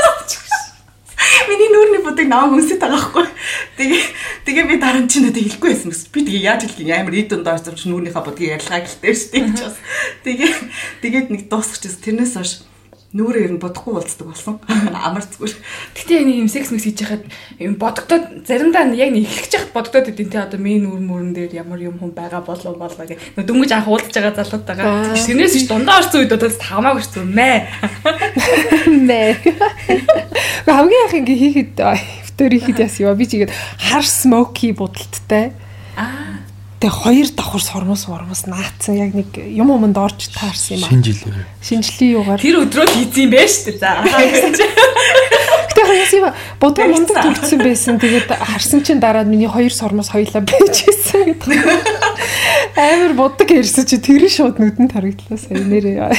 Нүүрний 1.73 2.01
бодог 2.05 2.27
наваа 2.29 2.53
хүнсэт 2.53 2.77
байгаа 2.77 3.01
байхгүй. 3.01 3.27
Тэгээ 3.81 4.03
тэгээ 4.45 4.65
би 4.69 4.75
дараа 4.77 5.01
нь 5.01 5.09
чинь 5.09 5.25
надад 5.25 5.41
хэлэхгүй 5.41 5.69
байсан 5.73 5.89
гэсэн. 5.89 6.13
Би 6.13 6.21
тэгээ 6.21 6.45
яаж 6.45 6.61
юм 6.69 6.93
амар 6.93 7.15
идэн 7.17 7.41
доорсон 7.41 7.73
чинь 7.73 7.89
нүүрнийхээ 7.97 8.21
бодгийг 8.21 8.53
ярьлаа 8.61 8.79
гэлтэй 8.85 9.13
шүү 9.17 9.29
дээ. 9.33 9.73
Тэгээ 10.21 10.51
тэгээд 11.01 11.27
нэг 11.33 11.41
дуусчихсан. 11.49 12.01
Тэрнээс 12.05 12.33
хойш 12.37 12.53
нүүрээр 13.13 13.53
нь 13.53 13.61
бодохгүй 13.61 13.93
болцдог 13.93 14.27
болсон. 14.33 14.57
Амар 14.89 15.21
зүгээр. 15.21 15.53
Гэтэ 15.93 16.13
яг 16.17 16.25
нэг 16.25 16.37
юм 16.41 16.49
секс 16.49 16.73
мэс 16.73 16.81
хийж 16.89 17.05
яхад 17.05 17.23
юм 17.61 17.77
бодогдоод 17.77 18.41
заримдаа 18.49 18.89
яг 18.97 19.13
нэг 19.13 19.29
эхлэж 19.29 19.53
яхад 19.53 19.73
бодогдоод 19.77 20.09
идэв 20.09 20.33
те 20.33 20.41
одоо 20.41 20.57
миний 20.57 20.81
нүүр 20.81 20.97
мөрөн 20.97 21.37
дээр 21.37 21.53
ямар 21.61 21.77
юм 21.77 22.01
хүн 22.01 22.09
байгаа 22.09 22.41
болов 22.41 22.73
болоо 22.73 23.05
гэх. 23.05 23.21
Дөнгөж 23.37 23.69
анх 23.69 23.85
уулзж 23.85 24.17
байгаа 24.17 24.33
залуутайгаа. 24.33 25.13
Тэрнээс 25.13 25.53
ч 25.61 25.69
дундаа 25.69 26.01
орсон 26.01 26.25
үед 26.25 26.33
одоо 26.33 26.49
хамаагүй 26.49 27.05
шүү 27.05 27.25
мэ. 27.29 27.51
Мэ. 28.89 29.21
Хамгийн 30.65 31.05
анх 31.05 31.13
ингээ 31.21 31.37
хийхэд 31.37 31.73
өвтөр 32.33 32.51
хийхэд 32.57 32.81
яс 32.81 32.97
ёо 32.97 33.13
би 33.13 33.29
чигээд 33.29 33.53
хар 33.53 34.01
смоки 34.01 34.73
будалттай. 34.73 35.53
Аа. 35.93 36.32
Тэгээ 36.83 36.99
хоёр 36.99 37.27
давхар 37.31 37.63
сормос 37.63 38.03
сормос 38.03 38.43
наацсан 38.43 38.99
яг 38.99 39.15
нэг 39.15 39.39
юм 39.39 39.71
юмд 39.71 39.95
орж 39.95 40.27
таарсан 40.35 40.75
юм 40.75 40.83
аа. 40.83 40.91
Шинжилээ. 40.91 41.47
Шинжлэлийн 41.63 42.11
юугаар. 42.19 42.43
Тэр 42.43 42.59
өдрөө 42.59 42.87
хийцэн 42.91 43.31
байх 43.31 43.47
шүү 43.47 43.71
дээ. 43.71 43.79
За. 43.79 44.03
Гэтэ 45.71 45.81
хаяас 45.87 46.11
юм 46.11 46.27
бодоо 46.59 46.85
мундаг 46.91 47.23
төгссөн 47.23 47.63
байсан. 47.63 48.03
Тэгээд 48.03 48.35
харсан 48.35 48.83
чинь 48.83 48.99
дараа 48.99 49.23
миний 49.23 49.47
хоёр 49.47 49.71
сормос 49.71 50.11
хоёлаа 50.11 50.43
байж 50.43 50.83
исэн 50.83 51.31
гэдэг. 51.31 51.55
Амар 52.75 53.15
боддог 53.15 53.47
ярьсан 53.47 53.87
чи 53.87 54.03
тэр 54.03 54.27
шууд 54.27 54.59
нүдэнд 54.59 54.91
харагдлаа 54.91 55.39
сая 55.39 55.63
нэрээ. 55.63 56.11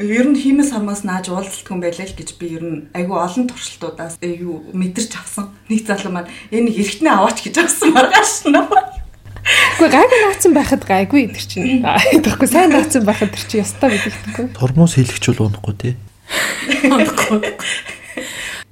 Ер 0.00 0.32
нь 0.32 0.40
химээс 0.40 0.72
хамаас 0.72 1.04
нааж 1.04 1.28
уулзалтгүй 1.28 1.76
юм 1.76 1.84
байлаа 1.84 2.08
л 2.08 2.16
гэж 2.16 2.40
би 2.40 2.56
ер 2.56 2.64
нь 2.64 2.88
айгүй 2.96 3.20
олон 3.20 3.44
туршилтуудаас 3.52 4.16
юу 4.24 4.72
мэдэрч 4.72 5.12
авсан. 5.12 5.52
Нэг 5.68 5.84
залуу 5.84 6.08
маань 6.08 6.32
энэ 6.48 6.72
эргэтнээ 6.72 7.12
аваач 7.20 7.44
гэж 7.44 7.60
авсан 7.60 7.92
маргааш 7.92 8.48
нь. 8.48 8.56
Гэхдээ 8.56 9.92
гайгүй 9.92 10.18
наацсан 10.24 10.52
байхад 10.56 10.82
гайгүй 10.88 11.28
тэр 11.36 11.44
чинь. 11.44 11.84
Тэгэхгүй 11.84 12.48
сайн 12.48 12.72
наацсан 12.72 13.04
байхад 13.04 13.28
тэр 13.28 13.44
чинь 13.44 13.60
ястаа 13.60 13.92
бидэгдэхгүй. 13.92 14.46
Тормоос 14.56 14.96
хэлэгч 14.96 15.24
бол 15.36 15.52
унахгүй 15.52 15.74
тий. 15.76 15.94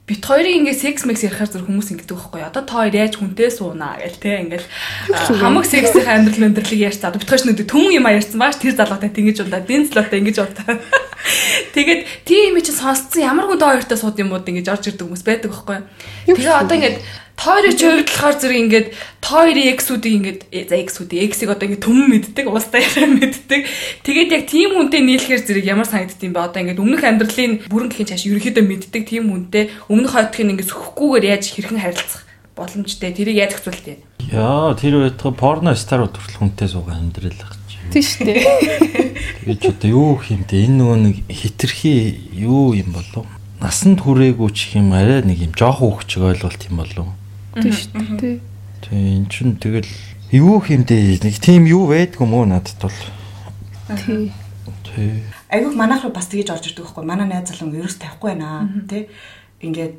Бит 0.09 0.25
хоёрын 0.25 0.65
ингээ 0.65 0.73
секс 0.73 1.05
мекс 1.05 1.21
ярихаар 1.21 1.53
зүр 1.53 1.69
хүмүүс 1.69 1.93
ингэдэг 1.93 2.17
байхгүй 2.17 2.41
одоо 2.49 2.65
та 2.65 2.81
хоёр 2.81 2.97
яаж 2.97 3.21
хүнтэй 3.21 3.53
суунаа 3.53 4.01
гэл 4.01 4.17
те 4.17 4.41
ингээл 4.41 4.65
хамаг 5.37 5.69
сексийн 5.69 6.09
амьдрал 6.09 6.49
өндөрлөг 6.49 6.81
ярьж 6.81 7.05
за 7.05 7.13
бит 7.13 7.29
хоёр 7.29 7.45
нүд 7.45 7.69
төмөн 7.69 8.01
юм 8.01 8.09
ярьсан 8.09 8.41
бааш 8.41 8.57
тэр 8.57 8.73
залуутай 8.73 9.13
тэгэж 9.13 9.45
удаа 9.45 9.61
дэнцлоотой 9.61 10.25
ингэж 10.25 10.37
удаа. 10.41 10.81
Тэгээд 11.77 12.25
тийм 12.25 12.57
юм 12.57 12.65
чи 12.65 12.73
сонсцсон. 12.73 13.21
Ямар 13.21 13.53
хүн 13.53 13.61
та 13.61 13.77
хоёртой 13.77 14.01
сууд 14.01 14.17
юм 14.17 14.33
уу? 14.33 14.41
Ингэж 14.41 14.73
орж 14.73 14.89
ирдэг 14.89 15.05
хүмүүс 15.05 15.25
байдаг 15.29 15.53
байхгүй 15.53 15.85
тэгээ 16.25 16.57
одоо 16.57 16.77
ингээд 16.81 16.97
Тойрын 17.39 17.77
ч 17.79 17.83
болохоор 17.87 18.35
зэрэг 18.35 18.59
ингээд 18.67 18.89
тойрын 19.23 19.71
X-үүдийг 19.79 20.15
ингээд 20.19 20.41
за 20.67 20.75
X-үүдийг 20.75 21.31
X-ийг 21.31 21.55
одоо 21.55 21.71
ингээд 21.71 21.87
төмөн 21.87 22.11
мэддэг, 22.11 22.51
уустай 22.51 22.83
яраа 22.83 23.07
мэддэг. 23.15 23.63
Тэгээд 24.03 24.35
яг 24.35 24.43
тийм 24.51 24.75
хүнтэй 24.75 25.07
нийлэхээр 25.07 25.47
зэрэг 25.47 25.67
ямар 25.71 25.87
санагдд 25.87 26.19
юм 26.19 26.35
бэ? 26.35 26.51
Одоо 26.51 26.67
ингээд 26.67 26.83
өмнөх 26.83 27.03
амьдралын 27.07 27.71
бүрэн 27.71 27.95
гэхин 27.95 28.11
чааш 28.11 28.27
ерөөхдөө 28.27 28.65
мэддэг 28.67 29.03
тийм 29.07 29.31
хүнтэй 29.31 29.71
өмнөх 29.87 30.19
хойдохын 30.19 30.51
ингээд 30.59 30.71
сөхөхгүйгээр 30.75 31.31
яаж 31.31 31.45
хэрхэн 31.47 31.79
харилцах 31.79 32.27
боломжтой. 32.59 33.15
Тэрийг 33.15 33.39
яаж 33.39 33.55
хэцүүлт 33.55 33.87
юм? 33.87 34.03
Яа, 34.35 34.75
тэр 34.75 34.99
байтга 35.07 35.31
порно 35.31 35.79
старууд 35.79 36.19
хүртэл 36.19 36.43
хүнтэй 36.43 36.67
суугаа 36.67 36.99
амьдрал 36.99 37.39
гэж. 37.39 37.71
Тийм 37.95 38.03
шүү 38.03 38.25
дээ. 38.27 38.43
Тэгээд 39.47 39.61
ч 39.63 39.67
одоо 39.71 39.89
юу 39.89 40.19
хиймдэ 40.19 40.67
энэ 40.67 40.77
нөгөө 40.83 40.99
нэг 41.07 41.17
хитрхи 41.31 42.19
юу 42.35 42.75
юм 42.75 42.99
болов? 42.99 43.31
Насанд 43.63 44.03
хүрээгүй 44.03 44.51
ч 44.51 44.75
юм 44.75 44.91
арай 44.93 45.23
нэг 45.23 45.39
юм 45.39 45.55
жоох 45.55 45.81
хөвчг 45.81 46.21
ойлголт 46.21 46.67
юм 46.67 46.83
болов? 46.83 47.07
Тийм 47.63 47.75
шүү 47.75 48.19
дээ. 48.19 48.37
Тэгээ 48.83 49.17
эн 49.19 49.27
чин 49.27 49.57
тэгэл 49.59 49.93
юу 50.33 50.61
хиймдээ 50.63 51.25
нэг 51.25 51.37
тийм 51.43 51.67
юу 51.67 51.91
байдгүй 51.91 52.27
мó 52.27 52.45
надад 52.45 52.79
бол. 52.81 52.99
Тий. 53.95 54.33
Тий. 54.85 55.25
Айгүйх 55.49 55.75
манайх 55.75 56.05
руу 56.05 56.13
бас 56.13 56.29
тгийж 56.29 56.53
орж 56.53 56.71
ирдэг 56.71 56.85
байхгүй. 56.85 57.05
Манай 57.05 57.27
найз 57.27 57.49
залуу 57.51 57.75
ерөөс 57.75 57.99
тавихгүй 57.99 58.37
байна. 58.37 58.69
Тий 58.89 59.09
ингээд 59.65 59.95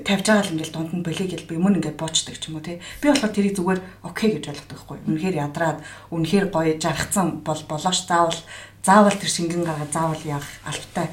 тавьж 0.00 0.24
байгаа 0.24 0.44
л 0.46 0.52
ингээл 0.56 0.72
дунд 0.72 0.92
нь 0.94 1.04
болиг 1.04 1.28
гэл 1.28 1.48
би 1.50 1.56
мөн 1.58 1.76
ингээд 1.82 2.00
боочдаг 2.00 2.38
ч 2.40 2.48
юм 2.48 2.56
уу 2.56 2.64
тий 2.64 2.80
би 3.02 3.06
болохоор 3.10 3.34
тэрийг 3.34 3.56
зүгээр 3.58 3.80
окей 4.06 4.28
гэж 4.38 4.44
ойлгодог 4.48 4.78
байхгүй. 4.78 4.98
Үнэхээр 5.04 5.36
ядраад 5.42 5.78
үнэхээр 6.14 6.46
гоё 6.48 6.72
жаргацсан 6.80 7.44
бол 7.44 7.60
болоош 7.68 7.98
заавал 8.08 8.40
заавал 8.80 9.18
тэр 9.18 9.30
шингэн 9.30 9.64
гаргаа 9.66 9.88
заавал 9.92 10.22
яах 10.24 10.48
албатай 10.64 11.06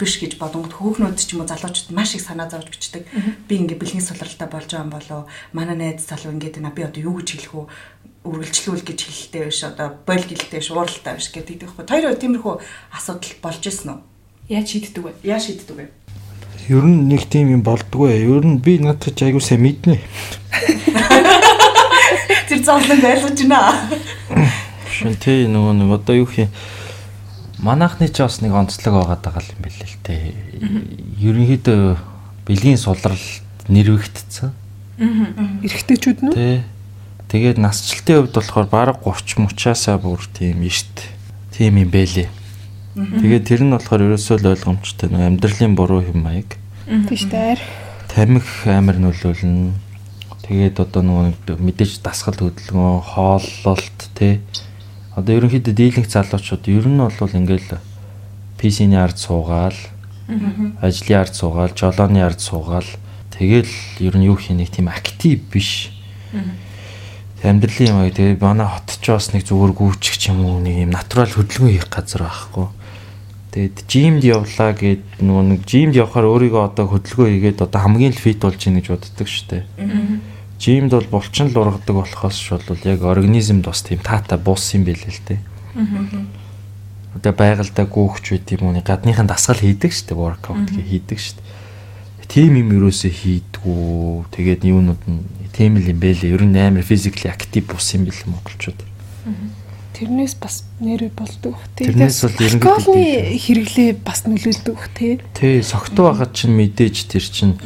биш 0.00 0.16
гэж 0.16 0.40
бодонгод 0.40 0.72
хөөхнүүд 0.72 1.20
ч 1.20 1.36
юм 1.36 1.44
уу 1.44 1.52
залуучууд 1.52 1.92
маш 1.92 2.16
их 2.16 2.24
санаа 2.24 2.48
зовж 2.48 2.72
бичдэг. 2.72 3.04
Би 3.44 3.60
ингээ 3.60 3.76
бэлгийн 3.76 4.00
сулралтай 4.00 4.48
болж 4.48 4.72
байгаа 4.72 4.88
юм 4.88 4.96
болоо 4.96 5.20
манай 5.52 5.76
найз 5.76 6.08
залуу 6.08 6.32
ингээд 6.32 6.64
на 6.64 6.72
би 6.72 6.88
одоо 6.88 7.04
юу 7.04 7.20
гэж 7.20 7.28
хэлэх 7.36 7.54
үү 7.54 7.64
үргэлжлүүл 8.24 8.80
гэж 8.84 9.00
хэлэлтэй 9.00 9.44
биш 9.48 9.64
одоо 9.64 9.96
бойл 10.04 10.24
гэлтэй 10.24 10.60
шууралтай 10.60 11.16
биш 11.16 11.32
гэдэг 11.32 11.64
байхгүй. 11.64 11.84
Тэр 11.84 12.16
тиймэрхүү 12.16 12.60
асуудал 12.96 13.34
болж 13.40 13.64
исэн 13.64 13.96
үү? 13.96 14.00
Яаж 14.52 14.68
шийддэг 14.68 15.04
вэ? 15.04 15.12
Яаж 15.24 15.44
шийддэг 15.48 15.76
вэ? 15.76 15.88
Ер 16.68 16.84
нь 16.84 17.08
нэг 17.08 17.24
тийм 17.32 17.48
юм 17.48 17.62
болдгоо. 17.64 18.12
Ер 18.12 18.44
нь 18.44 18.60
би 18.60 18.76
надад 18.76 19.16
ч 19.16 19.24
айгуу 19.24 19.40
сайн 19.40 19.64
мэднэ. 19.64 19.96
Тэр 22.48 22.60
зовлон 22.60 23.00
байлгаж 23.00 23.40
байна. 23.40 23.88
Шин 24.90 25.14
тий 25.16 25.48
нөгөө 25.48 25.72
нэг 25.80 25.88
одоо 25.96 26.20
юу 26.20 26.28
хий 26.28 26.52
манайхны 27.60 28.08
ч 28.08 28.24
бас 28.24 28.40
нэг 28.40 28.52
онцлог 28.56 28.94
байгаа 29.04 29.18
даа 29.20 29.40
юм 29.44 29.60
билээ 29.60 29.88
л 29.88 29.98
те. 30.04 30.34
Ерөнхийдөө 31.20 31.96
бэлгийн 32.48 32.80
сулралд 32.80 33.20
нэрвэгдсэн. 33.68 34.50
Эрэгтэйчүүд 35.64 36.18
нь 36.24 36.32
Тэ. 36.32 36.64
Тэгээд 37.30 37.62
насжилтын 37.62 38.26
хувьд 38.26 38.34
болохоор 38.34 38.66
баг 38.66 38.98
30 39.06 39.46
мөчаасаа 39.46 40.02
бүр 40.02 40.24
тийм 40.34 40.64
штт. 40.66 41.06
Тийм 41.54 41.78
юм 41.78 41.92
бэлээ. 41.92 42.28
Тэгээд 42.98 43.44
тэр 43.46 43.62
нь 43.62 43.70
болохоор 43.70 44.02
ерөөсөө 44.10 44.36
л 44.42 44.50
ойлгомжтой 44.50 45.08
нэг 45.14 45.22
амьдралын 45.38 45.78
буруу 45.78 46.02
юм 46.02 46.26
маяг. 46.26 46.58
тийм 46.84 47.06
шүү 47.06 47.30
дээ. 47.30 47.62
Тамхи 48.10 48.66
амар 48.66 48.98
нөлөөлнө. 48.98 49.78
Тэгээд 50.50 50.82
одоо 50.82 51.06
нөгөө 51.06 51.62
мэдээж 51.62 52.02
дасгал 52.02 52.34
хөдөлгөөн, 52.34 52.98
хооллолт 53.14 54.00
тий. 54.18 54.42
Одоо 55.16 55.42
ерөнхийдөө 55.42 55.74
дийлэнх 55.74 56.08
залуучууд 56.08 56.64
ер 56.70 56.86
нь 56.86 57.00
бол 57.02 57.34
ингээл 57.34 57.82
PC-ний 58.60 59.00
ард 59.00 59.18
суугаал, 59.18 59.78
ажлын 60.80 61.18
ард 61.18 61.34
суугаал, 61.34 61.72
жолооны 61.74 62.22
ард 62.22 62.40
суугаал 62.40 62.86
тэгэл 63.34 63.72
ер 63.98 64.14
нь 64.20 64.28
юу 64.28 64.36
хий 64.36 64.54
нэг 64.54 64.70
тийм 64.70 64.92
актив 64.92 65.40
биш. 65.50 65.90
Амьдралын 67.42 67.88
юм 67.88 67.98
аа 68.04 68.12
тэгээ 68.12 68.36
манай 68.36 68.68
хотч 68.68 69.00
бас 69.08 69.32
нэг 69.32 69.48
зүгээр 69.48 69.72
гүйчих 69.72 70.20
ч 70.20 70.28
юм 70.28 70.44
уу 70.44 70.60
нэг 70.60 70.84
юм 70.84 70.92
натурал 70.92 71.32
хөдөлгөөн 71.32 71.72
хийх 71.72 71.88
газар 71.88 72.28
байхгүй. 72.28 72.68
Тэгээд 73.56 73.76
жимд 73.88 74.22
явлаа 74.28 74.70
гэд 74.76 75.24
нөгөө 75.24 75.44
нэг 75.56 75.60
жимд 75.64 75.96
явахаар 75.96 76.28
өөрийгөө 76.28 76.62
одоо 76.68 76.86
хөдөлгөөн 76.92 77.32
хийгээд 77.32 77.64
одоо 77.64 77.80
хамгийн 77.80 78.12
л 78.12 78.20
фит 78.20 78.44
болж 78.44 78.60
ийн 78.60 78.76
гэж 78.76 78.86
боддог 78.92 79.26
штэ. 79.26 79.64
Жимд 80.60 80.92
бол 80.92 81.08
булчин 81.08 81.48
л 81.48 81.56
ургадаг 81.56 81.96
болохоос 81.96 82.36
ш 82.36 82.60
бол 82.68 82.76
яг 82.84 83.00
организмд 83.00 83.64
бас 83.64 83.80
тийм 83.80 84.04
таата 84.04 84.36
бууссан 84.36 84.84
юм 84.84 84.92
билээ 84.92 85.08
л 85.08 85.24
дээ. 85.24 85.40
Одоо 87.16 87.32
байгальдаа 87.32 87.88
гүөхч 87.88 88.36
үт 88.36 88.52
юм 88.60 88.68
уу 88.68 88.76
гадныхын 88.76 89.24
дасгал 89.24 89.56
хийдэг 89.56 89.88
штэ 89.88 90.12
воркаут 90.12 90.68
хийдэг 90.68 91.16
штэ. 91.16 91.40
Тим 92.28 92.60
юм 92.60 92.76
юусоо 92.76 93.08
хийдгүү. 93.08 94.28
Тэгээд 94.36 94.68
юунууд 94.68 95.02
нь 95.08 95.24
тийм 95.56 95.80
л 95.80 95.88
юм 95.88 95.96
бэлээ. 95.96 96.36
Ер 96.36 96.44
нь 96.44 96.60
амар 96.60 96.84
физикли 96.84 97.32
актив 97.32 97.64
бус 97.64 97.96
юм 97.96 98.04
бэл 98.04 98.22
монголчууд. 98.28 98.78
Тэрнээс 99.96 100.38
бас 100.38 100.64
нэр 100.78 101.10
болдог 101.16 101.56
бах 101.56 101.66
тий. 101.74 101.88
Тэрнээс 101.90 102.20
бол 102.22 102.36
ерөнхийдөө 102.36 102.72
алкоголны 102.72 103.36
хэрэглээ 103.36 103.90
бас 104.00 104.24
нөлөөлдөг 104.24 104.74
бах 104.76 104.88
тий. 104.94 105.18
Тий, 105.34 105.60
согтуу 105.64 106.12
байхад 106.12 106.32
чинь 106.36 106.54
мэдээж 106.54 106.96
тэр 107.10 107.24
чинь 107.26 107.58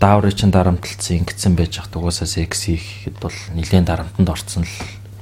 дааврын 0.00 0.32
чинь 0.32 0.50
дарамтлцсан 0.50 1.20
ингэсэн 1.20 1.54
байж 1.54 1.76
хат 1.76 1.92
угаасаа 1.92 2.24
секс 2.24 2.64
хийхэд 2.64 3.20
бол 3.20 3.36
нэлээд 3.52 3.84
дарамтанд 3.84 4.32
орцсон 4.32 4.64
л 4.64 4.76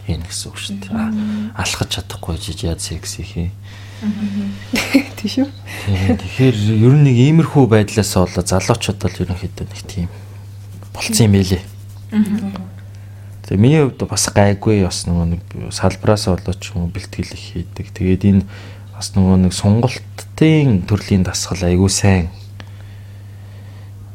хийн 0.07 0.23
гэсэн 0.23 0.47
үг 0.49 0.57
шүү 0.57 0.77
дээ. 0.87 1.53
Алхаж 1.59 1.99
чадахгүй 1.99 2.39
жиж 2.39 2.63
яа 2.63 2.79
секс 2.79 3.19
хийх. 3.19 3.51
Тийш 5.19 5.43
үү? 5.43 5.51
Тэгэхээр 5.91 6.57
ер 6.79 6.95
нь 6.95 7.05
нэг 7.11 7.17
иймэрхүү 7.19 7.67
байдлаас 7.67 8.15
болоо 8.15 8.47
залуучууд 8.47 9.03
бол 9.03 9.21
ерөнхийдөө 9.27 9.67
нэг 9.67 9.83
тийм 9.83 10.07
болцсон 10.95 11.27
юм 11.27 11.35
байлээ. 11.35 11.63
Тэгээ 13.51 13.59
миний 13.59 13.83
хувьд 13.83 14.07
бас 14.07 14.31
гайгүй 14.31 14.87
бас 14.87 15.11
нөгөө 15.11 15.27
нэг 15.27 15.43
салбараас 15.75 16.31
болоо 16.31 16.55
ч 16.55 16.71
юм 16.79 16.87
бэлтгэл 16.95 17.35
их 17.35 17.43
хийдэг. 17.43 17.91
Тэгээд 17.91 18.23
энэ 18.31 18.43
бас 18.95 19.11
нөгөө 19.19 19.51
нэг 19.51 19.53
сонголтын 19.53 20.87
төрлийн 20.87 21.27
дасгал 21.27 21.67
айгүй 21.67 21.91
сайн. 21.91 22.31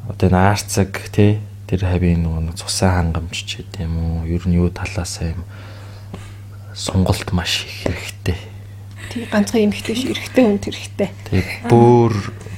Одоо 0.10 0.28
энэ 0.28 0.40
арцаг 0.52 0.92
тий 1.16 1.40
тэр 1.68 1.88
хавийн 1.88 2.28
нөгөө 2.28 2.60
цусан 2.60 3.14
хангамж 3.14 3.38
ч 3.48 3.64
гэдэм 3.64 4.26
үү. 4.28 4.36
Ер 4.36 4.44
нь 4.50 4.60
юу 4.60 4.68
талаасаа 4.68 5.32
юм 5.32 5.48
сонголт 6.76 7.32
маш 7.32 7.64
их 7.64 7.88
хэрэгтэй. 7.88 8.38
Тий 9.14 9.24
ганцхан 9.32 9.70
эмхтэй 9.70 9.96
ш 9.96 10.12
эрэгтэй 10.12 10.44
хүн 10.44 10.60
тэрэгтэй. 10.60 11.10
Тэгээ 11.32 11.70
бүр 11.72 12.12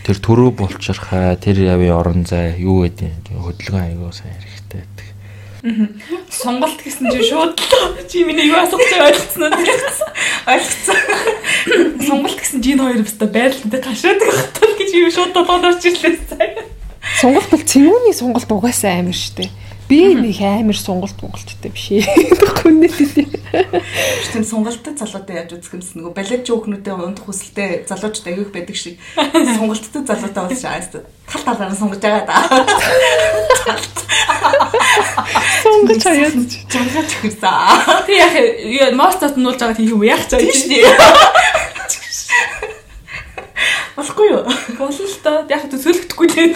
тэр 0.08 0.18
төрөө 0.24 0.50
булчирхаа 0.58 1.36
тэр 1.38 1.62
явын 1.62 1.94
орон 1.94 2.22
зай 2.26 2.58
юу 2.58 2.88
гэдэг 2.88 3.30
хөдөлгөөн 3.30 3.94
аягүй 3.94 4.12
сайн 4.16 4.38
хэрэгтэй 4.42 4.82
байдаг. 4.82 5.08
Сонголт 6.30 6.80
гэсэн 6.82 7.10
чинь 7.10 7.26
шууд 7.26 7.58
чи 8.10 8.22
миний 8.22 8.50
юу 8.50 8.62
асууж 8.62 8.86
байгаа 8.86 9.10
ойлгоцсон 9.10 9.44
уу? 9.50 9.66
Ойлгоцсон. 10.46 10.98
Сонголт 12.06 12.38
гэсэн 12.38 12.62
чинь 12.62 12.78
энэ 12.78 12.84
хоёр 12.86 13.02
өстө 13.02 13.26
байрлалтай 13.34 13.82
ташаадаг 13.82 14.30
хатал 14.30 14.74
гэж 14.78 14.90
юу 14.94 15.10
шууд 15.10 15.34
толгойд 15.34 15.66
орж 15.66 15.82
ирлээ 15.90 16.16
сая. 16.30 16.70
Сонголт 17.22 17.50
бол 17.54 17.62
цэвүүний 17.62 18.14
сонголт 18.18 18.50
угаасаа 18.50 19.00
амар 19.00 19.14
штэ. 19.14 19.50
Би 19.86 20.18
нэг 20.18 20.42
амар 20.42 20.74
сонголт 20.74 21.14
монголчтой 21.22 21.70
биш 21.70 21.94
ээ. 21.94 22.02
Хүннээ 22.66 22.90
тийм. 22.90 23.30
Тийм 24.34 24.44
сонголттой 24.44 24.98
залуутай 24.98 25.46
яаж 25.46 25.54
үзэх 25.54 25.78
юмс 25.78 25.94
нөгөө 25.94 26.14
балет 26.18 26.42
жоокнуудын 26.50 27.14
ундах 27.14 27.30
хүсэлтэй 27.30 27.86
залуучууд 27.86 28.26
аяг 28.26 28.50
байдаг 28.50 28.74
шиг 28.74 28.98
сонголттой 29.14 30.02
залуутай 30.02 30.42
болж 30.50 30.58
байгаа. 30.66 31.06
Тал 31.30 31.44
талаараа 31.46 31.78
сонгож 31.78 32.02
байгаа 32.02 32.26
да. 32.26 32.42
Сонгож 35.62 36.02
хаяад. 36.02 36.34
Жангаж 36.74 37.10
өгсөн. 37.22 37.54
Тэг 38.10 38.18
яах 38.82 38.98
мост 38.98 39.22
татнуулж 39.22 39.62
байгаа 39.62 39.78
тийм 39.78 39.94
юм 39.94 40.02
яах 40.02 40.26
цаа 40.26 40.42
Тийм 40.42 40.50
шүү. 40.50 41.55
Болохгүй 43.96 44.28
юу? 44.32 44.42
Болно 44.80 45.06
л 45.08 45.18
доо. 45.24 45.38
Яг 45.50 45.64
төсөөлөхдөггүй 45.72 46.28
тийм. 46.34 46.52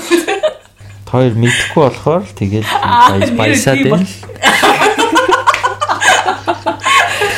Хоёр 1.09 1.33
мэдхгүй 1.39 1.81
болохоор 1.87 2.23
тэгэл 2.37 2.67
баяс 2.69 3.31
баясаад 3.33 3.79
байна. 3.87 4.07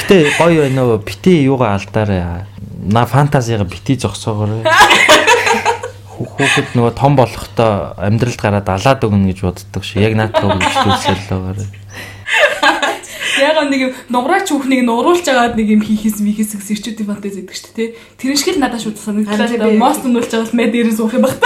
Гэтэ 0.01 0.17
гоё 0.39 0.61
байна 0.65 0.81
уу? 0.85 0.97
Бити 0.99 1.33
юугаа 1.45 1.77
алдаарай. 1.77 2.43
На 2.81 3.05
фантазига 3.05 3.63
бити 3.63 3.95
зогсоогоорой. 3.95 4.65
Хүү- 6.11 6.29
Хүүхэд 6.35 6.73
нөгөө 6.75 6.93
том 6.97 7.15
болохдоо 7.15 7.93
амьдралд 7.97 8.41
гараад 8.41 8.67
алаад 8.69 9.05
өгнө 9.07 9.31
гэж 9.31 9.39
боддог 9.45 9.83
шүү. 9.85 10.01
Яг 10.03 10.13
наатаа 10.19 10.57
өгчлөөсөл 10.57 11.21
байгаарай. 11.29 11.69
Яг 13.41 13.57
нэг 13.65 13.81
юм 13.81 13.91
нуграач 14.13 14.53
хүүхнийг 14.53 14.85
нуруулж 14.85 15.25
агаад 15.25 15.57
нэг 15.57 15.67
юм 15.73 15.81
хийхээс 15.81 16.21
михээс 16.21 16.53
гэсэн 16.53 16.73
ирчүүдийн 16.77 17.09
фантаз 17.09 17.35
гэдэг 17.41 17.57
шүү 17.57 17.73
дээ. 17.73 17.89
Тэр 18.21 18.37
шиг 18.37 18.53
л 18.53 18.61
надад 18.61 18.85
шууд 18.85 19.01
санагдлаа. 19.01 19.73
Мост 19.81 20.05
нуулж 20.05 20.29
байгаа 20.29 20.45
бол 20.45 20.57
мэд 20.61 20.71
дээрээ 20.77 20.95
суух 20.95 21.17
юм 21.17 21.25
байна. 21.25 21.41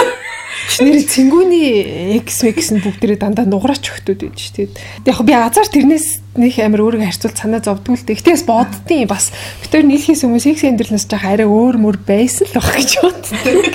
Нэр 0.76 0.98
цэнгүүний 1.08 2.20
X 2.20 2.44
Max 2.44 2.68
нь 2.74 2.82
бүгдээрээ 2.84 3.22
дандаа 3.22 3.48
нугараач 3.48 3.86
өгтөд 3.86 4.28
байж 4.28 4.52
тэгээд 4.52 5.08
яг 5.08 5.18
би 5.24 5.32
азар 5.32 5.68
тэрнээс 5.72 6.36
нэг 6.36 6.52
амар 6.60 6.84
өөрийгөө 6.84 7.08
харьцуулт 7.08 7.38
санаа 7.40 7.64
зовдгүй 7.64 7.96
л 7.96 8.04
дээ. 8.04 8.20
Гэтээс 8.20 8.44
боддtiin 8.44 9.08
бас 9.08 9.32
битэр 9.64 9.88
нийлхээс 9.88 10.26
өмнө 10.28 10.42
секс 10.42 10.68
эндрлэнс 10.68 11.08
жаах 11.08 11.24
арай 11.24 11.48
өөр 11.48 11.80
мөр 11.80 11.96
байсан 12.02 12.50
л 12.50 12.60
баг 12.60 12.76
гэж 12.76 12.90
боддог. 13.00 13.72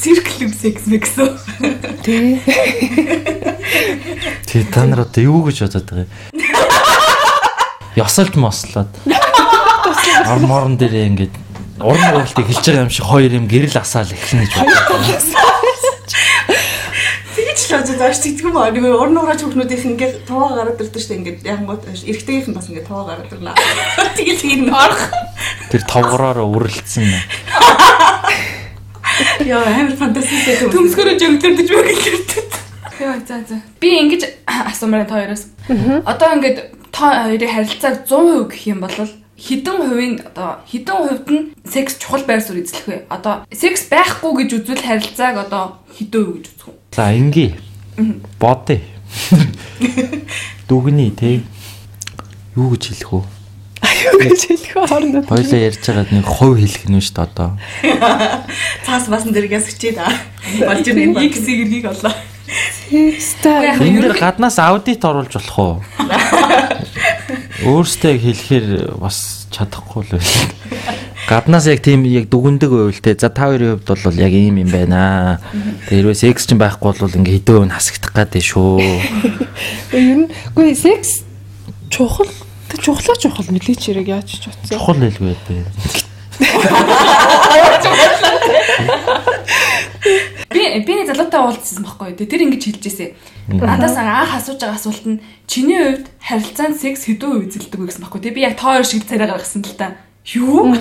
Цирклэм 0.00 0.52
секс 0.56 0.86
мэгсэн. 0.88 1.38
Тий. 2.02 2.40
Тий 4.48 4.64
та 4.64 4.84
нар 4.88 5.04
одоо 5.04 5.20
юу 5.20 5.44
гэж 5.44 5.68
бодоод 5.68 5.84
байгаа 5.92 6.08
юм? 6.08 6.10
Ёсолт 8.00 8.34
мослоод. 8.40 8.88
Ор 9.04 10.40
морон 10.40 10.80
дээрээ 10.80 11.06
ингээд 11.12 11.34
уран 11.84 12.16
уралтыг 12.16 12.48
хэлж 12.48 12.64
байгаа 12.64 12.84
юм 12.88 12.92
шиг 12.92 13.04
хоёр 13.04 13.32
юм 13.36 13.44
гэрэл 13.44 13.76
асаал 13.76 14.08
эхлэнэ 14.08 14.48
гэж 14.48 14.54
бодлоо. 14.56 15.04
Тэгэж 17.36 17.60
л 17.60 17.72
бодож 17.76 17.96
байгаа 18.00 18.16
шүү. 18.16 18.24
Тэгтгүм 18.24 18.56
аа 18.56 18.70
нэг 18.72 18.84
уран 18.88 19.14
нуграач 19.16 19.40
хүүхнүүдийнх 19.44 19.84
ингээд 19.84 20.14
товоо 20.24 20.56
гараад 20.56 20.80
ирдэг 20.80 21.00
шүү. 21.00 21.16
Ингээд 21.20 21.44
янгууд 21.44 21.82
эрэгтэйгийнх 21.88 22.48
нь 22.48 22.56
бас 22.56 22.72
ингээд 22.72 22.88
товоо 22.88 23.04
гараад 23.04 23.32
ирнэ. 23.32 23.52
Тэгэл 24.16 24.40
тийм 24.40 24.72
орох. 24.72 25.12
Тэр 25.68 25.82
товгороор 25.84 26.40
үрэлцсэн. 26.40 27.04
Яа 29.44 29.64
амар 29.64 29.96
фантастик 29.96 30.62
юм. 30.66 30.70
Төмсгөрөө 30.74 31.16
жигдэрдэж 31.20 31.68
мэгдэрдэг. 31.70 32.58
Яа 33.00 33.16
за 33.26 33.40
за. 33.48 33.60
Би 33.80 33.94
ингэж 34.00 34.22
асуумаар 34.46 35.06
та 35.08 35.20
хоёроос. 35.20 35.46
Одоо 36.04 36.28
ингээд 36.36 36.58
та 36.92 37.24
хоёрын 37.24 37.54
харилцааг 37.54 38.04
100% 38.04 38.48
гэх 38.52 38.66
юм 38.66 38.80
бол 38.84 38.92
хідэн 39.40 39.76
хувийн 39.88 40.14
одоо 40.20 40.60
хідэн 40.68 40.98
хувьд 41.08 41.28
нь 41.32 41.44
секс 41.64 41.96
чухал 41.96 42.24
байр 42.28 42.44
суурь 42.44 42.60
эзлэх 42.60 42.86
вэ? 42.86 42.96
Одоо 43.08 43.48
секс 43.48 43.88
байхгүй 43.88 44.44
гэж 44.44 44.50
үзвэл 44.60 44.84
харилцааг 44.84 45.36
одоо 45.48 45.80
хідэн 45.96 46.20
үе 46.20 46.32
гэж 46.36 46.46
үзэх 46.52 46.68
үү? 46.68 46.76
За 46.92 47.08
ингээ. 47.16 47.56
Бодъё. 48.36 48.80
Дүгний 50.68 51.10
те. 51.10 51.40
Юу 52.56 52.76
гэж 52.76 52.92
хэлэх 52.92 53.12
вэ? 53.16 53.39
Гэж 54.00 54.40
хэлэх 54.48 54.74
хоорондоо. 54.88 55.22
Хоёлаа 55.28 55.60
ярьж 55.60 55.82
байгаад 55.84 56.10
нэг 56.12 56.26
хувь 56.26 56.58
хэлэх 56.60 56.84
нь 56.88 57.00
шүү 57.00 57.14
дээ 57.16 57.26
одоо. 57.28 57.50
Цаас 58.86 59.06
басан 59.12 59.32
дэргээс 59.36 59.70
өчээд 59.76 59.98
аа. 60.00 60.14
Болж 60.64 60.84
юм 60.88 60.96
байна. 60.96 61.24
X 61.28 61.44
гэргийг 61.44 61.86
олоо. 61.90 62.14
Энэ 62.90 64.00
дээр 64.02 64.18
гаднаас 64.18 64.58
аудит 64.58 65.04
оруулж 65.04 65.34
болох 65.38 65.58
уу? 65.58 65.74
Өөрөөсөө 67.62 68.14
хэлэхээр 68.18 68.98
бас 68.98 69.46
чадахгүй 69.54 70.02
л 70.02 70.18
байна. 70.18 70.98
Гаднаас 71.30 71.70
яг 71.70 71.78
тийм 71.86 72.02
яг 72.10 72.26
дүгндэг 72.26 72.70
байвал 72.70 72.98
те. 72.98 73.14
За 73.14 73.30
та 73.30 73.46
хоёрын 73.46 73.78
хувьд 73.78 74.02
бол 74.02 74.18
яг 74.18 74.34
ийм 74.34 74.58
юм 74.66 74.70
байна. 74.74 75.38
Тэгээ 75.86 76.10
хэрвээ 76.10 76.18
секс 76.18 76.50
ч 76.50 76.58
байхгүй 76.58 76.90
бол 76.98 77.18
ингээ 77.22 77.38
хэдэн 77.38 77.70
өн 77.70 77.74
хасагдах 77.76 78.14
гэдэг 78.18 78.42
шүү. 78.42 78.82
ер 79.94 80.26
нь 80.26 80.28
үгүй 80.58 80.74
секс 80.74 81.22
чухал 81.86 82.26
тэг 82.70 82.78
чухлаа 82.80 83.16
чухал 83.18 83.50
нэлээч 83.50 83.82
хэрэг 83.90 84.08
яаж 84.08 84.30
ч 84.30 84.46
утсан. 84.46 84.78
Чухал 84.78 85.02
хэлгүй 85.02 85.34
бэ. 85.34 85.66
Би 90.50 90.62
би 90.86 90.92
нэг 90.94 91.06
залуутай 91.10 91.40
уулзсан 91.42 91.84
байхгүй. 91.84 92.14
Тэгээ 92.16 92.30
тэр 92.30 92.44
ингэж 92.46 92.62
хэлж 92.64 92.84
ирсэн. 92.86 93.10
Надаас 93.60 93.98
анх 93.98 94.34
асууж 94.38 94.58
байгаа 94.62 94.78
асуулт 94.78 95.04
нь 95.06 95.20
чиний 95.46 95.78
хувьд 95.78 96.06
харилцаанд 96.22 96.80
секс 96.80 97.04
хэдэн 97.06 97.30
үе 97.30 97.46
эзэлдэг 97.50 97.78
вэ 97.78 97.86
гэсэн 97.90 98.02
байхгүй. 98.06 98.20
Тэгээ 98.22 98.38
би 98.38 98.46
яг 98.46 98.54
тоо 98.56 98.78
хоёр 98.78 98.86
шиг 98.86 99.04
царай 99.04 99.28
гаргасан 99.28 99.62
л 99.62 99.76
та. 99.76 100.00
Юу? 100.34 100.74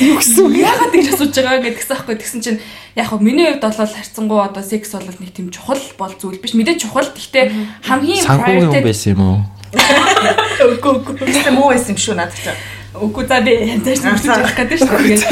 Юу 0.00 0.16
гэсэн 0.18 0.40
үг? 0.46 0.56
Яагаад 0.56 0.90
тэгж 0.94 1.08
асууж 1.14 1.32
байгаа 1.32 1.62
гэдгсэн 1.64 1.90
байхгүй. 1.94 2.16
Тэгсэн 2.18 2.40
чинь 2.42 2.60
яг 2.96 3.06
хөө 3.08 3.20
миний 3.20 3.46
хувьд 3.50 3.62
бол 3.62 3.92
харьцангуй 3.92 4.40
одоо 4.40 4.62
секс 4.62 4.90
бол 4.94 5.18
нэг 5.20 5.30
тийм 5.32 5.48
чухал 5.50 5.80
бол 5.98 6.12
зүйл 6.14 6.38
биш. 6.38 6.54
Мэдээ 6.54 6.78
чухал. 6.80 7.08
Гэхдээ 7.08 7.44
хамгийн 7.84 8.24
хүн 8.24 8.84
байсан 8.84 9.14
юм 9.14 9.22
уу? 9.22 9.38
Үгүй 9.74 10.92
үгүй. 11.00 11.14
Бистэ 11.26 11.50
муу 11.50 11.70
байсан 11.72 11.94
юм 11.94 12.00
шүү 12.00 12.14
надад 12.18 12.38
ч. 12.38 12.54
Үгүй 12.94 13.24
за 13.26 13.40
би 13.42 13.52
янзаар 13.74 14.42
байгаа 14.42 14.54
гэдэг 14.54 14.78
шүү 14.78 14.98
дээ. 15.02 15.22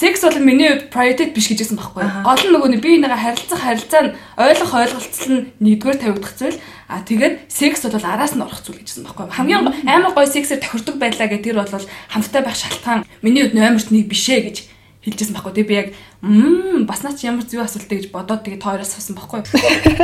Секс 0.00 0.24
бол 0.24 0.38
миний 0.40 0.68
хувьд 0.72 0.88
priority 0.88 1.28
биш 1.30 1.52
гэж 1.52 1.60
хэлсэн 1.60 1.76
байхгүй. 1.76 2.04
Гол 2.24 2.40
нь 2.40 2.52
нөгөө 2.56 2.70
нэг 2.72 2.80
би 2.80 2.96
нэгэ 3.04 3.20
харилцах 3.20 3.60
харилцаа 3.60 4.02
нь 4.08 4.14
ойлгох 4.40 4.72
ойлголцол 4.80 5.28
нь 5.28 5.46
нэгдүгээр 5.60 6.00
тавигдах 6.00 6.34
зүйл. 6.40 6.56
А 6.88 7.04
тэгээд 7.04 7.52
секс 7.52 7.84
бол 7.84 8.00
араас 8.00 8.32
нь 8.32 8.40
орох 8.40 8.64
зүйл 8.64 8.80
гэж 8.80 8.88
хэлсэн 8.88 9.04
байхгүй. 9.04 9.28
Хамгийн 9.28 9.60
амар 9.84 10.16
гоё 10.16 10.24
сексээр 10.24 10.64
тохирдог 10.64 10.96
байлаа 10.96 11.28
гэх 11.28 11.44
тэр 11.44 11.60
бол 11.60 11.68
хамттай 12.08 12.40
байх 12.40 12.56
шалтгаан 12.56 13.04
миний 13.20 13.44
хувьд 13.44 13.60
номерт 13.60 13.92
нэг 13.92 14.08
биш 14.08 14.24
ээ 14.32 14.40
гэж 14.48 14.56
хэлжсэн 15.04 15.36
байхгүй. 15.36 15.52
Тэгээ 15.52 15.68
би 15.68 15.76
яг 15.76 15.88
мм 16.22 16.84
бас 16.84 17.02
наа 17.02 17.16
чи 17.16 17.26
ямар 17.26 17.48
зүг 17.48 17.64
асуултаа 17.64 17.96
гэж 17.96 18.12
бодоод 18.12 18.44
тэгээ 18.44 18.60
тойроос 18.60 18.92
авсан 18.92 19.16
байхгүй. 19.16 19.40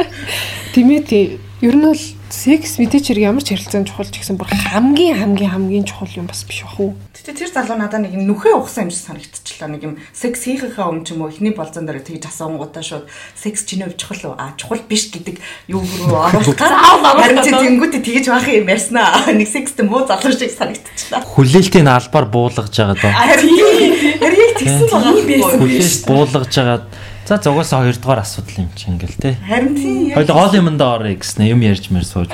Тэмээ 0.75 1.03
тий. 1.05 1.25
Ер 1.61 1.77
нь 1.77 1.89
бол 1.89 2.05
секс 2.29 2.77
мэдээч 2.77 3.17
хэрэг 3.17 3.33
ямар 3.33 3.41
ч 3.41 3.57
харилцаанд 3.57 3.89
чухал 3.89 4.09
ч 4.13 4.21
гэсэн 4.21 4.37
бүр 4.37 4.45
хамгийн 4.53 5.17
хамгийн 5.17 5.53
хамгийн 5.57 5.85
чухал 5.89 6.13
юм 6.13 6.29
бас 6.29 6.45
биш 6.45 6.69
бах 6.69 6.77
уу? 6.77 6.93
Гэтэ 7.17 7.33
тэр 7.33 7.49
залуу 7.49 7.81
надад 7.81 8.05
нэг 8.05 8.13
юм 8.13 8.29
нүхээ 8.29 8.53
ухсан 8.61 8.89
юм 8.89 8.93
шиг 8.93 9.09
санагдчихлаа. 9.09 9.73
Нэг 9.73 9.83
юм 9.89 9.95
секс 10.13 10.45
хийхийнхаа 10.45 10.93
өмнө 10.93 11.09
ч 11.09 11.17
юм 11.17 11.25
уу 11.25 11.33
эхний 11.33 11.57
болзон 11.57 11.89
дээр 11.89 12.05
тэгж 12.05 12.29
асуунгуудаа 12.29 12.85
шууд 12.85 13.09
секс 13.33 13.65
чиний 13.65 13.89
хувь 13.89 13.97
чухал 13.97 14.33
уу? 14.33 14.35
А 14.37 14.53
чухал 14.61 14.85
биш 14.85 15.09
гэдэг 15.09 15.41
юу 15.73 15.81
рүү 15.81 16.13
оруулах. 16.13 16.61
Харин 17.25 17.41
чи 17.41 17.53
тэнгуүтэ 17.57 18.05
тэгж 18.05 18.27
байх 18.29 18.49
юм 18.53 18.69
ярьснаа. 18.69 19.25
Нэг 19.33 19.49
секстэй 19.49 19.89
муу 19.89 20.05
залуу 20.05 20.37
шиг 20.37 20.53
санагдчихлаа. 20.53 21.25
Хүлээлтийн 21.25 21.89
албаар 21.89 22.27
буулгаж 22.29 22.69
байгаа 22.69 23.01
доо. 23.01 23.13
Харин 23.17 23.55
яг 23.57 24.53
тэгсэн 24.61 24.87
байгаа 24.93 25.15
юм 25.15 25.41
Хүлээлт 25.57 26.06
буулгаж 26.07 26.51
жагаад 26.55 26.87
За 27.27 27.37
зугаасаа 27.43 27.83
хоёрдугаар 27.83 28.23
асуудал 28.23 28.55
юм 28.63 28.71
чи 28.77 28.87
ингээл 28.87 29.19
те. 29.19 29.37
Харин 29.49 29.75
тийм 29.75 30.15
Хоёул 30.15 30.31
гол 30.31 30.55
юмдаа 30.55 30.95
орё 30.95 31.11
гэснэ 31.19 31.51
юм 31.51 31.59
ярьж 31.59 31.91
мэр 31.91 32.07
сууж. 32.07 32.31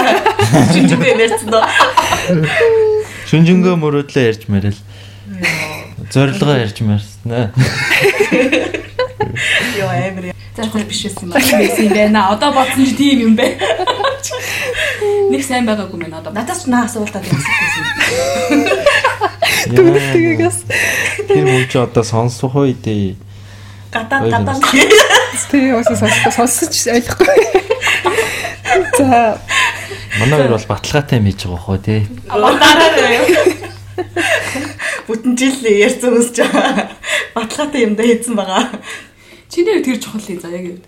жижигтэй 0.76 1.16
ярьсан 1.24 1.48
доо. 1.48 1.64
Шүнжэнгөө 3.32 3.80
мөрөөдлөө 3.80 4.24
ярьж 4.28 4.44
мэрэл. 4.52 4.76
Зорилгоо 6.12 6.52
ярьж 6.52 6.84
мэрснэ. 6.84 7.56
Йоо 9.80 9.88
амир. 9.88 10.36
За 10.52 10.68
тэр 10.68 10.84
биш 10.84 11.08
юм 11.08 11.32
байна. 11.32 11.40
Байсан 11.40 11.80
юм 11.80 11.96
байна. 11.96 12.28
Одоо 12.36 12.52
бодсон 12.52 12.84
чи 12.84 12.92
тийм 12.92 13.32
юм 13.32 13.40
бэ. 13.40 13.56
Нэг 15.32 15.40
сайн 15.40 15.64
байгаагүй 15.64 15.96
мэн 15.96 16.12
одоо. 16.12 16.36
Надаас 16.36 16.64
ч 16.64 16.68
наа 16.68 16.84
асуултаа 16.84 17.24
ярьсан. 19.72 20.14
Тэгээс 20.14 20.58
Тэр 21.26 21.44
мөн 21.46 21.66
чи 21.66 21.78
одоо 21.78 22.04
сонсох 22.04 22.54
уу 22.54 22.70
дээ. 22.70 23.16
Гадаа 23.90 24.20
гадаа. 24.30 24.56
тий 25.50 25.72
өөсөө 25.72 25.96
сонсож 25.96 26.32
сонсож 26.34 26.74
ойлгохгүй. 26.94 27.38
За 28.98 29.40
Манай 30.20 30.38
хоёр 30.40 30.52
бол 30.56 30.68
баталгаатай 30.68 31.18
юм 31.18 31.26
хийж 31.28 31.44
байгаа 31.44 31.64
хөө 31.64 31.78
тий. 31.84 32.00
Авантараа 32.28 32.90
Бүтэн 35.06 35.36
жил 35.36 35.60
ярьсан 35.64 36.16
үсч 36.18 36.40
байгаа. 36.40 36.90
Баталгаатай 37.34 37.84
юм 37.84 37.94
да 37.96 38.02
хийсэн 38.02 38.34
байгаа. 38.36 38.80
Чиний 39.52 39.82
тэр 39.84 40.00
чухал 40.00 40.24
юм 40.28 40.40
заяа 40.40 40.62
гэв. 40.64 40.80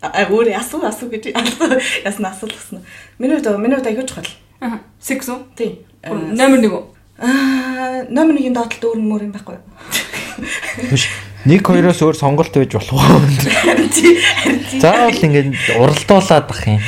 А 0.00 0.24
өөр 0.28 0.52
асуу 0.56 0.84
асуу 0.84 1.08
гэж 1.08 1.32
ясна 1.32 2.32
асуулгасан. 2.32 2.84
Миний 3.18 3.36
хувьд 3.36 3.56
миний 3.60 3.76
хувьд 3.76 3.88
аягүй 3.88 4.08
чухал. 4.08 4.28
Аа. 4.60 4.80
Секс 5.00 5.28
үү? 5.28 5.40
Тийм. 5.56 5.78
Номер 6.08 6.60
1 6.60 6.72
үү? 6.72 6.93
Аа, 7.18 8.02
номер 8.10 8.40
1-ийн 8.42 8.54
доотлолт 8.56 8.82
өөр 8.82 8.98
мөр 8.98 9.22
юм 9.28 9.34
байхгүй. 9.34 9.58
Биш. 10.90 11.06
Нэг 11.44 11.62
хоёроос 11.62 12.00
өөр 12.02 12.16
сонголт 12.18 12.50
байж 12.56 12.74
болох 12.74 12.90
уу? 12.90 13.20
Заавал 14.82 15.22
ингээд 15.22 15.54
уралдуулаад 15.78 16.48
ах 16.50 16.62
юм. 16.66 16.80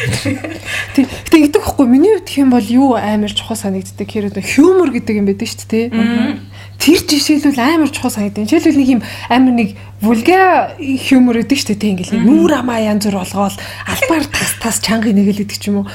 тий 0.97 1.07
тэгдэг 1.31 1.63
хгүй 1.63 1.87
миний 1.87 2.17
хувьд 2.17 2.27
хэм 2.33 2.51
бол 2.51 2.65
юу 2.65 2.97
амар 2.97 3.31
чухал 3.31 3.55
санагддаг 3.55 4.09
хэрэг 4.09 4.41
хьюмор 4.41 4.91
гэдэг 4.97 5.15
юм 5.15 5.29
байдаг 5.29 5.47
шүү 5.47 5.69
дээ 5.71 5.87
тий. 5.93 6.41
Тэр 6.81 6.99
жишээлбэл 7.05 7.61
амар 7.63 7.91
чухал 7.93 8.11
санагдав. 8.11 8.49
Жишээлбэл 8.49 8.81
нэг 8.81 8.91
юм 8.97 9.03
амар 9.29 9.55
нэг 9.55 9.69
вулга 10.01 10.73
хьюмор 10.81 11.45
гэдэг 11.45 11.59
шүү 11.61 11.71
дээ 11.77 11.83
тий 11.85 11.91
ингээл 11.95 12.25
нүүр 12.25 12.65
амаа 12.65 12.81
янз 12.81 13.07
бүр 13.07 13.23
болгоол 13.23 13.57
албаар 13.87 14.25
тас 14.27 14.57
тас 14.57 14.77
чанга 14.81 15.13
нэгэл 15.13 15.45
гэдэг 15.45 15.59
ч 15.61 15.69
юм 15.69 15.85
уу 15.85 15.87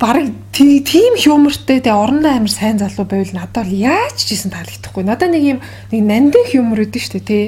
бараг 0.00 0.32
тий- 0.50 0.80
тийм 0.80 1.12
хьюмортэй 1.20 1.84
тэгээ 1.84 1.92
орондоо 1.92 2.32
амар 2.32 2.48
сайн 2.48 2.80
залуу 2.80 3.04
байвал 3.04 3.36
надад 3.36 3.68
бол 3.68 3.74
яаж 3.76 4.16
ч 4.16 4.32
гэсэн 4.32 4.48
таалагдахгүй. 4.48 5.04
Надад 5.04 5.28
нэг 5.28 5.44
юм 5.44 5.58
нэг 5.92 6.00
нандин 6.08 6.44
хьюмор 6.48 6.80
өгдөн 6.88 7.04
шүү 7.04 7.20
дээ 7.20 7.28
тий. 7.28 7.44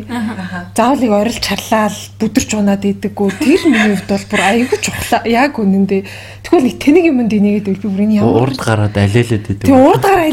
Заавлыг 0.76 1.12
орилж 1.16 1.40
чарлаал 1.40 1.96
бүдэрч 2.20 2.50
унаад 2.52 2.84
идэггүй. 2.84 3.28
Тэр 3.40 3.60
миний 3.72 3.96
хувьд 3.96 4.08
бол 4.12 4.26
бүр 4.28 4.40
аягүй 4.44 4.78
чухал. 4.84 5.24
Яг 5.24 5.56
үнэндээ. 5.56 6.02
Тэгвэл 6.44 6.66
нэг 6.68 6.76
тэнэг 6.76 7.04
юмд 7.08 7.32
инээгээд 7.32 7.66
би 7.72 7.88
бүр 7.88 8.02
энэ 8.04 8.14
ямар 8.20 8.52
Урд 8.52 8.58
гараад 8.60 8.96
алиалаад 9.00 9.48
идэв. 9.48 9.64
Тэг 9.64 9.72
урд 9.72 10.02
гараа. 10.04 10.28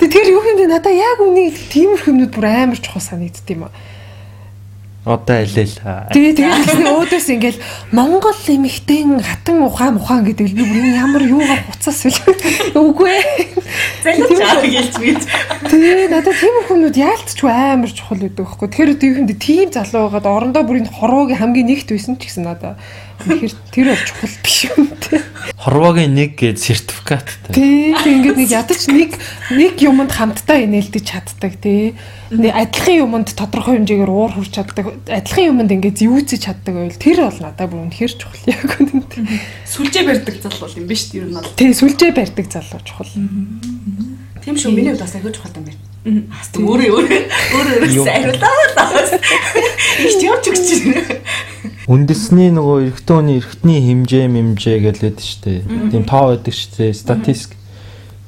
Тэг 0.00 0.08
тэр 0.12 0.26
юу 0.32 0.44
юм 0.44 0.56
бэ 0.60 0.66
надаа 0.68 0.92
яг 0.92 1.16
үнийг 1.20 1.56
тиймэрхүү 1.72 2.12
юмнууд 2.12 2.32
бүр 2.36 2.44
амар 2.44 2.76
чухал 2.80 3.00
санагдд 3.00 3.48
юм 3.48 3.68
аа. 3.68 3.72
Одоо 5.10 5.42
алиал. 5.42 5.74
Тэгээ 6.14 6.34
тэгээд 6.38 6.58
тэгсэн 6.70 6.86
өөдөөс 6.86 7.26
ингээл 7.34 7.58
Монгол 7.90 8.38
эмэгтэй 8.46 9.02
хатан 9.18 9.58
ухаан 9.66 9.98
ухаан 9.98 10.22
гэдэг 10.22 10.54
би 10.54 10.62
бүр 10.62 10.86
ямар 10.94 11.22
юугаар 11.26 11.66
хуцаас 11.66 12.06
вэ? 12.06 12.14
Үгүй 12.78 13.10
ээ. 13.10 13.26
Залууч 14.06 14.38
аа 14.38 14.62
гэлж 14.62 14.94
би. 15.02 15.18
Тэгээ 15.66 16.14
надад 16.14 16.38
тиймэрхүү 16.38 16.74
юмнууд 16.78 16.94
яалтчгүй 16.94 17.50
амар 17.50 17.90
чухал 17.90 18.22
байдаг 18.22 18.46
байхгүй. 18.46 18.68
Тэгэхээр 18.70 19.00
тэр 19.02 19.18
юм 19.18 19.26
тийм 19.34 19.68
залуу 19.74 20.06
байгаад 20.06 20.30
орондоо 20.30 20.62
бүр 20.62 20.78
энэ 20.78 20.94
хорвоогийн 20.94 21.42
хамгийн 21.42 21.68
нэгт 21.74 21.90
байсан 21.90 22.14
ч 22.14 22.30
гэсэн 22.30 22.46
надаа 22.46 22.78
тэгэхээр 23.20 23.54
тэр 23.70 23.86
бол 23.92 24.04
чухал 24.08 24.36
биш 24.40 24.58
юм 24.72 24.88
те. 24.96 25.20
Хорвоогийн 25.60 26.14
нэг 26.16 26.40
гээд 26.40 26.58
сертификаттай. 26.58 27.52
Тий, 27.52 27.92
тэг 27.92 28.12
ингээд 28.16 28.38
нэг 28.40 28.48
ядаж 28.48 28.80
нэг 28.88 29.10
нэг 29.52 29.74
юмд 29.80 30.12
хамтдаа 30.12 30.58
инээлдэж 30.64 31.04
чаддаг. 31.04 31.54
Нэг 31.60 32.52
адилхан 32.54 32.96
юмд 33.04 33.28
тодорхой 33.36 33.76
хэмжээгээр 33.76 34.10
уур 34.10 34.32
хүрч 34.32 34.52
чаддаг. 34.56 34.86
Адилхан 35.04 35.60
юмд 35.60 35.70
ингээд 35.70 36.00
зэвүүцэж 36.00 36.40
чаддаг 36.40 36.74
байвал 36.74 36.96
тэр 36.96 37.18
бол 37.28 37.40
надад 37.44 37.68
бүр 37.68 37.84
үнэхэр 37.90 38.12
чухал 38.16 38.44
яг 38.48 38.70
үнэнд. 38.80 39.12
Сүлжээ 39.68 40.04
барьдаг 40.08 40.36
залуу 40.40 40.70
юм 40.78 40.86
биш 40.88 41.12
үү? 41.12 41.20
Ер 41.20 41.28
нь 41.28 41.36
бол. 41.36 41.52
Тий, 41.58 41.74
сүлжээ 41.74 42.14
барьдаг 42.16 42.46
залуу 42.48 42.80
чухал. 42.86 43.12
Тийм 44.40 44.56
шүү 44.56 44.72
миний 44.72 44.94
хувьд 44.96 45.04
бас 45.04 45.14
аягүй 45.18 45.34
чухал 45.36 45.52
юм 45.60 45.68
байна. 45.68 45.80
Бас 46.00 46.48
өөрөө 46.56 46.96
өөрөө 46.96 47.20
өөрөө 47.60 47.92
Юу? 47.92 48.04
өөрөө 48.08 48.32
сайруулаад. 48.40 49.08
Ихт 50.00 50.22
явж 50.24 50.44
өгч 50.48 50.68
байна. 50.80 51.20
Үндэсний 51.90 52.54
нөгөө 52.54 52.94
эрэгтэй 52.94 53.14
хүний 53.18 53.36
эрэгтний 53.42 53.80
хэмжээ 53.82 54.30
мэмжээ 54.30 54.78
гэлээд 54.78 55.18
штэ. 55.18 55.66
Тийм 55.90 56.06
тоо 56.06 56.38
байдаг 56.38 56.54
штэ. 56.54 56.94
Статистик. 56.94 57.58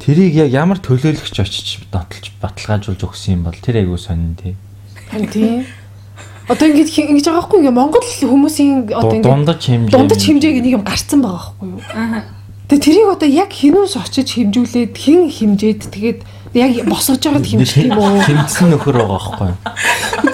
Тэрийг 0.02 0.34
яг 0.34 0.50
ямар 0.50 0.82
төлөөлөгч 0.82 1.36
очиж 1.38 1.86
баталж 1.94 2.34
баталгаажуулж 2.42 3.06
өгсөн 3.06 3.38
юм 3.38 3.46
бол 3.46 3.54
тэр 3.54 3.86
айгуу 3.86 4.02
сонин 4.02 4.34
тий. 4.34 4.58
Харин 5.06 5.30
тий. 5.30 5.62
Одоо 6.50 6.74
ингэж 6.74 6.90
ингэж 6.90 7.22
байгаа 7.30 7.38
байхгүй 7.38 7.58
ингээ 7.62 7.78
Монгол 7.78 8.02
хүмүүсийн 8.02 8.90
одоо 8.98 9.14
ингээ 9.14 9.30
Дундаж 9.30 9.62
хэмжээ. 9.62 9.94
дундаж 9.94 10.22
хэмжээг 10.26 10.58
нэг 10.58 10.74
юм 10.74 10.82
гарцсан 10.82 11.22
байгаа 11.22 11.54
байхгүй 11.54 11.68
юу? 11.70 11.80
Аа. 11.94 12.26
Тэгээ 12.66 12.82
тэрийг 12.82 13.08
одоо 13.14 13.28
яг 13.30 13.50
хинүүс 13.54 13.94
очиж 13.94 14.28
хэмжүүлээд 14.42 14.92
хин 14.98 15.30
хэмжээд 15.30 15.80
тэгээд 15.86 16.20
яг 16.58 16.70
босгож 16.90 17.22
байгаад 17.22 17.46
хэмжих 17.46 17.78
юм 17.78 17.94
уу? 17.94 18.18
Хэмжсэн 18.26 18.74
нөхөр 18.74 18.96
байгаа 19.06 19.22
байхгүй 19.22 19.48
юу? 19.54 19.58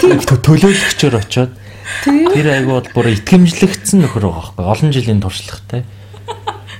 Тийм 0.01 0.17
төлөөлөгчөөр 0.17 1.13
очоод 1.21 1.53
Тий. 1.53 1.58
Тэр 2.05 2.47
айгуу 2.53 2.79
бол 2.79 2.89
бүр 2.93 3.13
итгэмжлэгдсэн 3.15 4.03
нөхөр 4.03 4.25
байгаа 4.29 4.53
байхгүй? 4.55 4.65
Олон 4.65 4.91
жилийн 4.93 5.21
туршлагатай. 5.21 5.83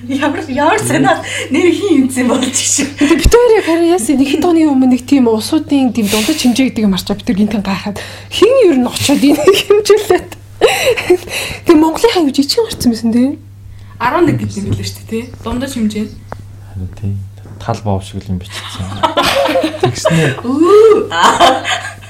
Ямар 0.08 0.44
ямар 0.48 0.80
санаа 0.80 1.20
нэр 1.52 1.70
хин 1.76 2.08
юмцэн 2.08 2.28
болж. 2.32 2.56
Тэгээ 2.56 3.20
бид 3.20 3.34
хоёр 3.36 3.52
яг 3.60 3.66
харин 3.68 3.92
яасан 3.92 4.16
нэг 4.16 4.30
хэд 4.32 4.48
оны 4.48 4.64
өмнө 4.64 4.96
нэг 4.96 5.04
тийм 5.04 5.28
усуудын 5.28 5.92
тийм 5.92 6.08
дундаж 6.08 6.40
хэмжээ 6.40 6.72
гэдэг 6.72 6.88
юм 6.88 6.96
арчаа 6.96 7.20
бид 7.20 7.28
тэр 7.28 7.36
гинтэн 7.36 7.60
гайхаад 7.60 8.00
хин 8.32 8.54
ер 8.64 8.78
нь 8.80 8.88
очоод 8.88 9.20
энийг 9.20 9.60
хэмжүүлээд 9.68 10.40
Тэгээ 10.60 11.80
Монголынхаа 11.80 12.24
юу 12.24 12.34
жижиг 12.36 12.64
гарцсан 12.68 12.92
байсан 12.92 13.12
тий. 13.16 13.40
11 14.00 14.40
гэдэг 14.40 14.58
юм 14.60 14.66
билээ 14.72 14.88
шүү 14.88 15.00
дээ 15.00 15.08
тий. 15.08 15.24
Дундаж 15.44 15.72
хэмжээ. 15.76 16.08
Харин 16.68 16.90
тий. 17.00 17.14
Тал 17.60 17.80
боов 17.84 18.04
шиг 18.04 18.24
л 18.24 18.32
юм 18.32 18.40
бичсэн. 18.40 18.88
Тэгснээ. 19.84 20.44
Үу. 20.44 21.08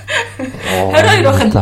22 0.10 1.24
бахад. 1.24 1.54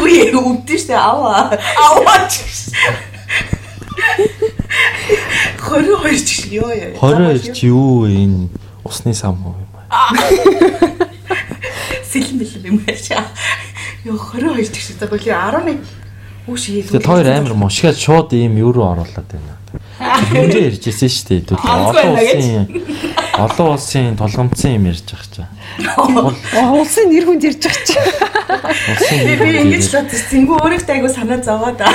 Үе 0.00 0.32
өвдөн 0.32 0.78
штэ 0.80 0.94
аваа. 0.96 1.52
Аваа 1.76 2.24
ч. 2.28 2.40
22 5.60 6.24
ч 6.24 6.56
ёо 6.56 6.72
ёо. 6.72 6.96
22 6.96 7.52
ч 7.52 7.68
юу 7.68 8.08
энэ 8.08 8.48
усны 8.84 9.12
сам 9.14 9.36
уу 9.44 9.54
юм 9.60 9.72
аа. 9.76 10.16
сэлэн 12.10 12.36
бэлэн 12.40 12.64
юм 12.72 12.78
аашаа. 12.88 13.28
Ёо 14.08 14.16
22 14.16 14.72
ч 14.72 14.80
гэсэн 14.80 14.96
тэгэхээр 15.04 15.36
11 15.36 15.84
Үш 16.48 16.66
хийх. 16.66 16.88
Тэгээд 16.88 17.06
хоёр 17.06 17.28
амар 17.28 17.54
мушгаад 17.54 18.00
шууд 18.00 18.32
ийм 18.32 18.56
юу 18.56 18.72
руу 18.72 18.96
оруулаад 18.96 19.28
байна. 19.28 19.59
Хэмжээ 20.00 20.72
ярьжсэн 20.72 21.12
шүү 21.12 21.44
дээ. 21.44 21.60
Олон 21.60 22.16
улсын 22.16 22.64
олон 23.36 23.68
улсын 23.76 24.16
тулгамдсан 24.16 24.72
юм 24.76 24.84
ярьж 24.90 25.08
байгаа. 25.12 25.48
Аа, 26.56 26.72
Улсын 26.74 27.06
нэр 27.12 27.24
хүнд 27.28 27.44
ярьж 27.44 27.64
байгаа. 27.64 28.60
Улсын 28.90 29.18
Би 29.40 29.48
ингэж 29.60 29.84
бодсон. 29.92 30.20
Зингүү 30.30 30.56
өөрийнхөө 30.60 30.94
айгу 30.96 31.08
санаа 31.12 31.40
зовоод 31.44 31.80
аа. 31.80 31.92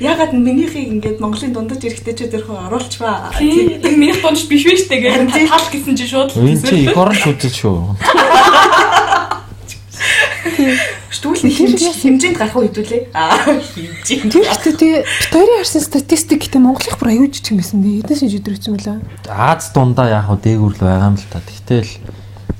Ягаад 0.00 0.32
минийхийг 0.36 0.88
ингэж 0.98 1.16
Монголын 1.22 1.52
дундаж 1.54 1.82
эрэгтэйчүүд 1.86 2.36
өрхөө 2.42 2.58
оруулчваа. 2.68 3.30
Тийм. 3.38 3.80
Тэр 3.80 3.94
минийх 3.96 4.20
дундж 4.20 4.44
биш 4.50 4.64
гэж 4.66 4.80
тий. 4.90 5.00
тал 5.48 5.66
гэсэн 5.72 5.94
чинь 5.96 6.10
шууд 6.10 6.30
л 6.34 6.38
Энд 6.44 6.68
чи 6.68 6.74
их 6.84 6.96
орон 6.96 7.16
шүтэл 7.16 7.54
шүү. 7.54 7.76
Хэмжээ 11.22 11.94
хэмжээнд 11.96 12.36
гарах 12.36 12.56
уу 12.56 12.66
хэдүүлээ. 12.66 13.02
Аа 13.14 13.60
хэмжээнд. 13.62 14.32
Тэр 14.32 14.44
ихтэй 14.44 14.74
тий 14.76 14.94
хоёрын 15.32 15.60
харсан 15.62 15.82
статистик 15.82 16.44
гэдэг 16.44 16.60
Монголынх 16.60 16.98
бүр 17.00 17.10
аюул 17.14 17.32
жижиг 17.32 17.56
байсан 17.56 17.80
тий. 17.80 18.00
Эднээс 18.02 18.22
нь 18.26 18.32
жидэрсэн 18.34 18.72
мөлөө. 18.76 18.96
Аз 19.30 19.72
дундаа 19.72 20.08
яг 20.12 20.26
хөө 20.28 20.38
дээгүүр 20.42 20.74
л 20.76 20.82
байгаа 20.82 21.08
юм 21.10 21.16
л 21.16 21.28
та. 21.30 21.40
Тэгтэл 21.40 21.90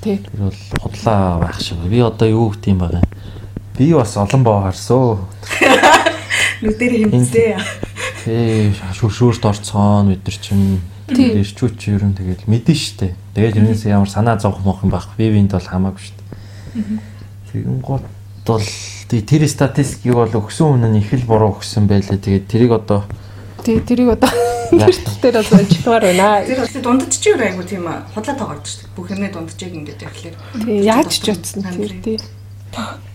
Тий. 0.07 0.23
тэр 0.23 0.39
бол 0.39 0.61
худлаа 0.81 1.39
байх 1.43 1.59
шиг. 1.61 1.79
Би 1.85 1.99
одоо 2.01 2.29
юу 2.29 2.51
гэх 2.55 2.71
юм 2.71 2.87
юм. 2.87 3.03
Би 3.77 3.93
бас 3.93 4.17
олон 4.17 4.43
боо 4.45 4.63
харсоо. 4.63 5.27
Нүдээр 6.63 7.11
хэмжээ. 7.11 7.59
Ээ 8.27 8.75
шүршүүрт 8.95 9.43
орцоон 9.45 10.15
бид 10.15 10.23
нар 10.23 10.39
чинь 10.39 10.81
Тий. 11.11 11.43
ирчүүч 11.43 11.91
ер 11.91 12.07
нь 12.07 12.15
тэгэл 12.15 12.47
мэдэн 12.47 12.75
штэ. 12.75 13.15
Тэгээд 13.35 13.55
тэрнээс 13.59 13.87
ямар 13.91 14.11
санаа 14.11 14.39
зовх 14.39 14.63
мох 14.63 14.83
юм 14.83 14.91
байх. 14.91 15.11
Би 15.19 15.31
биэнд 15.31 15.55
бол 15.55 15.63
хамаагүй 15.63 16.03
штэ. 16.03 16.23
Тэгэн 17.53 17.81
гол 17.83 18.03
бол 18.47 18.65
тэр 19.11 19.43
статистикийг 19.51 20.15
бол 20.15 20.31
өгсөн 20.31 20.79
хүн 20.79 20.87
нь 20.95 21.01
их 21.03 21.13
л 21.13 21.27
буруу 21.27 21.59
өгсөн 21.59 21.91
байлээ. 21.91 22.19
Тэгээд 22.23 22.47
тэрийг 22.47 22.73
одоо 22.73 23.03
Тий 23.67 23.81
тэрийг 23.83 24.15
одоо 24.15 24.31
Тэр 24.71 25.33
бас 25.35 25.53
ажилламаар 25.53 26.03
байна. 26.03 26.43
Тэр 26.47 26.59
бас 26.63 26.73
дундаж 26.75 27.15
чи 27.19 27.31
юу 27.31 27.41
айгу 27.41 27.63
тийм 27.63 27.87
худлаа 28.15 28.35
тоогорд 28.35 28.67
шүү 28.67 28.79
дээ. 28.83 28.95
Бүх 28.97 29.11
юмний 29.11 29.31
дундажийг 29.31 29.75
ингэж 29.75 29.99
явахлаар. 30.03 30.37
Тий, 30.65 30.79
яаж 30.83 31.13
ч 31.15 31.27
утсан 31.31 31.63
тэр 31.63 31.95
тий. 32.03 32.19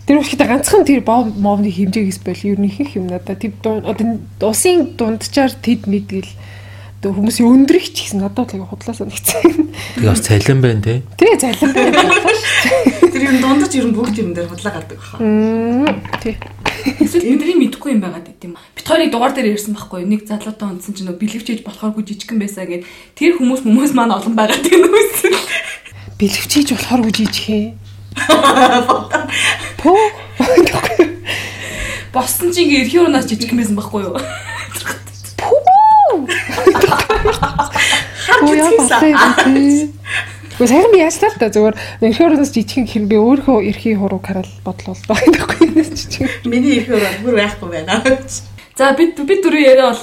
Тэр 0.08 0.16
үстэй 0.20 0.48
ганцхан 0.48 0.84
тэр 0.88 1.04
мовны 1.04 1.68
хэмжээгээс 1.68 2.20
бол 2.24 2.42
ер 2.48 2.58
нь 2.60 2.72
их 2.72 2.96
юм 2.96 3.08
надаа. 3.08 3.36
Тэр 3.36 3.52
одоо 3.64 4.48
усын 4.48 4.96
дунджаар 4.96 5.52
тэд 5.52 5.86
мэдгэл 5.88 6.32
одоо 7.02 7.18
хүмүүсийн 7.18 7.50
өндрөх 7.50 7.90
ч 7.90 8.06
гэсэн 8.06 8.22
надад 8.22 8.54
л 8.54 8.62
худлаа 8.62 8.94
санагдсан. 8.94 9.74
Тэгээ 9.98 10.06
бас 10.06 10.22
цалин 10.22 10.62
байна 10.62 10.78
те. 10.86 11.02
Тий, 11.18 11.34
цалин 11.34 11.74
байна. 11.74 11.98
Тэр 13.10 13.22
юм 13.26 13.42
дундаж 13.42 13.74
ер 13.74 13.90
нь 13.90 13.96
бүгд 13.98 14.22
юм 14.22 14.30
дээр 14.30 14.46
худлаа 14.46 14.70
гардаг 14.70 15.02
баха. 15.02 15.18
Тий. 16.22 16.38
Эсвэл 17.02 17.42
бидний 17.42 17.58
мэдэхгүй 17.58 17.98
юм 17.98 18.06
байгаад 18.06 18.30
гэдэм. 18.30 18.54
Бит 18.54 18.86
хоёрыг 18.86 19.10
дугаар 19.10 19.34
дээр 19.34 19.50
ирсэн 19.50 19.74
байхгүй 19.74 20.06
юу? 20.06 20.14
Нэг 20.14 20.30
залуутай 20.30 20.62
унтсан 20.70 20.94
чинь 20.94 21.10
нөө 21.10 21.18
бэлэвчээж 21.18 21.66
болохооргүй 21.66 22.06
жижигхэн 22.06 22.38
байсан 22.38 22.70
гэд 22.70 22.86
тэр 23.18 23.34
хүмүүс 23.34 23.66
хүмүүс 23.66 23.92
маань 23.98 24.14
олон 24.14 24.38
байгаад 24.38 24.62
тийм 24.62 24.86
үсэн. 24.86 25.34
Бэлэвчээж 26.22 26.70
болохооргүй 26.70 27.12
жижигхэн. 27.18 27.82
Пөө. 29.82 30.06
Боссон 32.14 32.54
чи 32.54 32.62
ингээ 32.62 32.86
эрхийн 32.86 33.10
уунаас 33.10 33.26
жижигхэн 33.26 33.58
байсан 33.58 33.74
байхгүй 33.74 34.06
юу? 34.06 34.14
Хөө 37.22 38.54
яа 38.56 38.70
болсон. 38.78 39.92
Гэхдээ 40.52 40.68
сайхан 40.68 40.92
би 40.92 41.00
яачлаа 41.00 41.32
та 41.38 41.48
зүгээр 41.48 41.76
уунаас 42.02 42.52
жижигхэн 42.52 42.86
хэрэг 42.86 43.08
би 43.08 43.16
өөрөө 43.16 43.58
эрхийн 43.72 43.98
хурууг 43.98 44.26
хараад 44.26 44.50
бодлоо 44.62 44.94
л 44.94 45.06
байгаа 45.08 45.32
байхгүй 45.32 45.66
юу 45.72 45.84
жижиг. 45.86 46.28
Миний 46.44 46.82
эрхийн 46.82 47.00
уруу 47.00 47.24
бүр 47.24 47.34
байхгүй 47.40 47.68
байна. 47.72 48.02
За 48.78 48.92
бид 48.96 49.16
бид 49.16 49.40
дөрөв 49.44 49.62
яриа 49.64 49.92
бол 49.92 50.00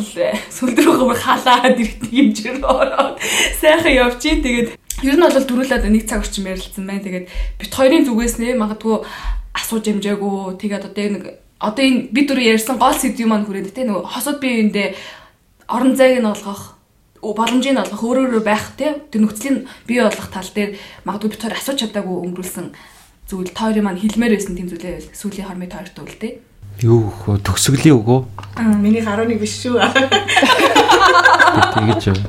сүлд 0.50 0.78
рүү 0.78 0.96
гомор 1.00 1.20
халаад 1.22 1.78
ирэх 1.78 2.02
хэмжээр 2.02 2.66
ороод 2.66 3.18
сайхан 3.62 3.94
явчих. 3.94 4.42
Тэгээд 4.42 4.68
ер 5.06 5.16
нь 5.18 5.24
бол 5.26 5.38
дөрүүлээд 5.38 5.86
нэг 5.90 6.06
цаг 6.10 6.26
орчим 6.26 6.50
ярилцсан 6.50 6.86
байна. 6.86 7.06
Тэгээд 7.06 7.26
бит 7.62 7.74
хоёрын 7.74 8.06
зүгээс 8.10 8.36
нэ 8.42 8.58
магадгүй 8.58 9.06
асууж 9.54 9.86
амжаагүй. 9.90 10.58
Тэгээд 10.62 10.86
одоо 10.86 11.08
нэг 11.14 11.24
одоо 11.60 11.84
энэ 11.84 12.10
бид 12.10 12.26
дөрөв 12.30 12.46
ярьсан 12.58 12.78
гол 12.78 12.96
сэдв 12.96 13.26
маань 13.28 13.46
хүрээд 13.46 13.74
те 13.76 13.84
нөгөө 13.84 14.06
хосод 14.06 14.38
биеиндээ 14.40 14.96
орон 15.68 15.94
зайг 15.98 16.24
нь 16.24 16.30
олгох 16.30 16.79
боломжийг 17.22 17.76
нь 17.76 17.82
олгох 17.84 18.04
өөр 18.04 18.18
өөр 18.40 18.44
байх 18.44 18.76
те 18.80 19.00
тэр 19.12 19.28
нөхцөлийн 19.28 19.68
бий 19.88 20.00
болгох 20.00 20.30
тал 20.32 20.50
дээр 20.56 20.80
магадгүй 21.04 21.30
бит 21.36 21.44
хоёр 21.44 21.56
асууж 21.60 21.78
чадаагүй 21.84 22.16
өнгөрүүлсэн 22.26 22.68
зүйл 23.30 23.52
тойрын 23.52 23.86
маань 23.86 24.02
хилмээр 24.02 24.34
байсан 24.36 24.56
тийм 24.56 24.72
зүйлээ 24.72 25.14
сүүлийн 25.14 25.48
хормын 25.48 25.70
тойртой 25.70 26.04
үл 26.06 26.18
те 26.20 26.30
Юу 26.80 27.12
хөө 27.12 27.44
төгсгөлийн 27.44 28.00
өгөө. 28.00 28.20
Миний 28.80 29.04
11 29.04 29.36
биш 29.36 29.60
шүү. 29.68 29.84
Тэгэж 31.76 32.08
юм. 32.08 32.20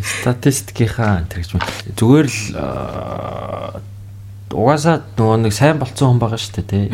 Статистикийнхаа 0.00 1.28
тэр 1.28 1.44
гэж 1.44 1.60
зүгээр 1.92 2.24
л 2.24 2.40
угаасаа 4.48 5.04
нөгөө 5.12 5.44
нэг 5.44 5.52
сайн 5.52 5.76
болцсон 5.76 6.16
хүн 6.16 6.20
байгаа 6.24 6.40
шүү 6.40 6.56
дээ 6.56 6.68
тий. 6.72 6.88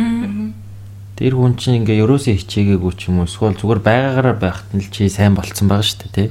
Тэр 1.22 1.38
хүн 1.38 1.54
чинь 1.54 1.86
ингээ 1.86 2.02
ерөөсөө 2.02 2.34
хичээгээгүй 2.34 2.92
ч 2.98 3.06
юм 3.06 3.22
уу? 3.22 3.30
Эсвэл 3.30 3.54
зүгээр 3.54 3.78
байгаагаараа 3.78 4.34
байхад 4.42 4.74
нь 4.74 4.82
л 4.82 4.90
чи 4.90 5.06
сайн 5.06 5.38
болцсон 5.38 5.70
байгаа 5.70 5.86
шүү 5.86 6.10
дээ 6.10 6.26
тий. 6.26 6.28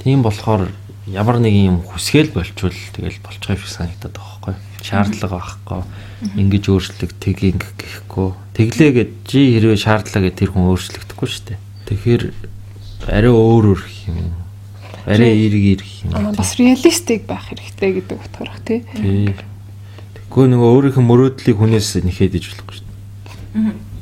Тийм 0.00 0.24
болохоор 0.24 0.72
ямар 1.04 1.36
нэг 1.36 1.52
юм 1.52 1.84
хүсгээл 1.84 2.32
болчвол 2.32 2.72
тэгэл 2.72 3.20
болчихоо 3.20 3.60
шиг 3.60 3.68
санагдаад 3.68 4.16
байгаа 4.16 4.56
байхгүй 4.56 4.56
шаардлага 4.88 5.36
байхгүй. 5.36 5.84
Ингэж 6.40 6.64
өөрчлөлт 6.72 7.20
тгийг 7.20 7.60
гэхгүй. 7.60 8.32
Тэглээгээд 8.56 9.12
чи 9.28 9.40
хэрвээ 9.60 9.78
шаардлага 9.84 10.32
гэж 10.32 10.34
тэр 10.40 10.50
хүн 10.56 10.72
өөрчлөгдөхгүй 10.72 11.28
шүү 11.28 11.44
дээ. 11.52 11.60
Тэгэхээр 11.92 12.22
арай 13.12 13.32
өөр 13.36 13.64
өөр 13.76 13.80
юм. 14.08 14.32
Арай 15.04 15.28
эерэг 15.28 15.64
эерэг 15.76 15.90
юм. 16.08 16.32
Бас 16.32 16.56
реалистик 16.56 17.28
байх 17.28 17.52
хэрэгтэй 17.52 18.00
гэдэг 18.00 18.16
утгаар 18.16 18.48
бах 18.48 18.64
тий. 18.64 18.80
Тэгэхгүй 18.96 20.44
нөгөө 20.48 20.70
өөрийнх 20.72 20.98
нь 20.98 21.08
мөрөөдлийг 21.12 21.58
хүнээс 21.60 22.00
нэхэд 22.00 22.40
иж 22.40 22.56
болохгүй 22.56 22.81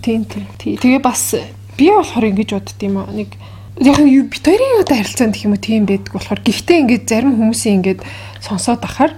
тийм 0.03 0.24
тийм 0.24 0.76
тэгээ 0.78 1.03
бас 1.03 1.34
би 1.76 1.90
болохоор 1.90 2.30
ингэж 2.30 2.51
бодд 2.55 2.80
юм 2.82 2.98
аа. 2.98 3.11
Нэг 3.11 3.34
яг 3.80 3.98
нь 3.98 4.12
бит 4.28 4.44
хоёрын 4.44 4.84
одоо 4.84 4.96
харилцаанд 4.96 5.34
гэх 5.34 5.44
юм 5.48 5.55
уу? 5.57 5.64
Тийм 5.64 5.86
байдаг 5.88 6.12
болохоор 6.12 6.40
гэхдээ 6.44 6.80
ингээд 6.84 7.05
зарим 7.09 7.32
хүмүүсийн 7.40 7.76
ингээд 7.80 8.01
сонсоод 8.44 8.84
ахаар 8.84 9.12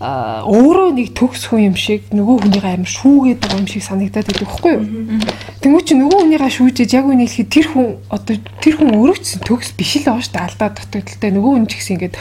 аа 0.00 0.48
өөрөө 0.48 0.96
нэг 0.96 1.12
төгс 1.12 1.52
хүн 1.52 1.72
юм 1.72 1.76
шиг 1.76 2.08
нөгөө 2.08 2.36
хүнийг 2.48 2.64
амар 2.64 2.88
шүүгээд 2.88 3.40
байгаа 3.44 3.60
юм 3.60 3.68
шиг 3.68 3.84
санагдаад 3.84 4.28
байдаг 4.28 4.48
байхгүй 4.48 4.72
юу. 4.72 4.84
Тэнгүү 5.60 5.82
чи 5.84 5.94
нөгөө 6.00 6.18
хүнийгаа 6.24 6.52
шүүжээж 6.52 6.90
яг 6.96 7.06
үнийг 7.08 7.28
хэлэхэд 7.32 7.52
тэр 7.52 7.66
хүн 7.68 7.88
одоо 8.08 8.36
тэр 8.64 8.74
хүн 8.80 8.90
өөрөө 8.96 9.18
ч 9.20 9.40
төгс 9.44 9.76
биш 9.76 9.92
л 10.00 10.08
байгаа 10.08 10.24
шүү 10.24 10.34
дээ 10.36 10.46
алдаа 10.48 10.68
дутагдaltaй. 10.72 11.30
Нөгөө 11.32 11.52
хүн 11.52 11.68
ч 11.68 11.72
гэсэн 11.76 11.94
ингээд 11.96 12.14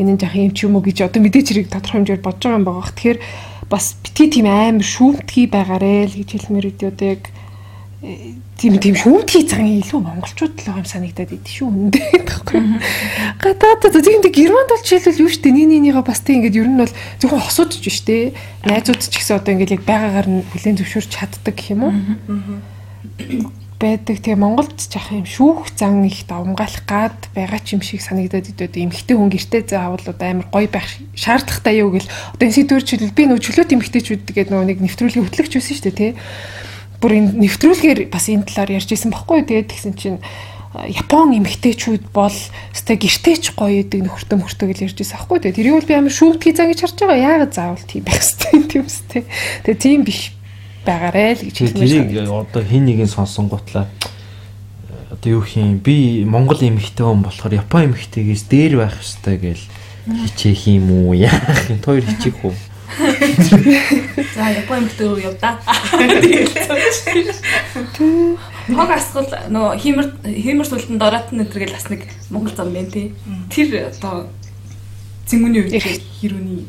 энэ 0.00 0.12
нь 0.12 0.20
жах 0.20 0.34
юм 0.36 0.52
ч 0.52 0.58
юм 0.68 0.76
уу 0.76 0.84
гэж 0.84 0.98
одоо 1.08 1.20
мэдээч 1.24 1.46
хэрэг 1.52 1.68
тодорхой 1.72 2.04
хэмжээр 2.04 2.20
бодож 2.24 2.42
байгаа 2.44 2.58
юм 2.60 2.66
байгаа. 2.68 2.92
Тэгэхээр 2.92 3.18
бас 3.70 3.96
бити 4.02 4.28
тийм 4.28 4.46
амар 4.46 4.84
шүүмтгий 4.84 5.46
байгаарэ 5.48 6.08
л 6.10 6.18
гэж 6.20 6.28
хэлмээр 6.36 6.70
үдээ 6.72 6.90
одоо 6.92 7.08
яг 7.14 7.22
тийм 8.60 8.76
тийм 8.78 8.94
шүүмтгий 8.94 9.48
цагийн 9.48 9.80
илүү 9.80 10.00
монголчууд 10.04 10.52
л 10.52 10.66
байгаа 10.68 10.82
юм 10.84 10.88
санагдаад 10.88 11.32
идэв 11.32 11.48
шүү 11.48 11.68
үндэ 11.72 12.00
байхгүй. 12.28 12.60
Гадаад 13.40 13.82
тийм 14.04 14.20
тийм 14.20 14.34
германд 14.36 14.68
бол 14.68 14.84
жишээлбэл 14.84 15.24
юу 15.24 15.32
штэ 15.32 15.48
нэг 15.50 15.66
нэгнийгаа 15.72 16.04
бас 16.04 16.20
тийм 16.20 16.44
ингээд 16.44 16.60
ер 16.60 16.68
нь 16.68 16.80
бол 16.84 16.92
зөвхөн 17.18 17.40
хосуудч 17.40 17.80
биш 17.80 18.04
те. 18.04 18.36
Найзууд 18.68 19.00
ч 19.00 19.08
гэсэн 19.08 19.40
одоо 19.40 19.56
ингээд 19.56 19.74
яг 19.80 19.82
байгаагаар 19.88 20.28
нь 20.28 20.44
бүлээн 20.52 20.78
зөвшөөрч 20.84 21.10
чаддаг 21.16 21.54
гэх 21.56 21.72
юм 21.72 21.80
уу? 21.88 21.92
Байдаг. 23.84 24.16
Тэгээ 24.24 24.40
Монголд 24.40 24.80
жах 24.80 25.12
юм 25.12 25.28
шүүх 25.28 25.76
зан 25.76 26.08
их 26.08 26.24
давмгаалах 26.24 26.88
гад 26.88 27.20
байгаа 27.36 27.60
ч 27.60 27.76
юм 27.76 27.84
шиг 27.84 28.00
санагдаад 28.00 28.48
идэв. 28.48 28.72
Эмхтэй 28.72 29.12
хүн 29.12 29.28
гэртээ 29.28 29.68
заавал 29.68 30.00
амар 30.08 30.48
гоё 30.48 30.68
байх 30.72 30.88
шаардлагатай 31.12 31.84
юу 31.84 31.92
гэл. 31.92 32.08
Одоо 32.32 32.44
энэ 32.48 32.56
сэдвэр 32.64 32.84
чөлөө 32.88 33.12
би 33.12 33.24
нөө 33.28 33.44
чөлөөт 33.44 33.76
эмхтэйчүүд 33.76 34.24
гэдэг 34.24 34.48
нөгөө 34.48 34.68
нэг 34.72 34.78
нэвтрүүлгийн 34.80 35.28
хөтлөгч 35.28 35.52
байсан 35.60 35.76
шүү 35.76 35.84
дээ 35.92 36.00
тий 36.00 36.12
бүр 37.04 37.20
энэ 37.20 37.36
нэвтрүүлгээр 37.36 38.00
бас 38.08 38.32
энэ 38.32 38.48
талаар 38.48 38.80
ярьж 38.80 38.88
исэн 38.88 39.12
баггүй 39.12 39.44
тэгээд 39.44 39.68
тэгсэн 39.68 39.92
чинь 39.92 40.24
Япон 40.74 41.36
эмэгтэйчүүд 41.36 42.10
бол 42.10 42.34
өстэй 42.72 42.96
гэртеч 42.96 43.54
гоё 43.54 43.84
идэг 43.84 44.08
нөхөртөө 44.08 44.40
мөртөө 44.40 44.66
гэж 44.72 44.78
ярьж 44.88 44.98
байсан 44.98 45.20
байхгүй 45.20 45.38
тэгээд 45.38 45.58
тэрийг 45.60 45.76
бол 45.78 45.90
би 45.92 45.94
амар 45.94 46.14
шүүмтгий 46.16 46.56
зан 46.56 46.72
гэж 46.72 46.80
харж 46.80 46.96
байгаа 46.98 47.24
яагаад 47.28 47.52
заавал 47.54 47.84
тийм 47.86 48.02
байх 48.08 48.18
хэвтэй 48.18 48.58
тийм 48.72 48.82
үстэй 48.88 49.22
тэгээд 49.68 49.84
тийм 49.84 50.00
биш 50.02 50.34
байгаарэ 50.84 51.40
л 51.40 51.44
гэж 51.48 51.56
хэлмээр 51.58 51.90
тэрийг 52.12 52.30
одоо 52.30 52.62
хин 52.62 52.84
нэгэн 52.84 53.08
сонсон 53.08 53.48
гутлаа 53.48 53.88
одоо 55.10 55.40
юу 55.40 55.42
хийм 55.42 55.80
би 55.80 56.24
Монгол 56.28 56.60
эмэгтэй 56.60 57.04
хүн 57.04 57.24
болохоор 57.24 57.58
Япон 57.58 57.92
эмэгтэйгээс 57.92 58.44
дээр 58.46 58.84
байх 58.84 59.00
хэвтэй 59.00 59.36
гэж 59.40 59.60
хичээх 60.04 60.62
юм 60.68 60.92
уу 60.92 61.16
яах 61.16 61.68
юм 61.72 61.80
хоёр 61.80 62.04
хичээх 62.04 62.44
үү 62.44 62.54
За 62.94 64.52
Япон 64.52 64.84
эмэгтэй 64.84 65.06
рүү 65.08 65.20
явдаа. 65.24 65.58
Хог 68.68 68.90
асгал 68.92 69.28
нөгөө 69.50 69.72
хиймэр 69.80 70.06
хиймэр 70.22 70.68
сүлдэн 70.68 71.00
дороод 71.00 71.32
нэтргээл 71.32 71.74
бас 71.74 71.88
нэг 71.90 72.06
Монгол 72.30 72.54
зам 72.54 72.70
байна 72.70 72.92
тий. 72.92 73.16
Тэр 73.50 73.90
одоо 73.90 74.28
зэнгүний 75.26 75.64
үед 75.64 75.80
хэрүүний 76.20 76.68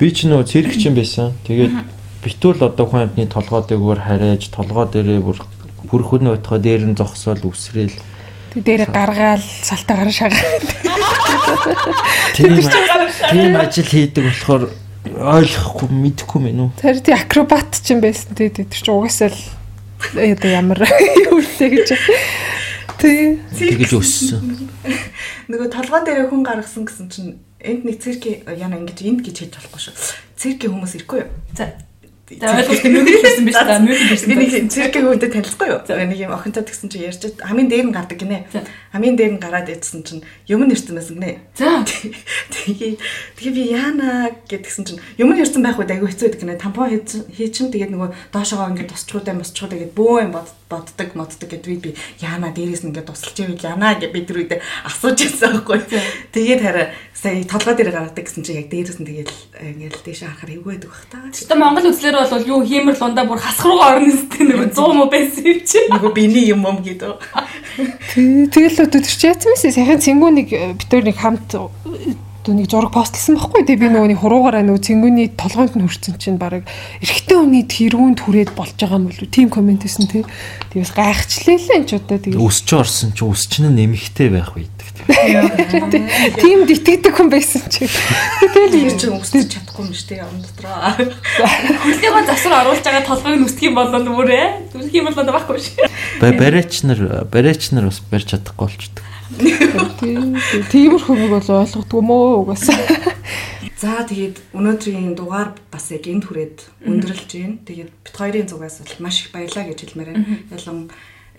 би 0.00 0.08
ч 0.16 0.24
нөгөө 0.24 0.48
цэрэгч 0.48 0.88
юм 0.88 0.96
байсан. 0.96 1.36
Тэгээд 1.44 1.76
битүүл 2.24 2.68
одоо 2.68 2.86
хүн 2.86 3.08
амтны 3.08 3.26
толгой 3.26 3.64
дээгүүр 3.68 4.00
харяаж 4.04 4.52
толгой 4.52 4.86
дээрээ 4.92 5.20
бүр 5.24 5.38
бүр 5.88 6.02
хүн 6.04 6.32
өтгөө 6.36 6.58
дээр 6.60 6.82
нь 6.92 6.98
зогсоол 6.98 7.40
үсрээл 7.48 7.96
Тэг 8.50 8.66
дээр 8.66 8.90
гаргаал 8.90 9.42
салтаа 9.42 10.02
гараа 10.02 10.10
шагаад. 10.10 10.66
Тийм 13.30 13.54
ажил 13.54 13.86
хийдэг 13.86 14.26
болохоор 14.26 14.64
ойлгохгүй 15.06 15.88
мэдэхгүй 15.88 16.40
мэн 16.42 16.60
үү. 16.66 16.70
Тэр 16.82 16.98
тий 16.98 17.14
акробат 17.14 17.78
ч 17.78 17.94
юм 17.94 18.02
байсан 18.02 18.34
тий 18.34 18.50
тэр 18.50 18.66
чинь 18.66 18.90
угаасаа 18.90 19.30
л 19.30 19.38
одоо 20.18 20.50
ямар 20.50 20.82
юу 21.30 21.38
лээ 21.38 21.70
гэж. 21.78 21.88
Тий. 22.98 23.38
Тэгэж 23.54 23.94
өссөн. 23.94 24.42
Нөгөө 25.46 25.70
толгой 25.70 26.02
дээр 26.02 26.26
хүн 26.26 26.42
гаргасан 26.42 26.90
гэсэн 26.90 27.06
чинь 27.06 27.38
энд 27.62 27.86
нэг 27.86 28.02
цирк 28.02 28.26
яна 28.50 28.82
ингэж 28.82 28.98
энд 29.06 29.22
гэж 29.22 29.46
хэлж 29.46 29.54
болохгүй 29.62 29.80
шүү. 29.88 29.94
Циркийн 30.34 30.74
хүмүүс 30.74 30.98
ирэхгүй 30.98 31.22
юу? 31.22 31.30
За 31.54 31.70
За 32.38 32.54
ойлгох 32.54 32.86
мөнгө 32.86 33.10
хэлсэн 33.26 33.44
биш 33.48 33.58
та 33.58 33.82
мөнгө 33.82 34.06
хэлсэн. 34.06 34.28
Би 34.30 34.34
нэг 34.38 34.70
циркийн 34.70 35.02
хүнтэй 35.02 35.30
танилцахгүй 35.34 35.66
юу? 35.66 35.82
Нэг 35.82 36.18
юм 36.22 36.30
охинтой 36.30 36.62
тэгсэн 36.62 36.86
чинь 36.86 37.10
ярьж 37.10 37.26
хамгийн 37.42 37.66
дээр 37.66 37.86
нь 37.90 37.96
гардаг 37.96 38.18
гинэ. 38.22 38.46
Хамгийн 38.94 39.18
дээр 39.18 39.32
нь 39.34 39.42
гараад 39.42 39.66
идсэн 39.66 40.06
чинь 40.06 40.22
юм 40.46 40.62
нэрсэн 40.62 40.94
байсан 40.94 41.18
гинэ. 41.18 41.42
За. 41.58 41.82
Тэгээ 41.82 43.02
тэгээ 43.34 43.50
би 43.50 43.62
яана 43.74 44.30
гэдгсэн 44.46 44.84
чинь 44.86 45.02
юм 45.18 45.34
нэрсэн 45.34 45.58
байх 45.58 45.82
үед 45.82 45.90
айгүй 45.90 46.14
хэцүү 46.14 46.38
гинэ. 46.38 46.62
Тампон 46.62 47.02
хийчин 47.34 47.74
тэгээд 47.74 47.90
нөгөө 47.98 48.30
доошогоо 48.30 48.70
ингээд 48.78 48.94
тусчгуудаа 48.94 49.34
мосчгуудаа 49.34 49.78
гээд 49.82 49.98
бөө 49.98 50.30
юм 50.30 50.32
бод 50.38 50.54
боддог 50.70 51.10
моддог 51.18 51.50
гэд 51.50 51.66
би 51.66 51.98
яана 52.22 52.54
дээрээс 52.54 52.86
нь 52.86 52.94
ингээд 52.94 53.10
тусалж 53.10 53.42
ивэл 53.42 53.66
яана 53.66 53.98
гэж 53.98 54.14
бид 54.14 54.26
түрүү 54.30 54.46
дэ 54.54 54.62
асууж 54.86 55.18
байсан 55.18 55.66
байхгүй. 55.66 55.82
Тэгээд 56.30 56.62
хараа 56.62 56.86
сая 57.10 57.42
толгой 57.42 57.74
дээр 57.74 57.90
гаргадаг 57.90 58.22
гэсэн 58.22 58.46
чинь 58.46 58.62
яг 58.62 58.70
дээрээс 58.70 59.02
нь 59.02 59.08
тэгээд 59.10 59.30
ингээд 59.58 59.98
дээш 60.06 60.22
харахаар 60.22 60.54
эвгүй 60.54 60.78
байдаг 60.78 60.90
бах 60.94 61.06
та. 61.10 61.18
Гэтэ 61.26 61.58
Монгол 61.58 61.90
үзлэр 61.90 62.19
бол 62.28 62.44
юу 62.44 62.60
хиймэр 62.66 62.96
лундаа 63.00 63.24
бүр 63.24 63.40
хасах 63.40 63.64
руугаа 63.64 63.96
орно 63.96 64.12
сте 64.12 64.44
нэг 64.44 64.74
100 64.76 64.96
муу 64.98 65.08
байсан 65.08 65.44
юм 65.46 65.60
чи. 65.64 65.80
Нөгөө 65.88 66.12
биний 66.12 66.46
юм 66.52 66.66
юм 66.66 66.78
гэдэг. 66.84 67.16
Тэгэл 68.52 68.76
л 68.76 68.84
өдөр 68.84 69.04
чи 69.06 69.26
яцсан 69.30 69.56
мэсэ 69.56 69.72
сайхан 69.72 70.04
цэнгүүнийг 70.04 70.48
битүүрийг 70.76 71.16
хамт 71.16 71.56
түүнийг 72.40 72.68
зураг 72.72 72.92
постлсан 72.96 73.36
байхгүй 73.36 73.64
тий 73.68 73.76
би 73.76 73.92
нөгөөний 73.92 74.16
хуруугаараа 74.16 74.64
нөгөө 74.64 74.80
цэнгүүний 74.80 75.28
толгойд 75.36 75.76
нь 75.76 75.84
хүрсэн 75.84 76.16
чинь 76.16 76.40
баг 76.40 76.64
эрэгтэй 77.04 77.36
хүний 77.36 77.64
тэрүүнд 77.68 78.24
хүрээд 78.24 78.56
болж 78.56 78.80
байгаа 78.80 78.96
юм 78.96 79.12
болов 79.12 79.28
тийм 79.28 79.52
комент 79.52 79.84
хийсэн 79.84 80.08
тий 80.08 80.24
тэгээс 80.72 80.92
гайхчлаа 80.96 81.56
л 81.60 81.74
энэ 81.76 81.84
ч 81.84 81.90
удаа 82.00 82.16
тэгээ 82.16 82.40
Өсч 82.40 82.68
орсон 82.72 83.12
чи 83.12 83.28
өсч 83.28 83.60
нь 83.60 83.68
нэмэгтэй 83.68 84.32
байх 84.32 84.56
үйдэг. 84.56 84.88
тийм 86.40 86.64
итгэдэг 86.64 87.12
хүн 87.12 87.28
байсан 87.28 87.60
чи 87.68 87.84
Тэр 87.84 88.72
чинь 88.72 89.16
өсөж 89.20 89.46
чадахгүй 89.52 89.84
юм 89.84 89.92
шүү 89.92 90.08
дээ 90.08 90.20
явн 90.24 90.40
дотроо. 90.40 90.96
Хөлнийгөө 91.84 92.24
засвар 92.24 92.64
оруулж 92.64 92.84
байгаа 92.84 93.04
толгойг 93.04 93.36
нь 93.36 93.46
үсгэх 93.46 93.68
юм 93.68 93.76
бол 93.76 93.92
нүрээ. 93.92 94.46
Үсгэх 94.76 94.96
юм 94.96 95.08
бол 95.12 95.28
байхгүй 95.28 95.60
шүү. 95.60 95.88
Барайч 96.20 96.84
нар 96.88 97.00
барайч 97.28 97.70
нар 97.76 97.88
бас 97.92 98.00
барьж 98.08 98.32
чадахгүй 98.32 98.66
болчдөг. 98.68 99.09
Тиймэрхүү 99.38 101.14
нэг 101.16 101.30
бол 101.30 101.50
ойлгохгүй 101.60 102.02
мөө 102.02 102.30
угаасаа 102.42 103.10
За 103.80 104.04
тэгээд 104.04 104.52
өнөөдрийн 104.52 105.16
дугаар 105.16 105.56
бас 105.72 105.88
яг 105.88 106.04
энд 106.04 106.28
хүрээд 106.28 106.84
өндөрлж 106.84 107.30
байна. 107.32 107.56
Тэгээд 107.64 107.90
бит 108.04 108.12
хоёрын 108.12 108.44
зүгээс 108.44 108.76
бол 108.84 109.08
маш 109.08 109.24
их 109.24 109.32
баярлаа 109.32 109.64
гэж 109.72 109.78
хэлмээр 109.80 110.10
байна. 110.12 110.36
Ялан 110.52 110.78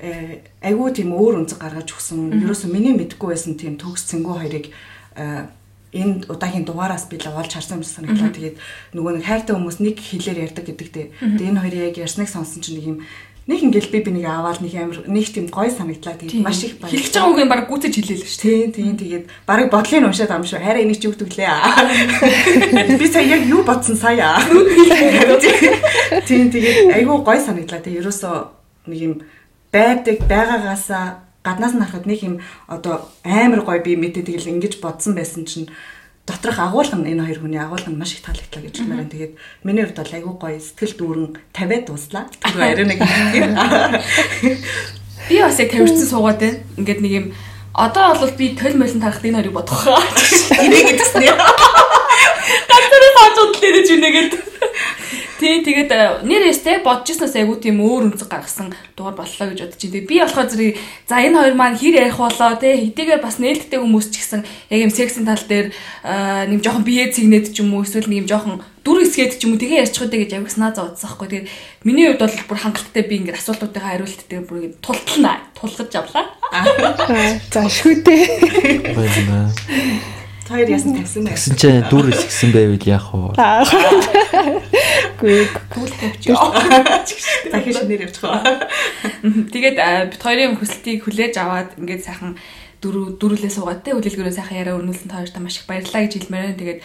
э, 0.01 0.41
айгүй 0.65 0.89
тийм 0.89 1.13
өөр 1.13 1.45
өнцөг 1.45 1.61
гаргаж 1.61 1.93
өгсөн. 1.93 2.41
Ерөөсө 2.41 2.65
миний 2.73 2.97
мэдгүй 2.97 3.37
байсан 3.37 3.61
тийм 3.61 3.77
төгс 3.77 4.09
цэнгүү 4.09 4.35
хоёрыг 4.41 4.73
э, 4.73 5.45
энэ 5.93 6.25
удаагийн 6.33 6.65
дугаараас 6.65 7.05
би 7.13 7.21
л 7.21 7.29
олж 7.29 7.53
харсан 7.53 7.77
юм 7.77 7.85
санагдлаа. 7.85 8.33
Тэгээд 8.33 8.57
нөгөө 8.97 9.21
нэг 9.21 9.25
хайртай 9.29 9.53
хүмүүс 9.53 9.77
нэг 9.77 10.01
хэлээр 10.01 10.49
ярьдаг 10.49 10.65
гэдэгтэй. 10.65 11.05
Тэгээд 11.21 11.45
энэ 11.45 11.61
хоёрыг 11.61 11.85
яг 11.93 11.97
ярьсныг 12.09 12.25
сонсон 12.25 12.65
чинь 12.65 12.81
нэг 12.81 12.85
юм 12.89 12.97
нэг 13.51 13.61
ингээл 13.67 13.91
би 13.91 13.99
бинийг 13.99 14.25
аваад 14.31 14.63
нэг 14.63 14.73
амар 14.79 15.03
нэг 15.11 15.27
тийм 15.27 15.51
гоё 15.51 15.67
санагдлаа. 15.67 16.15
Тэгээд 16.15 16.39
маш 16.39 16.63
их 16.63 16.79
Хэлж 16.79 17.11
байгаа 17.11 17.31
үг 17.35 17.41
юм 17.43 17.51
баг 17.51 17.67
гүтэж 17.67 17.93
хэлээ 17.99 18.17
л 18.17 18.23
шүү. 18.23 18.39
Тийм 18.39 18.69
тийм 18.71 18.95
тэгээд 18.95 19.25
барыг 19.43 19.67
бодлыг 19.67 20.07
уншаад 20.07 20.31
ам 20.31 20.47
шүү. 20.47 20.63
Хараа 20.63 20.79
энийг 20.79 21.03
ч 21.03 21.11
өгдөг 21.11 21.29
лээ. 21.35 22.95
Би 22.99 23.05
сая 23.11 23.27
яг 23.27 23.43
юу 23.43 23.67
бодсон 23.67 23.99
сая. 23.99 24.39
Тийм 26.23 26.47
тэгээд 26.47 26.95
айгүй 26.95 27.17
гой 27.19 27.39
санагдлаа. 27.43 27.83
Тэгээд 27.83 27.99
ерөөсөө 28.07 28.35
нэг 28.87 28.99
юм 29.03 29.13
байдаг 29.75 30.17
байгаагаасаа 30.31 31.27
гаднаас 31.43 31.73
нь 31.73 31.81
харахад 31.81 32.05
нэг 32.05 32.19
юм 32.23 32.35
одоо 32.67 33.09
амар 33.25 33.61
гой 33.65 33.79
би 33.81 33.97
мэдээ 33.97 34.23
тэгэл 34.23 34.51
ингэж 34.57 34.79
бодсон 34.79 35.17
байсан 35.17 35.45
чинь 35.45 35.67
доторх 36.25 36.59
агуулган 36.59 37.05
энэ 37.05 37.25
хоёр 37.25 37.39
хүний 37.41 37.61
агуулган 37.61 37.97
маш 37.97 38.13
их 38.13 38.21
таалагдлаа 38.21 38.61
гэж 38.61 38.75
хэлмээр 38.77 38.99
байна. 39.01 39.13
Тэгээд 39.13 39.33
миний 39.65 39.83
хувьд 39.85 39.99
бол 39.99 40.15
айгүй 40.15 40.33
гоё 40.37 40.59
сэтгэл 40.61 40.95
дүүрэн 40.97 41.27
50-аад 41.53 41.85
дуслаа. 41.89 42.23
Тэр 42.29 42.61
арай 42.61 42.85
нэг 42.85 42.99
юм. 43.01 43.53
Би 45.29 45.35
бас 45.41 45.59
яг 45.59 45.69
тавирцсан 45.73 46.07
суугаад 46.07 46.39
байна. 46.41 46.61
Ингээд 46.77 47.01
нэг 47.01 47.13
юм 47.13 47.25
одоо 47.73 48.15
бол 48.19 48.31
би 48.35 48.55
төл 48.55 48.75
молон 48.75 48.99
тарахад 48.99 49.25
энэ 49.25 49.37
хоёрыг 49.39 49.55
бодох. 49.55 49.81
Энийг 50.63 50.91
юм. 50.91 51.39
Ганцаараа 52.69 53.11
сууж 53.15 53.37
удлаа 53.41 53.71
гэж 53.71 53.87
үнэгээд. 53.95 54.33
Тий, 55.41 55.65
тэгээд 55.65 55.89
э, 55.89 56.21
нэр 56.21 56.53
эстэй 56.53 56.85
бодож 56.85 57.17
ирснээс 57.17 57.33
айгу 57.33 57.57
тийм 57.57 57.81
өөр 57.81 58.13
өнцөг 58.13 58.29
гаргасан 58.29 58.77
дугаар 58.93 59.17
боллоо 59.17 59.49
гэж 59.49 59.73
бодож 59.73 59.81
байна. 59.89 60.05
Би 60.05 60.21
болохоор 60.21 60.45
зэрэг 60.53 60.77
за 61.09 61.17
энэ 61.17 61.33
хоёр 61.41 61.55
маань 61.57 61.81
хэр 61.81 61.97
ярих 61.97 62.21
болоо 62.21 62.53
те 62.61 62.77
хэдийгээр 62.77 63.25
бас 63.25 63.41
нээлттэй 63.41 63.81
хүмүүс 63.81 64.13
ч 64.13 64.21
гэсэн 64.21 64.45
яг 64.45 64.79
юм 64.85 64.93
сексийн 64.93 65.25
тал 65.25 65.41
дээр 65.41 65.73
э, 66.05 66.45
нэм 66.45 66.61
жоохон 66.61 66.85
бие 66.85 67.09
цэгнэд 67.09 67.57
ч 67.57 67.65
юм 67.65 67.73
уу 67.73 67.81
эсвэл 67.81 68.05
нэм 68.05 68.29
жоохон 68.29 68.61
дүр 68.85 69.01
хэсгээд 69.01 69.41
ч 69.41 69.49
юм 69.49 69.57
уу 69.57 69.61
тэгээ 69.65 69.81
ярьчих 69.81 70.05
үдэ 70.05 70.29
гэж 70.29 70.31
авиг 70.37 70.53
санаа 70.53 70.77
зовцсон 70.77 71.09
байхгүй. 71.09 71.49
Тэгээд 71.49 71.49
миний 71.89 72.05
хувьд 72.05 72.21
бол 72.21 72.37
бүр 72.45 72.59
хангалттай 72.61 73.01
би 73.09 73.17
ингээд 73.25 73.41
асуултуудаа 73.41 73.81
хариулттай 73.81 74.45
бүр 74.45 74.57
ингээд 74.61 74.77
тултална 74.85 75.41
тулгаж 75.57 75.89
авлаа. 75.89 76.25
за 77.49 77.65
шүтээ 77.65 78.93
Баярлаа. 78.93 79.49
Хоёр 80.51 80.67
ясан 80.67 80.99
тавьсан 80.99 81.23
байх. 81.23 81.39
Тэгсэн 81.39 81.55
чинь 81.55 81.83
дүр 81.87 82.11
ихсэн 82.11 82.51
байвал 82.51 82.83
яах 82.83 83.07
вэ? 83.15 83.31
гүй 85.21 85.47
Түл 85.71 85.91
тавьчих. 86.01 86.35
Дахин 87.47 87.73
шинээр 87.73 88.05
явчих. 88.11 88.27
Тэгээд 89.55 89.77
бит 90.11 90.21
хоёрын 90.21 90.59
хүсэлтийг 90.59 91.07
хүлээж 91.07 91.39
аваад 91.39 91.79
ингээд 91.79 92.03
сайхан 92.03 92.35
дөрөв 92.81 93.21
дөрүлээ 93.21 93.51
суугаад 93.53 93.85
те 93.85 93.93
хүлээлгээрээ 93.93 94.35
сайхан 94.35 94.57
яриа 94.57 94.75
өрнүүлсэн 94.75 95.07
та 95.07 95.21
хоёртаа 95.21 95.41
маш 95.45 95.61
их 95.61 95.69
баярлалаа 95.69 96.01
гэж 96.03 96.13
хэлмээр 96.17 96.43
байна. 96.49 96.59
Тэгээд 96.59 96.79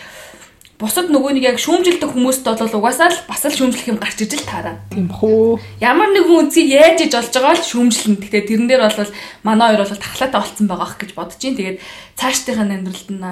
бусад 0.77 1.09
нөгөө 1.09 1.41
нэг 1.41 1.45
яг 1.57 1.59
шүүмжилдэг 1.61 2.11
хүмүүст 2.13 2.45
бол 2.45 2.77
угаасаа 2.81 3.09
л 3.09 3.25
бас 3.25 3.43
л 3.49 3.57
шүүмжлэх 3.57 3.89
юм 3.89 3.97
гарч 3.97 4.21
иж 4.21 4.37
л 4.37 4.45
таараа. 4.45 4.77
тийм 4.93 5.09
хөө 5.09 5.57
Ямар 5.81 6.13
нэгэн 6.13 6.53
үнцийг 6.53 6.69
яаж 6.69 7.01
иж 7.09 7.17
олж 7.17 7.33
байгаа 7.33 7.57
л 7.57 7.65
шүүмжлэн. 7.65 8.21
Гэхдээ 8.21 8.45
тэрэн 8.45 8.69
дээр 8.69 8.83
бол 8.85 9.13
манай 9.41 9.73
хоёр 9.73 9.89
бол 9.89 10.05
тархлаатай 10.05 10.41
болцсон 10.41 10.67
байгаа 10.69 10.85
ах 10.85 10.97
гэж 11.01 11.11
бодож 11.17 11.39
чинь. 11.41 11.57
Тэгээд 11.57 11.81
цаашдынхаа 12.21 12.69
амьдралд 12.69 13.09
нь 13.09 13.25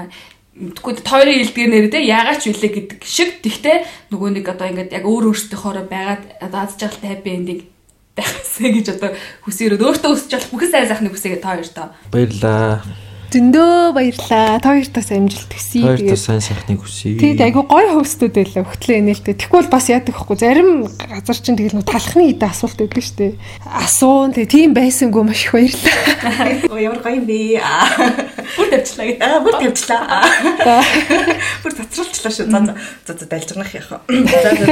Тэгвэл 0.54 1.02
тойрын 1.02 1.42
илдгээр 1.42 1.70
нэрээ 1.74 1.90
те 1.90 2.00
яагаад 2.06 2.38
ч 2.38 2.54
үлээ 2.54 2.70
гэдэг 2.78 3.00
шиг 3.02 3.42
тэгтээ 3.42 4.14
нөгөө 4.14 4.38
нэг 4.38 4.46
одоо 4.54 4.70
ингээд 4.70 4.94
яг 4.94 5.02
өөр 5.02 5.34
өөртөөхөөрөө 5.34 5.86
байгаад 5.90 6.22
одоо 6.38 6.60
аз 6.62 6.78
жаргалтай 6.78 7.10
happy 7.10 7.30
ending 7.34 7.60
байхсэ 8.14 8.70
гэж 8.70 8.86
одоо 8.94 9.10
хүсээрөө 9.42 9.82
өөртөө 9.82 10.14
өсч 10.14 10.30
болох 10.30 10.50
бүхэн 10.54 10.70
сайн 10.70 10.86
сайхны 10.86 11.10
хүсээгээ 11.10 11.42
тоо. 11.74 11.90
Баярлаа. 12.14 12.86
Зөндөө 13.34 13.98
баярлаа 13.98 14.62
та 14.62 14.70
хоёртаас 14.78 15.10
амжилт 15.10 15.50
төсөй 15.50 15.82
Хоёртоо 15.82 16.14
тэгээд 16.14 16.22
сайн 16.22 16.42
сайхныг 16.44 16.78
хүсье. 16.86 17.18
Тэгээд 17.18 17.42
айгу 17.42 17.66
гоё 17.66 17.98
хөвстүүд 17.98 18.34
байлаа 18.38 18.62
өгтлээ 18.62 19.00
нээлттэй. 19.02 19.34
Тэгвэл 19.34 19.70
бас 19.74 19.90
яадаг 19.90 20.14
ихгүй 20.14 20.38
зарим 20.38 20.86
газар 20.86 21.38
чинь 21.42 21.58
тэгэл 21.58 21.82
нөө 21.82 21.90
талхны 21.90 22.30
идэ 22.30 22.46
асуулт 22.46 22.78
өгдөг 22.78 23.02
штэ. 23.02 23.34
Асуун 23.66 24.30
тэгээ 24.30 24.54
тийм 24.54 24.70
байсангүй 24.78 25.22
маш 25.26 25.50
их 25.50 25.52
баярлаа. 25.58 25.98
Оо 26.70 26.78
ямар 26.78 27.02
гоё 27.02 27.18
юм 27.18 27.26
бэ? 27.26 27.58
Бүр 28.54 28.68
тавьчлаа 28.70 29.06
гэж. 29.10 29.18
Аа 29.18 29.42
бүр 29.42 29.54
тавьчлаа. 29.58 30.02
Аа. 30.62 30.82
Бүр 31.64 31.72
цацралчлаа 31.74 32.30
шүү. 32.30 32.46
За 32.54 32.58
за 33.02 33.12
за 33.18 33.26
далжгнах 33.26 33.74
яах 33.74 33.90
вэ? 33.90 33.98
За 34.30 34.50
за. 34.54 34.64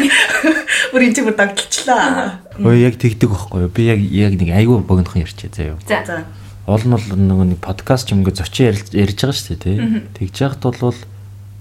Бүр 0.92 1.04
энэ 1.04 1.14
ч 1.14 1.18
бүр 1.20 1.36
дагдлчлаа. 1.36 2.40
Өө 2.56 2.74
яг 2.80 2.96
тэгдэг 2.96 3.28
байхгүй 3.28 3.68
юу? 3.68 3.72
Би 3.74 3.90
яг 3.90 4.00
яг 4.00 4.32
нэг 4.40 4.50
айгүй 4.56 4.80
богинохон 4.80 5.22
ярьчээ 5.26 5.52
заяа. 5.52 5.76
За. 5.84 6.00
За. 6.08 6.24
Ол 6.70 6.84
нь 6.86 6.94
бол 6.94 7.02
нөгөө 7.02 7.46
нэг 7.50 7.58
подкаст 7.58 8.14
юм 8.14 8.22
ингээ 8.22 8.38
зочин 8.38 8.70
ярьж 8.70 9.18
байгаа 9.18 9.34
шүү 9.34 9.58
дээ 9.58 9.58
тий. 9.58 9.76
Тэгж 10.14 10.36
яхад 10.38 10.62
бол 10.78 10.94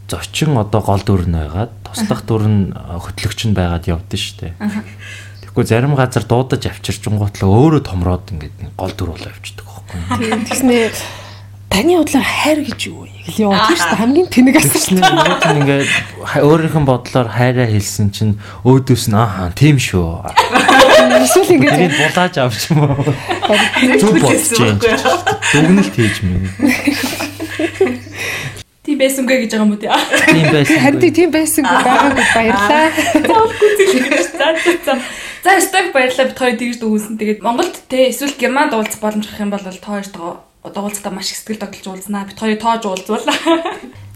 зочин 0.06 0.54
одоо 0.54 0.82
гол 0.86 1.02
дүр 1.02 1.26
нь 1.26 1.34
байгаад 1.34 1.74
туслах 1.82 2.22
дүр 2.30 2.46
нь 2.46 2.62
хөтлөгч 2.78 3.50
нь 3.50 3.58
байгаад 3.58 3.90
явдсан 3.90 4.22
шүү 4.22 4.38
дээ. 4.38 4.54
Тэгэхгүй 5.50 5.66
зарим 5.66 5.98
газар 5.98 6.26
дуудаж 6.30 6.62
авчирч 6.70 7.10
гоотлоо 7.10 7.50
өөрөө 7.50 7.82
томроод 7.90 8.30
ингээд 8.30 8.78
гол 8.78 8.94
дүр 8.94 9.18
болоо 9.18 9.34
явчихдаг 9.34 9.66
байхгүй 9.66 9.98
юу? 9.98 10.18
Тийм 10.22 10.46
тэгснээ 10.46 10.94
таны 11.70 11.98
бодлоор 11.98 12.26
хайр 12.26 12.60
гэж 12.66 12.80
юу 12.90 13.06
вэ? 13.06 13.14
Гэл 13.30 13.42
яваад 13.50 13.66
тийм 13.70 13.78
шүү 13.78 13.90
дээ 13.90 14.02
хамгийн 14.02 14.28
тэнэг 14.34 14.56
асуулт. 14.58 14.94
Нь 14.94 15.58
ингээд 15.62 15.90
өөрийнх 16.42 16.78
нь 16.82 16.90
бодлоор 16.90 17.30
хайраа 17.30 17.68
хэлсэн 17.70 18.10
чинь 18.10 18.34
өөдөөс 18.66 19.06
нь 19.10 19.18
ааха 19.18 19.54
тийм 19.54 19.78
шүү. 19.78 20.26
Эсвэл 21.10 21.52
ингэж 21.56 21.74
Тэрийг 21.74 21.96
булааж 21.98 22.36
авч 22.38 22.62
юм 22.70 22.80
уу? 22.86 23.02
Зүг 23.98 24.16
бодож 24.22 24.60
юм. 24.62 24.78
Дүгнэлт 25.54 25.94
хийж 25.96 26.18
мэн. 26.24 26.44
Тий 28.86 28.96
байсангүй 28.98 29.46
гэж 29.46 29.52
байгаа 29.54 29.66
юм 29.66 29.74
уу 29.74 29.82
тий. 29.82 29.90
Тийм 29.90 30.48
байсан. 30.54 30.78
харин 30.82 31.14
тийм 31.14 31.30
байсангүй 31.30 31.78
байгаагүй 31.86 32.26
баярлаа. 32.34 32.88
Заавалгүй 33.28 33.70
зэлгэж 33.78 34.28
за 34.34 34.48
за 34.64 34.72
за. 34.86 34.94
За 35.44 35.52
сток 35.62 35.94
баярлалаа 35.94 36.28
бит 36.30 36.40
хоёр 36.42 36.56
тэгж 36.58 36.78
дүүсэн. 36.82 37.16
Тэгээд 37.22 37.44
Монголд 37.46 37.76
те 37.86 38.10
эсвэл 38.10 38.34
Германд 38.40 38.74
уулзах 38.74 39.00
боломж 39.04 39.30
гарах 39.30 39.44
юм 39.46 39.52
бол 39.54 39.62
та 39.62 39.94
хоёртоо 39.94 40.42
одоо 40.64 40.82
уулзалтаа 40.84 41.14
маш 41.14 41.32
их 41.32 41.38
сэтгэл 41.38 41.62
тогтолж 41.62 41.88
уулзнаа. 41.88 42.26
Бит 42.26 42.40
хоёрыг 42.40 42.60
тоож 42.60 42.84
уулзвал. 42.86 43.24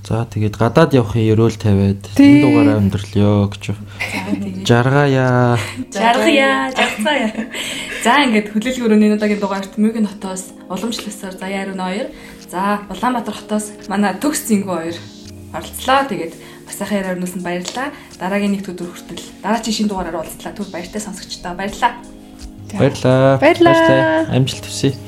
За 0.04 0.28
тэгээд 0.28 0.60
гадаад 0.60 0.92
явахын 0.92 1.32
ерөөл 1.32 1.56
тавиад 1.56 2.04
энэ 2.20 2.44
дугаараа 2.44 2.76
өндөрлөё 2.84 3.48
гэж. 3.56 3.64
Жаргая. 4.68 5.56
Жаргая, 5.96 6.76
жаргацгаая. 6.76 7.32
За 8.04 8.20
ингээд 8.28 8.52
хүлээлгийн 8.52 8.84
өрөөний 8.84 9.16
удаагийн 9.16 9.40
дугаарт 9.40 9.80
Мөгийн 9.80 10.12
хотоос 10.12 10.52
уламжлалсаар 10.68 11.40
Заяа 11.40 11.64
Ариун 11.64 11.80
хоёр. 11.80 12.08
За 12.52 12.84
Улаанбаатар 12.92 13.32
хотоос 13.32 13.72
манай 13.88 14.20
Төгс 14.20 14.44
Зингүү 14.44 14.76
хоёр 14.76 14.98
оролцлоо. 15.56 16.04
Тэгээд 16.12 16.36
бас 16.68 16.76
сайхан 16.76 17.00
яриа 17.00 17.16
өрнүүлсэнд 17.16 17.48
баярлалаа. 17.48 17.96
Дараагийн 18.20 18.60
нэг 18.60 18.68
өдөр 18.68 18.92
хүртэл 18.92 19.24
дараагийн 19.40 19.88
шинэ 19.88 19.88
дугаараар 19.88 20.20
уулзлаа. 20.20 20.52
Түр 20.52 20.68
баяртай 20.68 21.00
сонсогчдоо 21.00 21.56
баярлалаа. 21.56 21.96
Баярлаа. 22.76 23.40
Баярлаа. 23.40 24.28
Амжилт 24.36 24.68
хүсье. 24.68 25.00